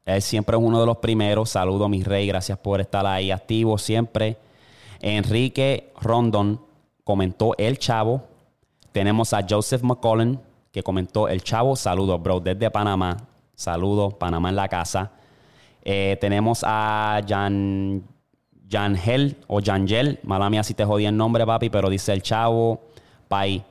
él 0.06 0.22
siempre 0.22 0.58
es 0.58 0.64
uno 0.64 0.80
de 0.80 0.86
los 0.86 0.98
primeros. 0.98 1.52
Saludo 1.52 1.88
mi 1.88 2.04
rey, 2.04 2.28
gracias 2.28 2.58
por 2.58 2.82
estar 2.82 3.06
ahí 3.06 3.32
activo 3.32 3.78
siempre. 3.78 4.38
Enrique 5.00 5.94
Rondon 6.02 6.60
comentó 7.04 7.56
El 7.58 7.78
Chavo. 7.78 8.24
Tenemos 8.92 9.34
a 9.34 9.46
Joseph 9.48 9.82
McCollum 9.84 10.38
que 10.72 10.84
comentó 10.84 11.30
El 11.30 11.42
Chavo. 11.42 11.76
Saludos, 11.76 12.22
bro, 12.22 12.40
desde 12.40 12.70
Panamá. 12.70 13.16
Saludos, 13.56 14.16
Panamá 14.16 14.50
en 14.50 14.56
la 14.56 14.68
casa. 14.68 15.12
Eh, 15.82 16.18
tenemos 16.20 16.64
a 16.66 17.22
Jan, 17.26 18.04
Jangel 18.70 19.38
o 19.48 19.62
Jangel. 19.64 20.20
Mala 20.24 20.50
mía 20.50 20.64
si 20.64 20.74
te 20.74 20.84
jodí 20.84 21.06
el 21.06 21.16
nombre, 21.16 21.46
papi, 21.46 21.70
pero 21.70 21.90
dice 21.90 22.12
El 22.12 22.22
Chavo. 22.22 22.82
Pai, 23.30 23.64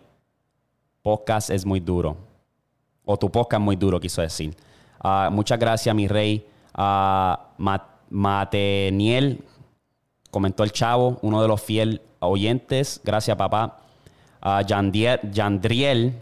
podcast 1.02 1.50
es 1.50 1.66
muy 1.66 1.80
duro. 1.80 2.16
O 3.04 3.16
tu 3.18 3.30
podcast 3.30 3.60
es 3.60 3.64
muy 3.64 3.76
duro, 3.76 4.00
quiso 4.00 4.22
decir. 4.22 4.56
Ah, 5.00 5.28
muchas 5.32 5.58
gracias, 5.58 5.94
mi 5.94 6.08
rey. 6.08 6.46
Uh, 6.76 7.34
Mateniel, 8.10 9.44
comentó 10.30 10.64
el 10.64 10.72
chavo, 10.72 11.18
uno 11.22 11.42
de 11.42 11.48
los 11.48 11.60
fiel 11.60 12.00
oyentes. 12.20 13.00
Gracias, 13.04 13.36
papá. 13.36 13.78
Uh, 14.44 14.64
Yandriel, 14.64 16.14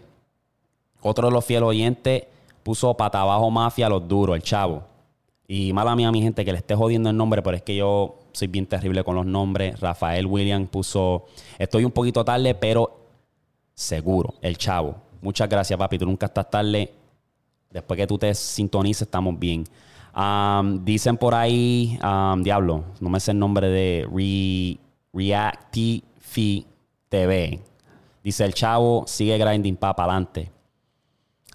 otro 1.01 1.27
de 1.27 1.33
los 1.33 1.45
fieles 1.45 1.67
oyentes, 1.67 2.23
puso 2.63 2.93
pata 2.95 3.21
abajo 3.21 3.49
mafia 3.51 3.89
los 3.89 4.07
duros, 4.07 4.35
el 4.35 4.41
chavo. 4.41 4.83
Y 5.47 5.71
mala 5.71 5.95
mía, 5.95 6.11
mi 6.11 6.21
gente, 6.21 6.43
que 6.43 6.51
le 6.51 6.57
esté 6.57 6.75
jodiendo 6.75 7.09
el 7.09 7.15
nombre, 7.15 7.41
pero 7.41 7.55
es 7.55 7.63
que 7.63 7.75
yo 7.75 8.15
soy 8.33 8.47
bien 8.47 8.65
terrible 8.65 9.03
con 9.03 9.15
los 9.15 9.25
nombres. 9.25 9.79
Rafael 9.79 10.25
William 10.25 10.67
puso, 10.67 11.25
estoy 11.57 11.85
un 11.85 11.91
poquito 11.91 12.25
tarde, 12.25 12.53
pero 12.53 12.99
seguro, 13.73 14.33
el 14.41 14.57
chavo. 14.57 14.95
Muchas 15.21 15.47
gracias, 15.47 15.79
papi. 15.79 15.97
Tú 15.97 16.05
nunca 16.05 16.25
estás 16.25 16.49
tarde. 16.49 16.93
Después 17.77 17.95
que 17.95 18.07
tú 18.07 18.17
te 18.17 18.33
sintonices, 18.33 19.03
estamos 19.03 19.37
bien. 19.37 19.63
Um, 20.15 20.83
dicen 20.83 21.15
por 21.15 21.35
ahí, 21.35 21.99
um, 22.03 22.41
diablo, 22.41 22.85
no 22.99 23.07
me 23.07 23.19
sé 23.19 23.33
el 23.33 23.37
nombre 23.37 23.69
de 23.69 24.07
Re, 24.11 24.79
TV. 27.07 27.61
Dice 28.23 28.45
el 28.45 28.53
chavo, 28.55 29.03
sigue 29.05 29.37
grinding 29.37 29.75
pa' 29.75 29.95
para 29.95 30.13
adelante. 30.13 30.51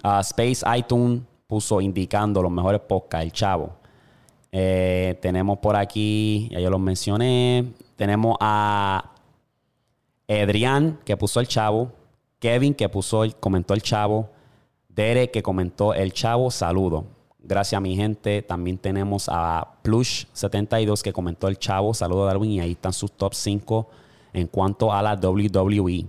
Uh, 0.05 0.21
Space 0.21 0.65
iTunes 0.79 1.23
puso 1.49 1.81
indicando 1.81 2.41
los 2.41 2.53
mejores 2.53 2.81
podcasts, 2.83 3.25
el 3.25 3.33
chavo. 3.33 3.73
Eh, 4.53 5.19
tenemos 5.21 5.59
por 5.59 5.75
aquí, 5.75 6.49
ya 6.53 6.61
yo 6.61 6.71
los 6.71 6.79
mencioné. 6.79 7.73
Tenemos 7.97 8.37
a 8.39 9.11
Adrián, 10.29 11.01
que 11.05 11.17
puso 11.17 11.41
el 11.41 11.49
chavo. 11.49 11.91
Kevin, 12.39 12.75
que 12.75 12.89
puso 12.89 13.25
el, 13.25 13.35
comentó 13.35 13.75
el 13.75 13.83
chavo. 13.83 14.31
Derek, 14.95 15.31
que 15.31 15.43
comentó 15.43 15.95
el 15.95 16.13
chavo. 16.13 16.51
Saludo. 16.51 17.07
Gracias 17.39 17.81
mi 17.81 17.97
gente. 17.97 18.43
También 18.43 18.79
tenemos 18.79 19.29
a 19.29 19.79
Plush72 19.83 21.03
que 21.03 21.13
comentó 21.13 21.49
el 21.49 21.59
chavo. 21.59 21.95
Saludo 21.95 22.27
Darwin. 22.27 22.53
Y 22.53 22.61
ahí 22.61 22.73
están 22.73 22.93
sus 22.93 23.13
top 23.13 23.35
5 23.35 23.89
en 24.33 24.47
cuanto 24.47 24.93
a 24.93 25.03
la 25.03 25.15
WWE. 25.15 26.07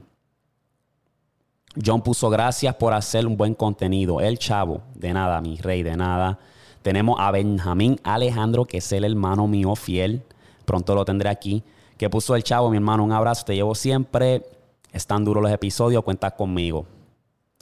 John 1.84 2.02
puso 2.04 2.30
gracias 2.30 2.76
por 2.76 2.94
hacer 2.94 3.26
un 3.26 3.36
buen 3.36 3.56
contenido. 3.56 4.22
El 4.22 4.38
chavo. 4.38 4.82
De 4.94 5.12
nada, 5.12 5.42
mi 5.42 5.58
rey, 5.58 5.82
de 5.82 5.98
nada. 5.98 6.40
Tenemos 6.84 7.20
a 7.20 7.32
Benjamín 7.32 8.00
Alejandro, 8.04 8.66
que 8.66 8.78
es 8.78 8.92
el 8.92 9.06
hermano 9.06 9.48
mío 9.48 9.76
fiel. 9.76 10.22
Pronto 10.66 10.94
lo 10.94 11.06
tendré 11.06 11.30
aquí. 11.30 11.64
Que 11.98 12.10
puso 12.10 12.36
el 12.36 12.44
chavo, 12.44 12.70
mi 12.70 12.78
hermano. 12.78 13.04
Un 13.04 13.12
abrazo. 13.12 13.46
Te 13.46 13.56
llevo 13.56 13.74
siempre. 13.74 14.44
Están 14.92 15.24
duros 15.24 15.42
los 15.42 15.52
episodios. 15.52 16.04
Cuentas 16.04 16.34
conmigo. 16.34 16.86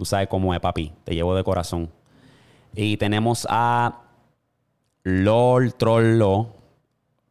Tú 0.02 0.06
sabes 0.06 0.28
cómo 0.28 0.52
es, 0.52 0.60
papi. 0.60 0.91
Te 1.04 1.14
llevo 1.14 1.36
de 1.36 1.43
corazón. 1.43 1.88
Y 2.74 2.97
tenemos 2.97 3.45
a 3.47 4.02
LOL 5.04 5.76
Trollo, 5.76 6.47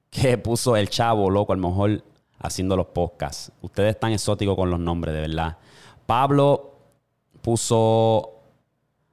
que 0.09 0.39
puso 0.39 0.77
el 0.77 0.89
chavo, 0.89 1.31
loco, 1.31 1.53
a 1.53 1.57
lo 1.57 1.69
mejor 1.69 2.05
haciendo 2.39 2.77
los 2.77 2.87
podcasts. 2.87 3.51
Ustedes 3.61 3.97
están 3.97 4.13
exóticos 4.13 4.55
con 4.55 4.71
los 4.71 4.79
nombres, 4.79 5.13
de 5.17 5.21
verdad. 5.21 5.59
Pablo 6.07 6.77
puso 7.43 8.35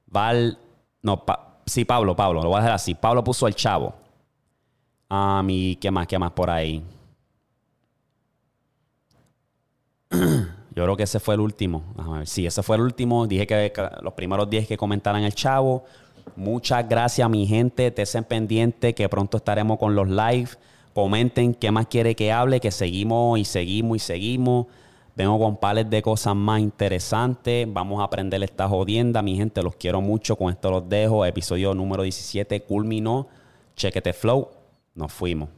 Val. 0.06 0.56
No, 1.02 1.24
sí, 1.66 1.84
Pablo, 1.84 2.14
Pablo, 2.14 2.44
lo 2.44 2.50
voy 2.50 2.58
a 2.58 2.60
dejar 2.60 2.76
así. 2.76 2.94
Pablo 2.94 3.24
puso 3.24 3.48
el 3.48 3.56
chavo. 3.56 3.92
A 5.08 5.42
mí, 5.42 5.76
¿qué 5.80 5.90
más? 5.90 6.06
¿Qué 6.06 6.16
más 6.16 6.30
por 6.30 6.48
ahí? 6.48 6.80
Yo 10.78 10.84
creo 10.84 10.96
que 10.96 11.02
ese 11.02 11.18
fue 11.18 11.34
el 11.34 11.40
último. 11.40 11.82
Sí, 12.22 12.46
ese 12.46 12.62
fue 12.62 12.76
el 12.76 12.82
último. 12.82 13.26
Dije 13.26 13.48
que 13.48 13.72
los 14.00 14.12
primeros 14.12 14.48
10 14.48 14.68
que 14.68 14.76
comentaran 14.76 15.24
el 15.24 15.34
chavo. 15.34 15.82
Muchas 16.36 16.88
gracias, 16.88 17.28
mi 17.28 17.48
gente. 17.48 17.92
Estén 17.96 18.22
pendientes 18.22 18.94
que 18.94 19.08
pronto 19.08 19.38
estaremos 19.38 19.76
con 19.76 19.96
los 19.96 20.08
live. 20.08 20.50
Comenten 20.94 21.52
qué 21.54 21.72
más 21.72 21.88
quiere 21.88 22.14
que 22.14 22.30
hable, 22.30 22.60
que 22.60 22.70
seguimos 22.70 23.40
y 23.40 23.44
seguimos 23.44 23.96
y 23.96 23.98
seguimos. 23.98 24.66
Vengo 25.16 25.36
con 25.40 25.56
pales 25.56 25.90
de 25.90 26.00
cosas 26.00 26.36
más 26.36 26.60
interesantes. 26.60 27.66
Vamos 27.68 28.00
a 28.00 28.04
aprender 28.04 28.40
esta 28.44 28.68
jodienda, 28.68 29.20
mi 29.20 29.34
gente. 29.34 29.64
Los 29.64 29.74
quiero 29.74 30.00
mucho. 30.00 30.36
Con 30.36 30.52
esto 30.52 30.70
los 30.70 30.88
dejo. 30.88 31.26
Episodio 31.26 31.74
número 31.74 32.04
17 32.04 32.62
culminó. 32.62 33.26
Chequete 33.74 34.12
flow. 34.12 34.48
Nos 34.94 35.12
fuimos. 35.12 35.57